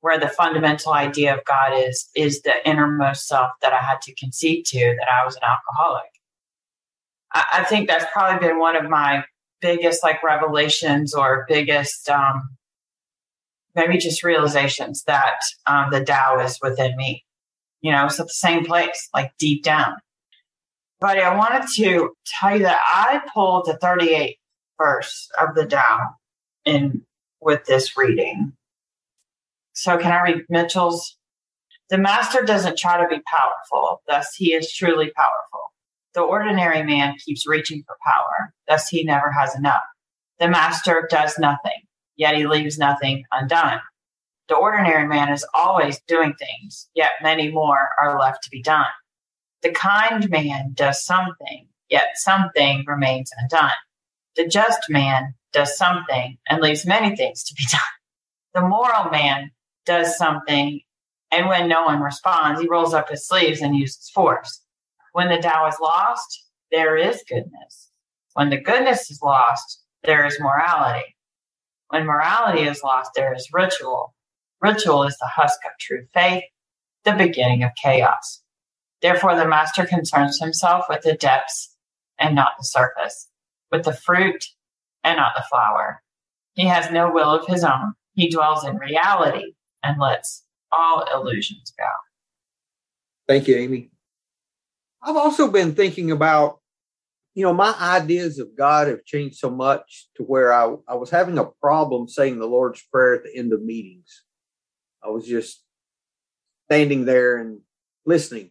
where 0.00 0.18
the 0.18 0.28
fundamental 0.28 0.92
idea 0.92 1.34
of 1.34 1.44
God 1.44 1.72
is, 1.74 2.08
is 2.14 2.42
the 2.42 2.68
innermost 2.68 3.26
self 3.26 3.50
that 3.62 3.72
I 3.72 3.80
had 3.80 4.00
to 4.02 4.14
concede 4.14 4.64
to 4.66 4.78
that 4.98 5.08
I 5.08 5.24
was 5.24 5.36
an 5.36 5.42
alcoholic. 5.42 6.10
I, 7.34 7.44
I 7.54 7.64
think 7.64 7.88
that's 7.88 8.06
probably 8.12 8.46
been 8.46 8.58
one 8.58 8.76
of 8.76 8.88
my 8.88 9.24
biggest 9.60 10.02
like 10.02 10.22
revelations 10.22 11.14
or 11.14 11.44
biggest 11.48 12.08
um, 12.08 12.56
maybe 13.78 13.96
just 13.96 14.24
realizations 14.24 15.04
that 15.04 15.38
um, 15.66 15.90
the 15.90 16.04
Tao 16.04 16.40
is 16.40 16.58
within 16.60 16.96
me. 16.96 17.24
You 17.80 17.92
know, 17.92 18.06
it's 18.06 18.18
at 18.18 18.26
the 18.26 18.32
same 18.32 18.64
place, 18.64 19.08
like 19.14 19.32
deep 19.38 19.62
down. 19.62 19.94
But 21.00 21.18
I 21.18 21.36
wanted 21.36 21.68
to 21.76 22.10
tell 22.26 22.56
you 22.56 22.64
that 22.64 22.80
I 22.86 23.22
pulled 23.32 23.66
the 23.66 23.78
38th 23.80 24.38
verse 24.76 25.28
of 25.40 25.54
the 25.54 25.64
Tao 25.64 26.16
in 26.64 27.02
with 27.40 27.64
this 27.66 27.96
reading. 27.96 28.52
So 29.74 29.96
can 29.96 30.10
I 30.10 30.22
read 30.22 30.44
Mitchell's? 30.48 31.16
The 31.88 31.98
master 31.98 32.42
doesn't 32.42 32.78
try 32.78 33.00
to 33.00 33.08
be 33.08 33.22
powerful, 33.32 34.02
thus 34.08 34.34
he 34.34 34.52
is 34.52 34.72
truly 34.72 35.12
powerful. 35.16 35.60
The 36.14 36.20
ordinary 36.20 36.82
man 36.82 37.14
keeps 37.24 37.46
reaching 37.46 37.84
for 37.86 37.96
power, 38.04 38.52
thus 38.66 38.88
he 38.88 39.04
never 39.04 39.30
has 39.30 39.54
enough. 39.54 39.84
The 40.40 40.48
master 40.48 41.06
does 41.08 41.38
nothing, 41.38 41.80
yet 42.18 42.36
he 42.36 42.46
leaves 42.46 42.78
nothing 42.78 43.24
undone. 43.32 43.80
The 44.48 44.56
ordinary 44.56 45.06
man 45.08 45.32
is 45.32 45.46
always 45.54 46.00
doing 46.08 46.34
things, 46.34 46.88
yet 46.94 47.12
many 47.22 47.50
more 47.50 47.90
are 48.00 48.20
left 48.20 48.44
to 48.44 48.50
be 48.50 48.62
done. 48.62 48.86
The 49.62 49.72
kind 49.72 50.30
man 50.30 50.72
does 50.74 51.04
something, 51.04 51.68
yet 51.90 52.08
something 52.16 52.84
remains 52.86 53.32
undone. 53.40 53.72
The 54.36 54.46
just 54.48 54.80
man 54.90 55.34
does 55.52 55.76
something 55.76 56.38
and 56.48 56.62
leaves 56.62 56.86
many 56.86 57.16
things 57.16 57.44
to 57.44 57.54
be 57.54 57.64
done. 57.72 57.80
The 58.54 58.62
moral 58.68 59.10
man 59.10 59.52
does 59.86 60.18
something, 60.18 60.80
and 61.32 61.48
when 61.48 61.68
no 61.68 61.84
one 61.84 62.00
responds, 62.00 62.60
he 62.60 62.68
rolls 62.68 62.94
up 62.94 63.10
his 63.10 63.26
sleeves 63.28 63.62
and 63.62 63.76
uses 63.76 64.10
force. 64.14 64.62
When 65.12 65.28
the 65.28 65.38
Tao 65.38 65.68
is 65.68 65.76
lost, 65.80 66.46
there 66.72 66.96
is 66.96 67.24
goodness. 67.28 67.90
When 68.34 68.50
the 68.50 68.60
goodness 68.60 69.10
is 69.10 69.20
lost, 69.22 69.82
there 70.04 70.26
is 70.26 70.40
morality. 70.40 71.16
When 71.90 72.04
morality 72.04 72.62
is 72.62 72.82
lost, 72.82 73.12
there 73.14 73.34
is 73.34 73.48
ritual. 73.52 74.14
Ritual 74.60 75.04
is 75.04 75.16
the 75.18 75.26
husk 75.26 75.58
of 75.64 75.72
true 75.80 76.06
faith, 76.12 76.44
the 77.04 77.12
beginning 77.12 77.62
of 77.62 77.70
chaos. 77.82 78.42
Therefore, 79.00 79.36
the 79.36 79.46
master 79.46 79.86
concerns 79.86 80.40
himself 80.40 80.86
with 80.88 81.02
the 81.02 81.14
depths 81.14 81.74
and 82.18 82.34
not 82.34 82.52
the 82.58 82.64
surface, 82.64 83.28
with 83.70 83.84
the 83.84 83.92
fruit 83.92 84.44
and 85.04 85.16
not 85.16 85.32
the 85.36 85.44
flower. 85.48 86.02
He 86.54 86.66
has 86.66 86.90
no 86.90 87.10
will 87.10 87.30
of 87.30 87.46
his 87.46 87.62
own. 87.64 87.94
He 88.14 88.28
dwells 88.28 88.64
in 88.64 88.76
reality 88.76 89.54
and 89.82 90.00
lets 90.00 90.44
all 90.72 91.04
illusions 91.14 91.72
go. 91.78 91.86
Thank 93.28 93.46
you, 93.46 93.56
Amy. 93.56 93.90
I've 95.02 95.16
also 95.16 95.48
been 95.48 95.74
thinking 95.74 96.10
about, 96.10 96.58
you 97.38 97.44
know, 97.44 97.54
my 97.54 97.72
ideas 97.80 98.40
of 98.40 98.56
God 98.56 98.88
have 98.88 99.04
changed 99.04 99.36
so 99.36 99.48
much 99.48 100.08
to 100.16 100.24
where 100.24 100.52
I, 100.52 100.74
I 100.88 100.96
was 100.96 101.08
having 101.08 101.38
a 101.38 101.44
problem 101.44 102.08
saying 102.08 102.40
the 102.40 102.48
Lord's 102.48 102.82
Prayer 102.92 103.14
at 103.14 103.22
the 103.22 103.36
end 103.36 103.52
of 103.52 103.62
meetings. 103.62 104.24
I 105.04 105.10
was 105.10 105.24
just 105.24 105.62
standing 106.64 107.04
there 107.04 107.36
and 107.36 107.60
listening. 108.04 108.50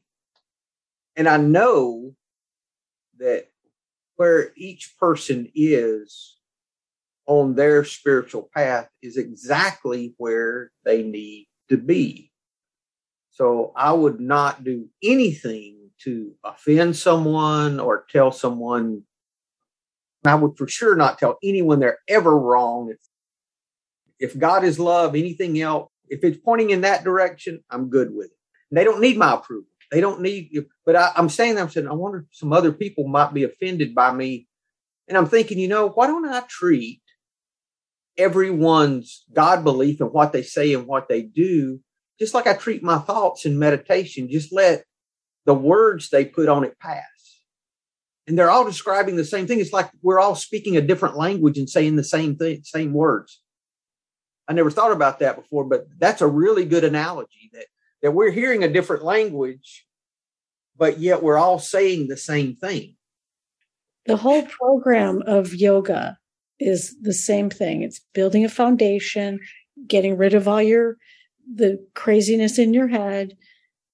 And 1.18 1.28
I 1.28 1.36
know 1.36 2.16
that 3.20 3.48
where 4.16 4.54
each 4.56 4.96
person 4.98 5.52
is 5.54 6.38
on 7.26 7.56
their 7.56 7.84
spiritual 7.84 8.50
path 8.56 8.88
is 9.02 9.18
exactly 9.18 10.16
where 10.16 10.72
they 10.86 11.04
need 11.04 11.50
to 11.68 11.76
be. 11.76 12.32
So 13.32 13.74
I 13.76 13.92
would 13.92 14.22
not 14.22 14.64
do 14.64 14.88
anything 15.04 15.77
to 16.04 16.34
offend 16.44 16.96
someone 16.96 17.80
or 17.80 18.06
tell 18.10 18.32
someone. 18.32 19.04
I 20.26 20.36
would 20.36 20.58
for 20.58 20.68
sure 20.68 20.96
not 20.96 21.20
tell 21.20 21.38
anyone 21.44 21.80
they're 21.80 22.00
ever 22.08 22.38
wrong. 22.38 22.92
If, 22.92 22.98
if 24.20 24.40
God 24.40 24.64
is 24.64 24.80
love, 24.80 25.16
anything 25.16 25.60
else, 25.62 25.90
if 26.10 26.24
it's 26.24 26.38
pointing 26.38 26.72
in 26.72 26.82
that 26.82 27.04
direction, 27.04 27.64
I'm 27.70 27.90
good 27.90 28.14
with 28.14 28.28
it. 28.28 28.38
And 28.72 28.78
they 28.78 28.84
don't 28.84 29.02
need 29.02 29.18
my 29.18 29.36
approval. 29.36 29.68
They 29.92 30.02
don't 30.02 30.22
need. 30.22 30.52
But 30.86 30.96
I, 30.96 31.12
am 31.16 31.30
saying, 31.30 31.58
I'm 31.58 31.70
saying, 31.70 31.88
I 31.88 31.94
wonder 31.94 32.20
if 32.20 32.26
some 32.32 32.52
other 32.52 32.72
people 32.72 33.08
might 33.08 33.34
be 33.34 33.44
offended 33.44 33.96
by 33.96 34.12
me. 34.14 34.48
And 35.08 35.18
I'm 35.18 35.28
thinking, 35.28 35.60
you 35.60 35.68
know, 35.68 35.90
why 35.90 36.08
don't 36.08 36.28
I 36.28 36.42
treat 36.50 37.02
everyone's 38.18 39.24
God 39.32 39.64
belief 39.64 40.02
and 40.02 40.12
what 40.12 40.34
they 40.34 40.42
say 40.42 40.74
and 40.74 40.88
what 40.88 41.08
they 41.08 41.22
do 41.22 41.80
just 42.20 42.34
like 42.34 42.48
I 42.48 42.54
treat 42.56 42.84
my 42.84 42.98
thoughts 42.98 43.46
in 43.46 43.60
meditation? 43.60 44.30
Just 44.30 44.52
let 44.52 44.84
the 45.48 45.56
words 45.56 46.10
they 46.10 46.26
put 46.26 46.50
on 46.50 46.64
it 46.64 46.78
pass. 46.80 47.04
and 48.28 48.38
they're 48.38 48.52
all 48.52 48.66
describing 48.66 49.16
the 49.16 49.24
same 49.24 49.48
thing. 49.48 49.62
It's 49.62 49.72
like 49.72 49.90
we're 50.02 50.20
all 50.20 50.36
speaking 50.36 50.76
a 50.76 50.82
different 50.82 51.16
language 51.16 51.58
and 51.58 51.70
saying 51.70 51.96
the 51.96 52.04
same 52.04 52.36
thing, 52.36 52.62
same 52.64 52.92
words. 52.94 53.42
I 54.50 54.54
never 54.54 54.70
thought 54.70 54.92
about 54.92 55.20
that 55.20 55.38
before, 55.38 55.64
but 55.64 55.88
that's 55.98 56.22
a 56.22 56.28
really 56.28 56.66
good 56.66 56.84
analogy 56.84 57.50
that 57.54 57.66
that 58.02 58.12
we're 58.12 58.32
hearing 58.32 58.64
a 58.64 58.68
different 58.68 59.04
language, 59.04 59.86
but 60.78 61.00
yet 61.00 61.24
we're 61.24 61.38
all 61.38 61.58
saying 61.58 62.08
the 62.10 62.18
same 62.18 62.56
thing. 62.56 62.96
The 64.06 64.18
whole 64.18 64.44
program 64.44 65.24
of 65.26 65.56
yoga 65.56 66.18
is 66.60 66.96
the 67.02 67.14
same 67.14 67.50
thing. 67.50 67.82
It's 67.82 68.02
building 68.14 68.44
a 68.46 68.50
foundation, 68.50 69.40
getting 69.88 70.18
rid 70.18 70.34
of 70.34 70.48
all 70.48 70.62
your 70.62 70.98
the 71.52 71.80
craziness 71.96 72.60
in 72.60 72.74
your 72.74 72.90
head, 72.90 73.38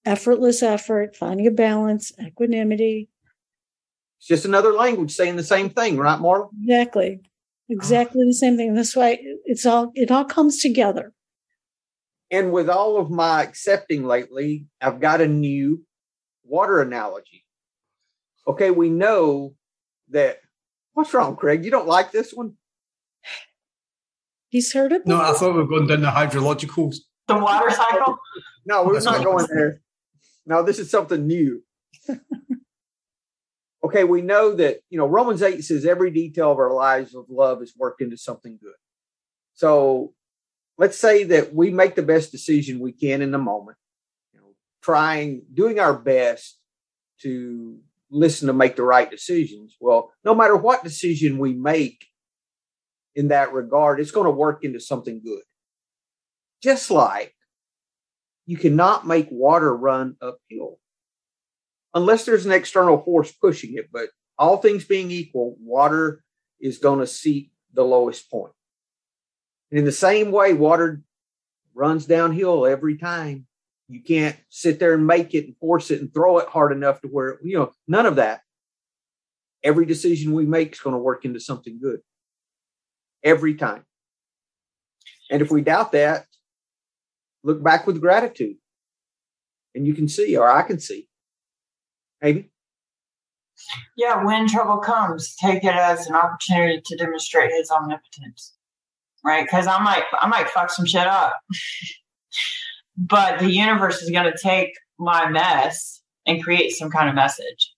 effortless 0.06 0.62
effort, 0.64 1.16
finding 1.16 1.48
a 1.48 1.52
balance, 1.52 2.12
equanimity. 2.24 3.10
It's 4.20 4.28
just 4.28 4.46
another 4.46 4.72
language 4.74 5.12
saying 5.14 5.36
the 5.36 5.44
same 5.44 5.70
thing, 5.70 5.98
right, 5.98 6.20
Marla? 6.20 6.50
Exactly. 6.62 7.22
Exactly 7.70 8.24
the 8.26 8.34
same 8.34 8.58
thing. 8.58 8.74
That's 8.74 8.96
why 8.96 9.18
it's 9.46 9.66
all 9.66 9.92
it 9.96 10.12
all 10.12 10.26
comes 10.26 10.60
together. 10.62 11.14
And 12.30 12.52
with 12.52 12.70
all 12.70 12.98
of 12.98 13.10
my 13.10 13.42
accepting 13.44 14.04
lately, 14.06 14.68
I've 14.82 15.00
got 15.00 15.22
a 15.22 15.28
new 15.28 15.84
water 16.44 16.82
analogy. 16.82 17.46
Okay, 18.48 18.70
we 18.72 18.90
know 18.90 19.56
that 20.10 20.40
what's 20.94 21.14
wrong, 21.14 21.36
Craig? 21.36 21.64
You 21.64 21.72
don't 21.72 21.88
like 21.88 22.12
this 22.12 22.32
one? 22.34 22.54
He's 24.50 24.74
heard 24.74 24.92
it. 24.92 25.08
No, 25.08 25.20
I 25.22 25.34
thought 25.34 25.54
we 25.54 25.62
were 25.62 25.68
going 25.68 25.88
down 25.88 26.02
the 26.02 26.08
hydrological. 26.10 26.94
The 27.28 27.38
water 27.38 27.72
cycle? 27.72 28.18
No, 28.66 28.84
we're 28.84 28.94
That's 28.94 29.06
not 29.06 29.18
not- 29.20 29.24
going 29.24 29.48
there. 29.54 29.82
No, 30.46 30.64
this 30.64 30.80
is 30.80 30.90
something 30.90 31.26
new. 31.26 31.64
okay, 33.84 34.04
we 34.04 34.22
know 34.22 34.54
that, 34.56 34.80
you 34.90 34.98
know, 34.98 35.08
Romans 35.08 35.42
8 35.42 35.64
says 35.64 35.86
every 35.86 36.12
detail 36.12 36.52
of 36.52 36.60
our 36.60 36.74
lives 36.74 37.16
of 37.16 37.26
love 37.30 37.62
is 37.62 37.74
worked 37.78 38.02
into 38.02 38.18
something 38.18 38.58
good. 38.62 38.74
So 39.54 40.14
let's 40.78 40.98
say 40.98 41.24
that 41.26 41.54
we 41.54 41.70
make 41.70 41.96
the 41.96 42.02
best 42.02 42.32
decision 42.32 42.80
we 42.80 42.92
can 42.92 43.22
in 43.22 43.32
the 43.32 43.38
moment, 43.38 43.78
you 44.34 44.40
know, 44.40 44.56
trying, 44.82 45.44
doing 45.54 45.80
our 45.80 45.94
best 45.94 46.60
to 47.22 47.78
listen 48.10 48.48
to 48.48 48.54
make 48.54 48.76
the 48.76 48.84
right 48.84 49.10
decisions. 49.10 49.76
Well, 49.80 50.12
no 50.24 50.36
matter 50.36 50.56
what 50.56 50.84
decision 50.84 51.38
we 51.38 51.54
make 51.54 52.06
in 53.16 53.30
that 53.30 53.54
regard, 53.54 54.00
it's 54.00 54.12
going 54.12 54.26
to 54.26 54.32
work 54.32 54.64
into 54.64 54.80
something 54.80 55.22
good. 55.24 55.44
Just 56.62 56.90
like 56.90 57.34
you 58.46 58.58
cannot 58.58 59.08
make 59.08 59.28
water 59.32 59.76
run 59.76 60.16
uphill 60.22 60.80
unless 61.94 62.26
there's 62.26 62.46
an 62.46 62.52
external 62.52 63.02
force 63.02 63.32
pushing 63.32 63.76
it. 63.76 63.90
But 63.92 64.10
all 64.38 64.58
things 64.58 64.84
being 64.84 65.12
equal, 65.12 65.56
water 65.60 66.24
is 66.60 66.78
going 66.78 67.00
to 67.00 67.08
seek 67.08 67.52
the 67.74 67.84
lowest 67.84 68.30
point. 68.30 68.54
And 69.72 69.80
in 69.80 69.86
the 69.86 69.92
same 69.92 70.32
way, 70.32 70.54
water 70.54 71.02
runs 71.74 72.06
downhill 72.06 72.66
every 72.66 72.98
time. 72.98 73.48
You 73.88 74.02
can't 74.02 74.38
sit 74.50 74.80
there 74.80 74.94
and 74.94 75.06
make 75.06 75.34
it 75.34 75.46
and 75.46 75.58
force 75.58 75.92
it 75.92 76.02
and 76.02 76.14
throw 76.14 76.40
it 76.40 76.50
hard 76.50 76.72
enough 76.72 77.02
to 77.02 77.08
where, 77.08 77.40
you 77.44 77.58
know, 77.58 77.72
none 77.88 78.06
of 78.06 78.16
that. 78.16 78.42
Every 79.64 79.86
decision 79.86 80.34
we 80.34 80.46
make 80.46 80.74
is 80.74 80.80
going 80.80 80.94
to 80.94 81.00
work 81.00 81.26
into 81.26 81.40
something 81.40 81.80
good 81.82 82.00
every 83.24 83.56
time. 83.56 83.86
And 85.30 85.42
if 85.42 85.52
we 85.52 85.62
doubt 85.62 85.94
that, 85.94 86.26
look 87.44 87.64
back 87.64 87.86
with 87.86 88.02
gratitude 88.02 88.58
and 89.76 89.88
you 89.88 89.94
can 89.94 90.08
see, 90.08 90.38
or 90.38 90.50
I 90.50 90.62
can 90.62 90.80
see. 90.80 91.08
Maybe. 92.22 92.50
Yeah, 93.98 94.24
when 94.24 94.48
trouble 94.48 94.78
comes, 94.78 95.36
take 95.36 95.64
it 95.64 95.76
as 95.76 96.08
an 96.08 96.16
opportunity 96.16 96.82
to 96.86 96.98
demonstrate 96.98 97.52
his 97.52 97.70
omnipotence. 97.70 98.54
Right? 99.26 99.46
Because 99.46 99.68
I 99.68 99.82
might 99.82 100.04
I 100.20 100.28
might 100.28 100.50
fuck 100.50 100.70
some 100.70 100.86
shit 100.86 101.08
up. 101.08 101.40
but 102.98 103.40
the 103.40 103.50
universe 103.50 104.02
is 104.02 104.10
gonna 104.10 104.34
take 104.42 104.72
my 105.00 105.30
mess 105.30 106.02
and 106.26 106.44
create 106.44 106.72
some 106.72 106.90
kind 106.90 107.10
of 107.10 107.16
message. 107.16 107.74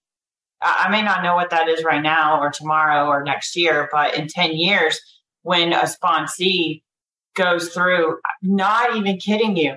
I, 0.62 0.90
may 0.90 1.02
not 1.04 1.22
know 1.22 1.36
what 1.36 1.52
that 1.52 1.68
is 1.68 1.84
right 1.84 2.02
now 2.02 2.40
or 2.40 2.50
tomorrow 2.50 3.08
or 3.08 3.24
next 3.24 3.56
year, 3.56 3.90
but 3.92 4.16
in 4.16 4.28
10 4.28 4.54
years, 4.54 5.00
when 5.44 5.74
a 5.74 5.84
sponsee 5.84 6.82
goes 7.36 7.70
through, 7.70 8.20
not 8.42 8.96
even 8.96 9.18
kidding 9.18 9.56
you. 9.56 9.76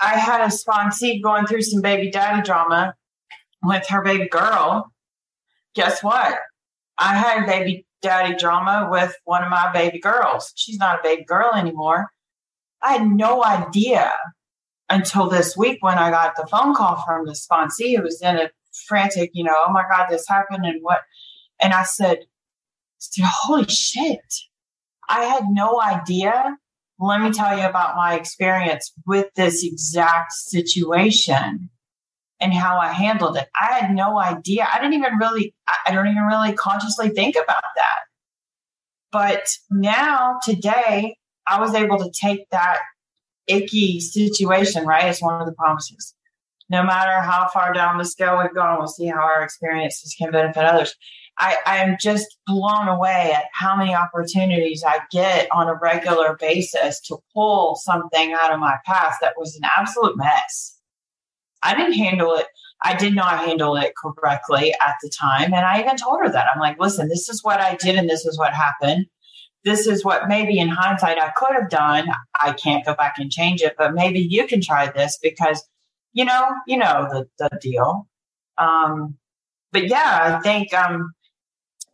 I 0.00 0.18
had 0.18 0.40
a 0.40 0.46
sponsee 0.46 1.22
going 1.22 1.46
through 1.46 1.62
some 1.62 1.82
baby 1.82 2.10
daddy 2.10 2.42
drama 2.42 2.94
with 3.62 3.86
her 3.88 4.02
baby 4.02 4.28
girl. 4.28 4.92
Guess 5.74 6.02
what? 6.02 6.38
I 6.98 7.16
had 7.16 7.46
baby 7.46 7.86
daddy 8.02 8.34
drama 8.36 8.88
with 8.90 9.14
one 9.24 9.44
of 9.44 9.50
my 9.50 9.70
baby 9.72 9.98
girls. 9.98 10.52
She's 10.56 10.78
not 10.78 11.00
a 11.00 11.02
baby 11.02 11.24
girl 11.24 11.52
anymore. 11.54 12.08
I 12.82 12.94
had 12.94 13.06
no 13.06 13.44
idea 13.44 14.12
until 14.88 15.28
this 15.28 15.56
week 15.56 15.78
when 15.82 15.98
I 15.98 16.10
got 16.10 16.34
the 16.34 16.46
phone 16.46 16.74
call 16.74 17.02
from 17.06 17.26
the 17.26 17.32
sponsee 17.32 17.96
who 17.96 18.02
was 18.02 18.20
in 18.22 18.36
a 18.36 18.50
frantic, 18.86 19.30
you 19.34 19.44
know, 19.44 19.54
oh 19.66 19.72
my 19.72 19.84
God, 19.90 20.08
this 20.08 20.26
happened 20.26 20.64
and 20.64 20.82
what? 20.82 21.02
And 21.60 21.74
I 21.74 21.84
said, 21.84 22.20
holy 23.22 23.66
shit. 23.66 24.34
I 25.10 25.24
had 25.24 25.44
no 25.50 25.82
idea. 25.82 26.56
Let 26.98 27.20
me 27.20 27.32
tell 27.32 27.58
you 27.58 27.64
about 27.64 27.96
my 27.96 28.14
experience 28.14 28.92
with 29.06 29.26
this 29.34 29.64
exact 29.64 30.32
situation 30.32 31.68
and 32.40 32.54
how 32.54 32.78
I 32.78 32.92
handled 32.92 33.36
it. 33.36 33.48
I 33.60 33.78
had 33.78 33.94
no 33.94 34.18
idea. 34.18 34.68
I 34.72 34.78
didn't 34.78 34.94
even 34.94 35.18
really, 35.18 35.54
I 35.86 35.92
don't 35.92 36.06
even 36.06 36.22
really 36.24 36.52
consciously 36.52 37.08
think 37.10 37.36
about 37.36 37.62
that. 37.76 37.98
But 39.12 39.48
now, 39.70 40.38
today, 40.44 41.16
I 41.46 41.60
was 41.60 41.74
able 41.74 41.98
to 41.98 42.10
take 42.12 42.48
that 42.50 42.78
icky 43.48 43.98
situation, 43.98 44.86
right? 44.86 45.06
It's 45.06 45.22
one 45.22 45.40
of 45.40 45.46
the 45.46 45.52
promises. 45.54 46.14
No 46.68 46.84
matter 46.84 47.20
how 47.20 47.48
far 47.52 47.72
down 47.72 47.98
the 47.98 48.04
scale 48.04 48.38
we've 48.38 48.54
gone, 48.54 48.78
we'll 48.78 48.86
see 48.86 49.06
how 49.06 49.20
our 49.20 49.42
experiences 49.42 50.14
can 50.16 50.30
benefit 50.30 50.64
others. 50.64 50.94
I, 51.40 51.56
I 51.64 51.76
am 51.78 51.96
just 51.98 52.36
blown 52.46 52.86
away 52.86 53.32
at 53.34 53.44
how 53.54 53.74
many 53.74 53.94
opportunities 53.94 54.84
I 54.86 55.00
get 55.10 55.48
on 55.50 55.68
a 55.68 55.74
regular 55.74 56.36
basis 56.38 57.00
to 57.02 57.16
pull 57.34 57.76
something 57.76 58.34
out 58.34 58.52
of 58.52 58.60
my 58.60 58.76
past 58.84 59.20
that 59.22 59.34
was 59.38 59.56
an 59.56 59.62
absolute 59.78 60.18
mess. 60.18 60.78
I 61.62 61.74
didn't 61.74 61.94
handle 61.94 62.34
it. 62.36 62.46
I 62.82 62.94
did 62.94 63.14
not 63.14 63.46
handle 63.46 63.76
it 63.76 63.94
correctly 63.96 64.74
at 64.86 64.96
the 65.02 65.10
time. 65.18 65.54
And 65.54 65.64
I 65.64 65.80
even 65.80 65.96
told 65.96 66.20
her 66.20 66.30
that. 66.30 66.46
I'm 66.52 66.60
like, 66.60 66.78
listen, 66.78 67.08
this 67.08 67.30
is 67.30 67.42
what 67.42 67.60
I 67.60 67.74
did 67.76 67.96
and 67.96 68.08
this 68.08 68.26
is 68.26 68.38
what 68.38 68.52
happened. 68.52 69.06
This 69.64 69.86
is 69.86 70.04
what 70.04 70.28
maybe 70.28 70.58
in 70.58 70.68
hindsight 70.68 71.18
I 71.18 71.30
could 71.36 71.54
have 71.58 71.70
done. 71.70 72.08
I 72.38 72.52
can't 72.52 72.84
go 72.84 72.94
back 72.94 73.14
and 73.18 73.30
change 73.30 73.62
it, 73.62 73.76
but 73.78 73.94
maybe 73.94 74.20
you 74.20 74.46
can 74.46 74.60
try 74.60 74.90
this 74.90 75.18
because, 75.22 75.62
you 76.12 76.26
know, 76.26 76.50
you 76.66 76.76
know 76.76 77.08
the, 77.10 77.28
the 77.38 77.58
deal. 77.60 78.06
Um, 78.58 79.16
but 79.72 79.88
yeah, 79.88 80.38
I 80.38 80.42
think, 80.42 80.72
um, 80.74 81.12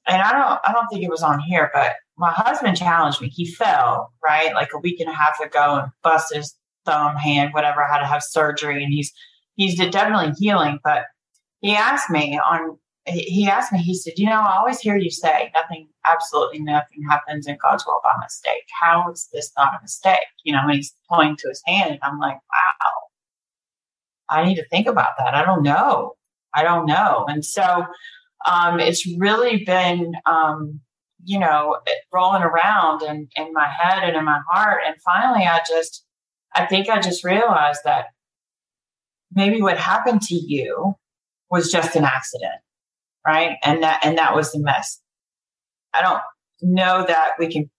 and 0.06 0.22
I 0.22 0.32
don't, 0.32 0.60
I 0.64 0.72
don't 0.72 0.86
think 0.88 1.02
it 1.02 1.10
was 1.10 1.22
on 1.22 1.40
here, 1.40 1.70
but 1.74 1.94
my 2.16 2.30
husband 2.30 2.76
challenged 2.76 3.20
me. 3.20 3.28
He 3.28 3.46
fell, 3.46 4.12
right? 4.24 4.54
Like 4.54 4.70
a 4.74 4.78
week 4.78 5.00
and 5.00 5.08
a 5.08 5.12
half 5.12 5.40
ago 5.40 5.80
and 5.82 5.92
busted 6.02 6.38
his 6.38 6.54
thumb, 6.84 7.16
hand, 7.16 7.52
whatever, 7.52 7.82
I 7.82 7.92
had 7.92 8.00
to 8.00 8.06
have 8.06 8.22
surgery. 8.22 8.82
And 8.82 8.92
he's, 8.92 9.12
he's 9.56 9.76
definitely 9.90 10.32
healing. 10.38 10.78
But 10.82 11.04
he 11.60 11.74
asked 11.74 12.10
me 12.10 12.38
on, 12.38 12.78
he 13.06 13.46
asked 13.48 13.72
me, 13.72 13.78
he 13.78 13.94
said, 13.94 14.14
you 14.16 14.26
know, 14.26 14.40
I 14.40 14.56
always 14.58 14.80
hear 14.80 14.96
you 14.96 15.10
say 15.10 15.52
nothing, 15.54 15.88
absolutely 16.04 16.60
nothing 16.60 17.04
happens 17.08 17.46
in 17.46 17.56
God's 17.62 17.84
will 17.86 18.00
by 18.02 18.12
mistake. 18.20 18.64
How 18.80 19.10
is 19.12 19.28
this 19.32 19.52
not 19.56 19.74
a 19.74 19.82
mistake? 19.82 20.18
You 20.44 20.52
know, 20.52 20.60
and 20.62 20.72
he's 20.72 20.94
pointing 21.08 21.36
to 21.38 21.48
his 21.48 21.62
hand 21.66 21.90
and 21.90 22.00
I'm 22.02 22.18
like, 22.18 22.34
wow, 22.34 22.92
I 24.28 24.44
need 24.44 24.56
to 24.56 24.68
think 24.68 24.86
about 24.86 25.14
that. 25.18 25.34
I 25.34 25.44
don't 25.44 25.62
know. 25.62 26.14
I 26.54 26.62
don't 26.62 26.86
know. 26.86 27.26
And 27.28 27.44
so, 27.44 27.84
um, 28.44 28.80
it's 28.80 29.06
really 29.18 29.64
been, 29.64 30.12
um, 30.26 30.80
you 31.24 31.38
know, 31.38 31.78
rolling 32.12 32.42
around 32.42 33.02
in, 33.02 33.28
in 33.36 33.52
my 33.52 33.68
head 33.68 34.02
and 34.04 34.16
in 34.16 34.24
my 34.24 34.40
heart. 34.50 34.82
And 34.86 34.96
finally, 35.04 35.46
I 35.46 35.60
just, 35.68 36.04
I 36.54 36.66
think 36.66 36.88
I 36.88 37.00
just 37.00 37.24
realized 37.24 37.80
that 37.84 38.06
maybe 39.32 39.60
what 39.60 39.78
happened 39.78 40.22
to 40.22 40.34
you 40.34 40.94
was 41.50 41.70
just 41.70 41.96
an 41.96 42.04
accident, 42.04 42.60
right? 43.26 43.56
And 43.64 43.82
that, 43.82 44.04
and 44.04 44.18
that 44.18 44.34
was 44.34 44.52
the 44.52 44.60
mess. 44.60 45.00
I 45.94 46.02
don't 46.02 46.20
know 46.62 47.04
that 47.06 47.32
we 47.38 47.48
can 47.48 47.70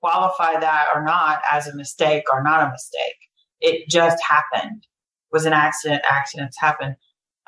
qualify 0.00 0.58
that 0.60 0.86
or 0.94 1.02
not 1.02 1.42
as 1.50 1.66
a 1.66 1.74
mistake 1.74 2.24
or 2.32 2.42
not 2.42 2.66
a 2.66 2.70
mistake. 2.70 3.16
It 3.60 3.88
just 3.88 4.18
happened. 4.22 4.86
Was 5.32 5.44
an 5.44 5.52
accident. 5.52 6.02
Accidents 6.08 6.56
happen. 6.58 6.96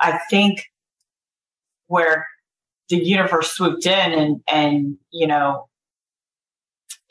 I 0.01 0.19
think 0.29 0.65
where 1.87 2.27
the 2.89 2.97
universe 2.97 3.53
swooped 3.53 3.86
in 3.86 4.12
and 4.12 4.41
and 4.49 4.97
you 5.11 5.26
know 5.26 5.68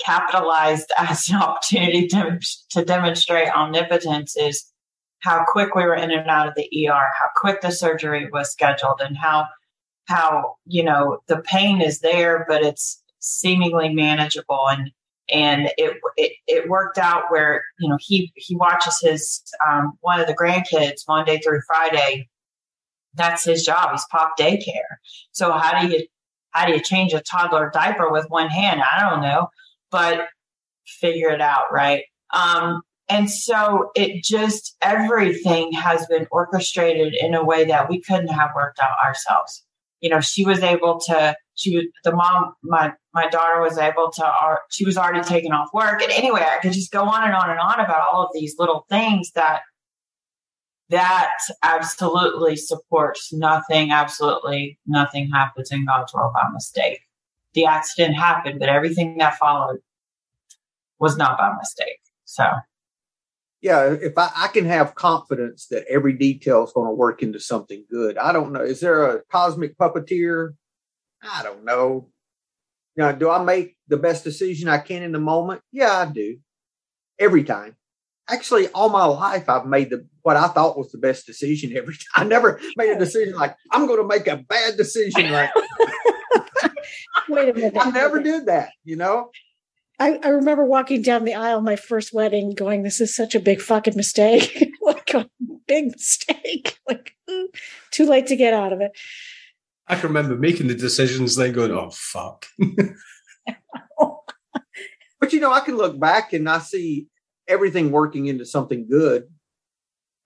capitalized 0.03 0.91
as 0.97 1.30
an 1.30 1.38
opportunity 1.38 2.07
to, 2.07 2.39
to 2.69 2.86
demonstrate 2.86 3.49
omnipotence 3.49 4.36
is 4.38 4.71
how 5.19 5.43
quick 5.47 5.75
we 5.75 5.84
were 5.84 5.95
in 5.95 6.11
and 6.11 6.30
out 6.30 6.47
of 6.47 6.53
the 6.55 6.88
ER, 6.88 7.07
how 7.19 7.25
quick 7.36 7.61
the 7.61 7.71
surgery 7.71 8.30
was 8.32 8.51
scheduled, 8.51 9.01
and 9.01 9.17
how 9.17 9.47
how 10.05 10.55
you 10.65 10.84
know 10.84 11.19
the 11.28 11.39
pain 11.39 11.82
is 11.82 11.99
there, 11.99 12.45
but 12.47 12.63
it's 12.63 13.01
seemingly 13.19 13.89
manageable 13.89 14.69
and 14.69 14.91
and 15.30 15.69
it, 15.78 15.97
it 16.15 16.34
it 16.47 16.69
worked 16.69 16.97
out 16.97 17.23
where 17.30 17.63
you 17.80 17.89
know 17.89 17.97
he 17.99 18.32
he 18.36 18.55
watches 18.55 18.99
his 19.01 19.43
um, 19.67 19.97
one 20.01 20.19
of 20.19 20.28
the 20.28 20.36
grandkids 20.36 21.01
Monday 21.07 21.39
through 21.39 21.61
Friday. 21.67 22.30
That's 23.18 23.43
his 23.43 23.65
job. 23.65 23.91
He's 23.91 24.05
pop 24.11 24.38
daycare. 24.39 24.97
So 25.32 25.51
how 25.51 25.82
do 25.82 25.88
you 25.88 26.05
how 26.51 26.65
do 26.65 26.74
you 26.74 26.82
change 26.82 27.13
a 27.13 27.22
toddler 27.22 27.70
diaper 27.74 28.11
with 28.11 28.26
one 28.30 28.49
hand? 28.49 28.82
I 28.82 29.09
don't 29.09 29.22
know, 29.22 29.49
but 29.91 30.28
figure 30.86 31.30
it 31.30 31.41
out, 31.41 31.72
right? 31.72 32.03
Um, 32.34 32.82
and 33.09 33.30
so 33.30 33.91
it 33.95 34.24
just 34.24 34.76
everything 34.82 35.72
has 35.74 36.05
been 36.07 36.28
orchestrated 36.32 37.15
in 37.20 37.34
a 37.34 37.43
way 37.43 37.63
that 37.65 37.89
we 37.89 38.01
couldn't 38.01 38.28
have 38.30 38.51
worked 38.55 38.80
out 38.80 38.97
ourselves. 39.05 39.63
You 40.01 40.09
know, 40.09 40.20
she 40.20 40.45
was 40.45 40.61
able 40.61 40.99
to. 41.07 41.36
She 41.55 41.76
was 41.76 41.86
the 42.03 42.15
mom. 42.15 42.53
My 42.61 42.93
my 43.13 43.28
daughter 43.30 43.61
was 43.61 43.78
able 43.78 44.11
to. 44.11 44.57
She 44.70 44.86
was 44.86 44.97
already 44.97 45.22
taken 45.22 45.51
off 45.51 45.70
work, 45.74 46.01
and 46.01 46.11
anyway, 46.11 46.45
I 46.45 46.59
could 46.61 46.74
just 46.74 46.91
go 46.91 47.03
on 47.03 47.24
and 47.24 47.34
on 47.34 47.49
and 47.49 47.59
on 47.59 47.80
about 47.80 48.07
all 48.11 48.24
of 48.24 48.30
these 48.34 48.55
little 48.59 48.86
things 48.89 49.32
that 49.32 49.61
that 50.90 51.34
absolutely 51.64 52.56
supports 52.56 53.34
nothing. 53.34 53.92
Absolutely 53.92 54.80
nothing 54.86 55.30
happens 55.30 55.72
in 55.72 55.86
God's 55.86 56.14
world 56.14 56.34
by 56.34 56.50
mistake. 56.54 57.02
The 57.54 57.66
accident 57.66 58.16
happened, 58.16 58.60
but 58.60 58.70
everything 58.70 59.18
that 59.18 59.38
followed 59.38 59.80
was 61.00 61.18
not 61.18 61.38
by 61.38 61.54
mistake. 61.58 62.00
So 62.26 62.46
yeah, 63.62 63.96
if 64.02 64.18
I, 64.18 64.30
I, 64.36 64.48
can 64.50 64.66
have 64.66 64.96
confidence 64.96 65.68
that 65.68 65.86
every 65.90 66.14
detail 66.14 66.64
is 66.64 66.72
going 66.74 66.88
to 66.88 66.94
work 66.94 67.24
into 67.24 67.40
something 67.40 67.86
good. 67.90 68.18
I 68.18 68.32
don't 68.32 68.52
know. 68.52 68.62
Is 68.62 68.80
there 68.80 69.04
a 69.04 69.22
cosmic 69.32 69.78
puppeteer? 69.78 70.54
I 71.24 71.42
don't 71.42 71.66
know. 71.66 72.10
Now, 72.96 73.12
do 73.12 73.30
I 73.30 73.44
make 73.44 73.76
the 73.88 73.98
best 73.98 74.24
decision 74.24 74.70
I 74.70 74.78
can 74.78 75.02
in 75.02 75.12
the 75.12 75.20
moment? 75.20 75.62
Yeah, 75.72 75.98
I 75.98 76.06
do. 76.06 76.38
Every 77.20 77.44
time. 77.44 77.76
Actually, 78.30 78.67
all 78.69 78.89
my 78.89 79.05
life, 79.05 79.47
I've 79.49 79.65
made 79.65 79.89
the 79.89 80.05
what 80.21 80.36
I 80.36 80.47
thought 80.49 80.78
was 80.78 80.91
the 80.91 80.97
best 80.97 81.25
decision 81.25 81.75
every 81.75 81.95
time. 81.95 82.01
I 82.15 82.23
never 82.25 82.59
made 82.75 82.91
a 82.91 82.99
decision 82.99 83.36
like 83.36 83.55
I'm 83.71 83.88
going 83.88 84.01
to 84.01 84.07
make 84.07 84.28
a 84.28 84.38
bad 84.38 84.78
decision. 84.78 85.32
Right? 85.32 85.49
Wait 87.30 87.49
a 87.49 87.53
minute. 87.53 87.73
I 87.78 87.91
never 87.91 88.21
did 88.21 88.45
that. 88.45 88.69
You 88.84 88.95
know. 88.95 89.32
I, 89.99 90.19
I 90.23 90.30
remember 90.30 90.63
walking 90.63 91.01
down 91.01 91.25
the 91.25 91.34
aisle 91.34 91.61
my 91.61 91.75
first 91.75 92.13
wedding 92.13 92.53
going, 92.53 92.84
this 92.84 93.01
is 93.01 93.15
such 93.15 93.34
a 93.36 93.39
big 93.39 93.61
fucking 93.61 93.95
mistake. 93.95 94.71
like 94.82 95.13
a 95.13 95.28
big 95.67 95.91
mistake. 95.91 96.78
like 96.88 97.15
too 97.91 98.05
late 98.05 98.28
to 98.28 98.36
get 98.36 98.53
out 98.53 98.73
of 98.73 98.82
it. 98.82 98.91
I 99.88 99.95
can 99.95 100.09
remember 100.09 100.36
making 100.36 100.67
the 100.67 100.75
decisions, 100.75 101.36
then 101.36 101.53
going, 101.53 101.71
oh 101.71 101.89
fuck. 101.91 102.45
but 105.19 105.34
you 105.34 105.39
know, 105.39 105.51
I 105.51 105.61
can 105.61 105.78
look 105.78 105.99
back 105.99 106.34
and 106.34 106.47
I 106.47 106.59
see 106.59 107.07
everything 107.48 107.91
working 107.91 108.28
into 108.28 108.45
something 108.45 108.88
good. 108.88 109.28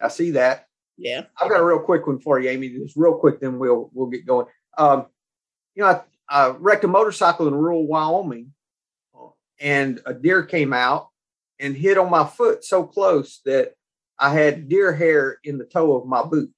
I 0.01 0.07
see 0.07 0.31
that. 0.31 0.67
Yeah. 0.97 1.25
I've 1.39 1.49
got 1.49 1.61
a 1.61 1.65
real 1.65 1.79
quick 1.79 2.07
one 2.07 2.19
for 2.19 2.39
you, 2.39 2.49
Amy. 2.49 2.69
Just 2.69 2.95
real 2.95 3.15
quick, 3.15 3.39
then 3.39 3.59
we'll 3.59 3.89
we'll 3.93 4.09
get 4.09 4.25
going. 4.25 4.47
Um, 4.77 5.07
you 5.75 5.83
know, 5.83 5.89
I, 5.89 6.01
I 6.29 6.49
wrecked 6.49 6.83
a 6.83 6.87
motorcycle 6.87 7.47
in 7.47 7.55
rural 7.55 7.87
Wyoming 7.87 8.53
and 9.61 10.01
a 10.05 10.13
deer 10.13 10.43
came 10.43 10.73
out 10.73 11.09
and 11.59 11.77
hit 11.77 11.97
on 11.97 12.09
my 12.09 12.25
foot 12.25 12.65
so 12.65 12.83
close 12.83 13.39
that 13.45 13.73
I 14.17 14.33
had 14.33 14.67
deer 14.67 14.93
hair 14.93 15.37
in 15.43 15.59
the 15.59 15.65
toe 15.65 15.95
of 15.95 16.07
my 16.07 16.23
boot. 16.23 16.51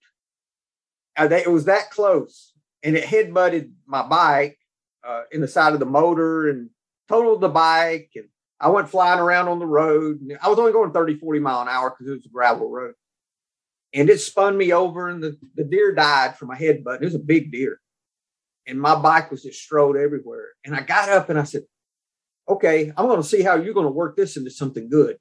it 1.18 1.51
was 1.51 1.66
that 1.66 1.91
close, 1.91 2.53
and 2.82 2.95
it 2.95 3.03
head 3.03 3.34
butted 3.34 3.74
my 3.86 4.01
bike 4.01 4.57
uh, 5.03 5.24
in 5.32 5.41
the 5.41 5.47
side 5.47 5.74
of 5.74 5.80
the 5.80 5.86
motor 5.86 6.49
and 6.49 6.70
totaled 7.09 7.41
the 7.41 7.49
bike. 7.49 8.11
And 8.16 8.30
I 8.64 8.70
went 8.70 8.89
flying 8.89 9.20
around 9.20 9.49
on 9.49 9.59
the 9.59 9.66
road. 9.66 10.22
I 10.41 10.47
was 10.47 10.57
only 10.57 10.72
going 10.72 10.93
30, 10.93 11.18
40 11.18 11.39
mile 11.41 11.61
an 11.64 11.68
hour 11.68 11.89
because 11.89 12.09
it 12.09 12.16
was 12.16 12.26
a 12.26 12.30
gravel 12.30 12.70
road. 12.70 12.93
And 13.93 14.09
it 14.09 14.22
spun 14.22 14.57
me 14.57 14.72
over, 14.72 15.09
and 15.09 15.22
the, 15.22 15.38
the 15.55 15.66
deer 15.66 15.93
died 15.93 16.38
from 16.38 16.47
my 16.47 16.55
head 16.55 16.82
butt. 16.82 17.01
It 17.01 17.05
was 17.05 17.14
a 17.14 17.20
big 17.20 17.51
deer. 17.51 17.82
And 18.66 18.80
my 18.80 18.95
bike 18.95 19.30
was 19.32 19.43
just 19.43 19.61
strode 19.61 19.97
everywhere. 19.97 20.47
And 20.64 20.74
I 20.74 20.80
got 20.80 21.09
up 21.09 21.30
and 21.30 21.38
I 21.38 21.43
said, 21.43 21.64
okay, 22.47 22.93
I'm 22.95 23.07
going 23.07 23.22
to 23.22 23.28
see 23.28 23.41
how 23.41 23.55
you're 23.55 23.74
going 23.74 23.86
to 23.86 23.91
work 23.91 24.16
this 24.16 24.38
into 24.38 24.49
something 24.49 24.89
good. 24.89 25.18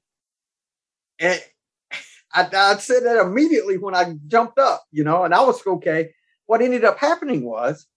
And 1.19 1.43
I, 2.33 2.47
I 2.49 2.77
said 2.77 3.03
that 3.03 3.19
immediately 3.19 3.77
when 3.77 3.93
I 3.93 4.15
jumped 4.25 4.57
up, 4.57 4.85
you 4.93 5.03
know, 5.03 5.25
and 5.25 5.33
I 5.33 5.41
was 5.41 5.61
okay. 5.67 6.11
What 6.45 6.61
ended 6.61 6.85
up 6.85 6.97
happening 6.97 7.43
was 7.43 7.87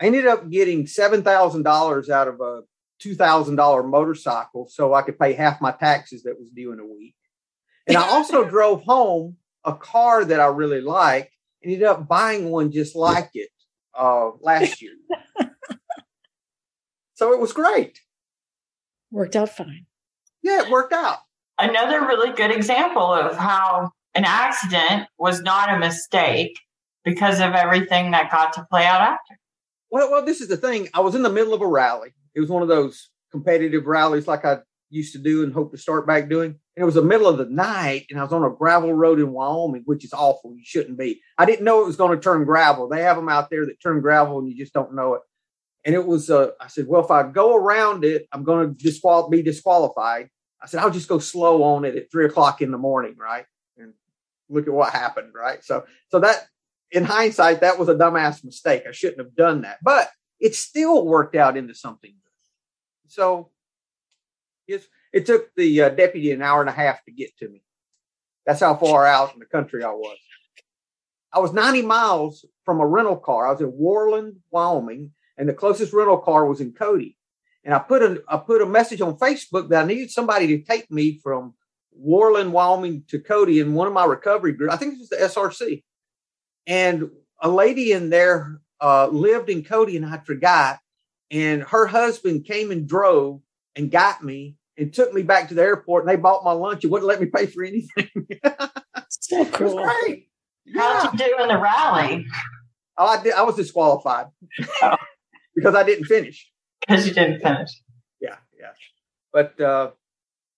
I 0.00 0.06
ended 0.06 0.26
up 0.26 0.50
getting 0.50 0.86
$7,000 0.86 2.10
out 2.10 2.28
of 2.28 2.40
a 2.40 2.62
$2,000 3.04 3.88
motorcycle 3.88 4.68
so 4.68 4.94
I 4.94 5.02
could 5.02 5.18
pay 5.18 5.32
half 5.32 5.60
my 5.60 5.72
taxes 5.72 6.22
that 6.22 6.38
was 6.38 6.50
due 6.50 6.72
in 6.72 6.80
a 6.80 6.86
week. 6.86 7.14
And 7.86 7.96
I 7.96 8.08
also 8.08 8.44
drove 8.48 8.82
home 8.82 9.36
a 9.64 9.74
car 9.74 10.24
that 10.24 10.40
I 10.40 10.46
really 10.46 10.80
liked 10.80 11.32
and 11.62 11.72
ended 11.72 11.88
up 11.88 12.06
buying 12.06 12.50
one 12.50 12.70
just 12.70 12.94
like 12.94 13.30
it 13.34 13.50
uh, 13.98 14.30
last 14.40 14.82
year. 14.82 14.92
so 17.14 17.32
it 17.32 17.40
was 17.40 17.52
great. 17.52 18.00
Worked 19.10 19.36
out 19.36 19.50
fine. 19.50 19.86
Yeah, 20.42 20.62
it 20.62 20.70
worked 20.70 20.92
out. 20.92 21.18
Another 21.58 22.00
really 22.00 22.32
good 22.32 22.50
example 22.50 23.12
of 23.14 23.36
how 23.36 23.92
an 24.14 24.24
accident 24.24 25.08
was 25.18 25.40
not 25.42 25.72
a 25.72 25.78
mistake 25.78 26.58
because 27.04 27.40
of 27.40 27.52
everything 27.52 28.10
that 28.10 28.30
got 28.30 28.52
to 28.54 28.66
play 28.70 28.84
out 28.84 29.00
after. 29.00 29.38
Well, 29.90 30.10
well, 30.10 30.24
this 30.24 30.40
is 30.40 30.48
the 30.48 30.56
thing. 30.56 30.88
I 30.92 31.00
was 31.00 31.14
in 31.14 31.22
the 31.22 31.30
middle 31.30 31.54
of 31.54 31.60
a 31.60 31.66
rally. 31.66 32.12
It 32.34 32.40
was 32.40 32.50
one 32.50 32.62
of 32.62 32.68
those 32.68 33.10
competitive 33.30 33.86
rallies 33.86 34.26
like 34.26 34.44
I 34.44 34.58
used 34.90 35.12
to 35.12 35.18
do 35.18 35.42
and 35.42 35.52
hope 35.52 35.72
to 35.72 35.78
start 35.78 36.06
back 36.06 36.28
doing. 36.28 36.50
And 36.76 36.82
it 36.82 36.84
was 36.84 36.94
the 36.94 37.02
middle 37.02 37.28
of 37.28 37.38
the 37.38 37.46
night, 37.46 38.06
and 38.10 38.18
I 38.18 38.22
was 38.22 38.32
on 38.32 38.44
a 38.44 38.50
gravel 38.50 38.92
road 38.92 39.20
in 39.20 39.32
Wyoming, 39.32 39.82
which 39.84 40.04
is 40.04 40.12
awful. 40.12 40.54
You 40.56 40.64
shouldn't 40.64 40.98
be. 40.98 41.20
I 41.38 41.44
didn't 41.44 41.64
know 41.64 41.82
it 41.82 41.86
was 41.86 41.96
going 41.96 42.16
to 42.16 42.22
turn 42.22 42.44
gravel. 42.44 42.88
They 42.88 43.02
have 43.02 43.16
them 43.16 43.28
out 43.28 43.50
there 43.50 43.66
that 43.66 43.80
turn 43.80 44.00
gravel, 44.00 44.38
and 44.38 44.48
you 44.48 44.56
just 44.56 44.72
don't 44.72 44.94
know 44.94 45.14
it. 45.14 45.22
And 45.84 45.94
it 45.94 46.06
was, 46.06 46.30
uh, 46.30 46.50
I 46.60 46.68
said, 46.68 46.86
well, 46.88 47.04
if 47.04 47.10
I 47.10 47.24
go 47.24 47.54
around 47.54 48.04
it, 48.04 48.26
I'm 48.32 48.42
going 48.42 48.74
to 48.74 48.82
disqual- 48.82 49.28
be 49.28 49.42
disqualified. 49.42 50.30
I 50.62 50.66
said, 50.66 50.80
I'll 50.80 50.90
just 50.90 51.08
go 51.08 51.18
slow 51.18 51.62
on 51.62 51.84
it 51.84 51.96
at 51.96 52.10
three 52.10 52.24
o'clock 52.24 52.62
in 52.62 52.70
the 52.70 52.78
morning, 52.78 53.16
right? 53.18 53.44
And 53.76 53.92
look 54.48 54.66
at 54.66 54.72
what 54.72 54.92
happened, 54.92 55.32
right? 55.34 55.62
So, 55.62 55.84
so 56.08 56.20
that 56.20 56.46
in 56.90 57.04
hindsight, 57.04 57.60
that 57.60 57.78
was 57.78 57.88
a 57.88 57.94
dumbass 57.94 58.42
mistake. 58.44 58.84
I 58.88 58.92
shouldn't 58.92 59.20
have 59.20 59.36
done 59.36 59.62
that, 59.62 59.78
but 59.82 60.10
it 60.40 60.54
still 60.54 61.04
worked 61.04 61.36
out 61.36 61.56
into 61.56 61.74
something. 61.74 62.14
So, 63.06 63.50
it 65.14 65.26
took 65.26 65.54
the 65.54 65.82
uh, 65.82 65.88
deputy 65.90 66.32
an 66.32 66.42
hour 66.42 66.60
and 66.60 66.68
a 66.68 66.72
half 66.72 67.04
to 67.04 67.12
get 67.12 67.36
to 67.38 67.48
me. 67.48 67.62
That's 68.44 68.60
how 68.60 68.74
far 68.74 69.06
out 69.06 69.32
in 69.32 69.38
the 69.38 69.46
country 69.46 69.84
I 69.84 69.92
was. 69.92 70.18
I 71.32 71.38
was 71.38 71.52
90 71.52 71.82
miles 71.82 72.44
from 72.64 72.80
a 72.80 72.86
rental 72.86 73.16
car. 73.16 73.46
I 73.46 73.52
was 73.52 73.60
in 73.60 73.72
Worland, 73.72 74.36
Wyoming, 74.50 75.12
and 75.38 75.48
the 75.48 75.54
closest 75.54 75.92
rental 75.92 76.18
car 76.18 76.46
was 76.46 76.60
in 76.60 76.72
Cody. 76.72 77.16
And 77.64 77.72
I 77.72 77.78
put 77.78 78.02
a 78.02 78.22
I 78.28 78.36
put 78.36 78.60
a 78.60 78.66
message 78.66 79.00
on 79.00 79.16
Facebook 79.16 79.68
that 79.70 79.84
I 79.84 79.86
needed 79.86 80.10
somebody 80.10 80.48
to 80.48 80.64
take 80.64 80.90
me 80.90 81.20
from 81.22 81.54
Worland, 81.98 82.50
Wyoming 82.50 83.04
to 83.08 83.20
Cody 83.20 83.60
in 83.60 83.74
one 83.74 83.86
of 83.86 83.94
my 83.94 84.04
recovery 84.04 84.52
groups. 84.52 84.74
I 84.74 84.76
think 84.76 84.94
it 84.94 84.98
was 84.98 85.08
the 85.08 85.16
SRC. 85.16 85.82
And 86.66 87.10
a 87.40 87.48
lady 87.48 87.92
in 87.92 88.10
there 88.10 88.60
uh, 88.80 89.06
lived 89.06 89.48
in 89.48 89.64
Cody, 89.64 89.96
and 89.96 90.04
I 90.04 90.18
forgot. 90.18 90.78
And 91.30 91.62
her 91.62 91.86
husband 91.86 92.44
came 92.44 92.70
and 92.70 92.88
drove 92.88 93.40
and 93.76 93.90
got 93.90 94.22
me 94.22 94.56
and 94.76 94.92
took 94.92 95.12
me 95.12 95.22
back 95.22 95.48
to 95.48 95.54
the 95.54 95.62
airport. 95.62 96.04
And 96.04 96.10
they 96.10 96.20
bought 96.20 96.44
my 96.44 96.52
lunch 96.52 96.84
and 96.84 96.92
wouldn't 96.92 97.08
let 97.08 97.20
me 97.20 97.26
pay 97.26 97.46
for 97.46 97.64
anything. 97.64 98.08
so 99.08 99.44
cool. 99.46 99.84
great. 99.84 100.28
How'd 100.76 101.12
you 101.12 101.18
do 101.18 101.36
in 101.42 101.48
the 101.48 101.58
rally? 101.58 102.26
Oh, 102.96 103.06
I 103.06 103.22
did. 103.22 103.34
I 103.34 103.42
was 103.42 103.56
disqualified. 103.56 104.26
Oh 104.82 104.96
because 105.54 105.74
I 105.74 105.82
didn't 105.82 106.06
finish. 106.06 106.50
Because 106.80 107.06
you 107.06 107.14
didn't 107.14 107.40
finish. 107.40 107.70
Yeah, 108.20 108.36
yeah. 108.58 108.70
But 109.32 109.60
uh, 109.60 109.90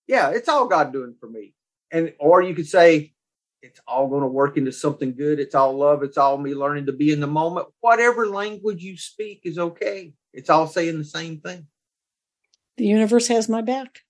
yeah, 0.07 0.31
it's 0.31 0.49
all 0.49 0.67
God 0.67 0.93
doing 0.93 1.15
for 1.19 1.29
me. 1.29 1.55
And 1.91 2.13
or 2.19 2.43
you 2.43 2.55
could 2.55 2.67
say 2.67 3.15
it's 3.63 3.81
all 3.87 4.09
going 4.09 4.23
to 4.23 4.29
work 4.29 4.57
into 4.57 4.73
something 4.73 5.15
good. 5.15 5.41
It's 5.41 5.55
all 5.55 5.77
love. 5.77 6.03
It's 6.03 6.19
all 6.19 6.39
me 6.39 6.55
learning 6.55 6.87
to 6.87 6.93
be 6.93 7.13
in 7.13 7.21
the 7.21 7.27
moment. 7.27 7.69
Whatever 7.81 8.27
language 8.27 8.83
you 8.83 8.97
speak 8.97 9.43
is 9.45 9.59
okay. 9.59 10.13
It's 10.37 10.51
all 10.51 10.67
saying 10.67 10.99
the 10.99 11.05
same 11.05 11.41
thing. 11.41 11.67
The 12.77 12.85
universe 12.85 13.27
has 13.29 13.49
my 13.49 13.63
back. 13.63 14.01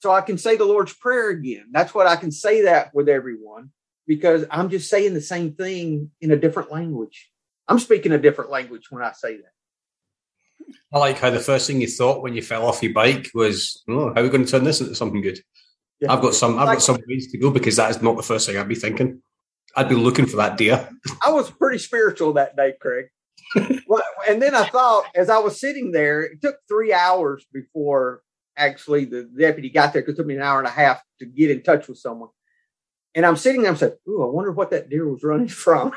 So 0.00 0.10
I 0.10 0.22
can 0.22 0.38
say 0.38 0.56
the 0.56 0.64
Lord's 0.64 0.94
Prayer 0.94 1.28
again. 1.28 1.66
That's 1.70 1.94
what 1.94 2.06
I 2.06 2.16
can 2.16 2.32
say 2.32 2.62
that 2.62 2.94
with 2.94 3.10
everyone 3.10 3.70
because 4.06 4.46
I'm 4.50 4.70
just 4.70 4.88
saying 4.88 5.12
the 5.12 5.20
same 5.20 5.52
thing 5.52 6.10
in 6.22 6.30
a 6.30 6.36
different 6.36 6.72
language. 6.72 7.30
I'm 7.68 7.78
speaking 7.78 8.12
a 8.12 8.18
different 8.18 8.50
language 8.50 8.90
when 8.90 9.02
I 9.02 9.12
say 9.12 9.36
that. 9.36 9.52
I 10.92 10.98
like 10.98 11.18
how 11.18 11.28
the 11.28 11.40
first 11.40 11.66
thing 11.66 11.82
you 11.82 11.88
thought 11.88 12.22
when 12.22 12.34
you 12.34 12.40
fell 12.40 12.66
off 12.66 12.82
your 12.82 12.94
bike 12.94 13.30
was, 13.34 13.84
"Oh, 13.88 14.08
how 14.14 14.20
are 14.20 14.22
we 14.22 14.30
going 14.30 14.44
to 14.44 14.50
turn 14.50 14.64
this 14.64 14.80
into 14.80 14.94
something 14.94 15.20
good?" 15.20 15.40
Yeah. 16.00 16.12
I've 16.12 16.22
got 16.22 16.34
some. 16.34 16.58
I've 16.58 16.66
got 16.66 16.82
some 16.82 16.98
ways 17.06 17.30
to 17.32 17.38
go 17.38 17.50
because 17.50 17.76
that 17.76 17.90
is 17.90 18.00
not 18.00 18.16
the 18.16 18.22
first 18.22 18.46
thing 18.46 18.56
I'd 18.56 18.68
be 18.68 18.74
thinking. 18.74 19.22
I'd 19.76 19.88
be 19.88 19.94
looking 19.94 20.26
for 20.26 20.38
that 20.38 20.56
deer. 20.56 20.88
I 21.24 21.30
was 21.30 21.50
pretty 21.50 21.78
spiritual 21.78 22.32
that 22.34 22.56
day, 22.56 22.74
Craig. 22.80 23.06
Well, 23.86 24.02
and 24.28 24.40
then 24.40 24.54
I 24.54 24.64
thought, 24.68 25.04
as 25.14 25.30
I 25.30 25.38
was 25.38 25.60
sitting 25.60 25.92
there, 25.92 26.22
it 26.22 26.40
took 26.42 26.56
three 26.68 26.92
hours 26.92 27.46
before 27.52 28.22
actually 28.56 29.04
the 29.04 29.24
deputy 29.38 29.70
got 29.70 29.92
there 29.92 30.02
because 30.02 30.14
it 30.14 30.16
took 30.18 30.26
me 30.26 30.36
an 30.36 30.42
hour 30.42 30.58
and 30.58 30.66
a 30.66 30.72
half 30.72 31.00
to 31.20 31.26
get 31.26 31.50
in 31.50 31.62
touch 31.62 31.88
with 31.88 31.98
someone. 31.98 32.30
And 33.14 33.24
I'm 33.24 33.36
sitting 33.36 33.62
there, 33.62 33.70
I'm 33.70 33.76
saying, 33.76 33.94
"Ooh, 34.08 34.22
I 34.22 34.26
wonder 34.26 34.52
what 34.52 34.70
that 34.70 34.90
deer 34.90 35.08
was 35.08 35.22
running 35.22 35.48
from." 35.48 35.92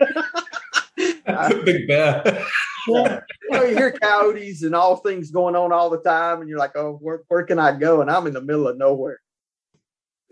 A 1.26 1.54
Big 1.64 1.86
bear. 1.88 2.44
you 2.86 3.20
know, 3.50 3.62
you 3.62 3.76
hear 3.76 3.92
coyotes 3.92 4.62
and 4.62 4.74
all 4.74 4.96
things 4.96 5.30
going 5.30 5.56
on 5.56 5.72
all 5.72 5.90
the 5.90 6.00
time, 6.00 6.40
and 6.40 6.48
you're 6.48 6.58
like, 6.58 6.76
"Oh, 6.76 6.98
where, 7.00 7.22
where 7.28 7.44
can 7.44 7.58
I 7.58 7.76
go?" 7.76 8.00
And 8.00 8.10
I'm 8.10 8.26
in 8.26 8.34
the 8.34 8.40
middle 8.40 8.68
of 8.68 8.76
nowhere. 8.76 9.20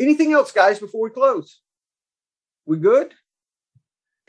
Anything 0.00 0.32
else, 0.32 0.52
guys, 0.52 0.78
before 0.78 1.02
we 1.02 1.10
close? 1.10 1.60
We 2.66 2.76
good? 2.76 3.14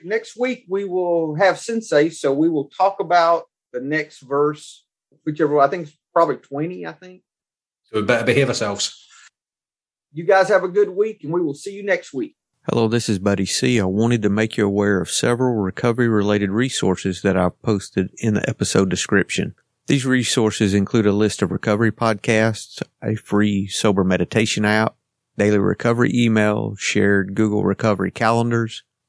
Next 0.03 0.37
week 0.37 0.65
we 0.67 0.85
will 0.85 1.35
have 1.35 1.59
Sensei, 1.59 2.09
so 2.09 2.33
we 2.33 2.49
will 2.49 2.65
talk 2.65 2.99
about 2.99 3.45
the 3.73 3.81
next 3.81 4.19
verse, 4.21 4.85
whichever 5.25 5.59
I 5.59 5.67
think 5.67 5.87
it's 5.87 5.97
probably 6.13 6.37
20, 6.37 6.85
I 6.85 6.91
think. 6.93 7.21
So 7.85 7.99
we 7.99 8.05
better 8.05 8.25
behave 8.25 8.47
ourselves. 8.47 9.05
You 10.11 10.23
guys 10.23 10.49
have 10.49 10.63
a 10.63 10.67
good 10.67 10.89
week, 10.89 11.23
and 11.23 11.31
we 11.31 11.41
will 11.41 11.53
see 11.53 11.73
you 11.73 11.83
next 11.83 12.13
week. 12.13 12.35
Hello, 12.69 12.87
this 12.87 13.09
is 13.09 13.19
Buddy 13.19 13.45
C. 13.45 13.79
I 13.79 13.85
wanted 13.85 14.21
to 14.21 14.29
make 14.29 14.57
you 14.57 14.65
aware 14.65 15.01
of 15.01 15.09
several 15.09 15.55
recovery 15.55 16.07
related 16.07 16.51
resources 16.51 17.21
that 17.21 17.37
I've 17.37 17.59
posted 17.61 18.11
in 18.17 18.35
the 18.35 18.47
episode 18.49 18.89
description. 18.89 19.55
These 19.87 20.05
resources 20.05 20.75
include 20.75 21.07
a 21.07 21.11
list 21.11 21.41
of 21.41 21.51
recovery 21.51 21.91
podcasts, 21.91 22.83
a 23.01 23.15
free 23.15 23.67
sober 23.67 24.03
meditation 24.03 24.65
app, 24.65 24.95
daily 25.37 25.57
recovery 25.57 26.11
email, 26.13 26.75
shared 26.77 27.33
Google 27.33 27.63
recovery 27.63 28.11
calendars. 28.11 28.83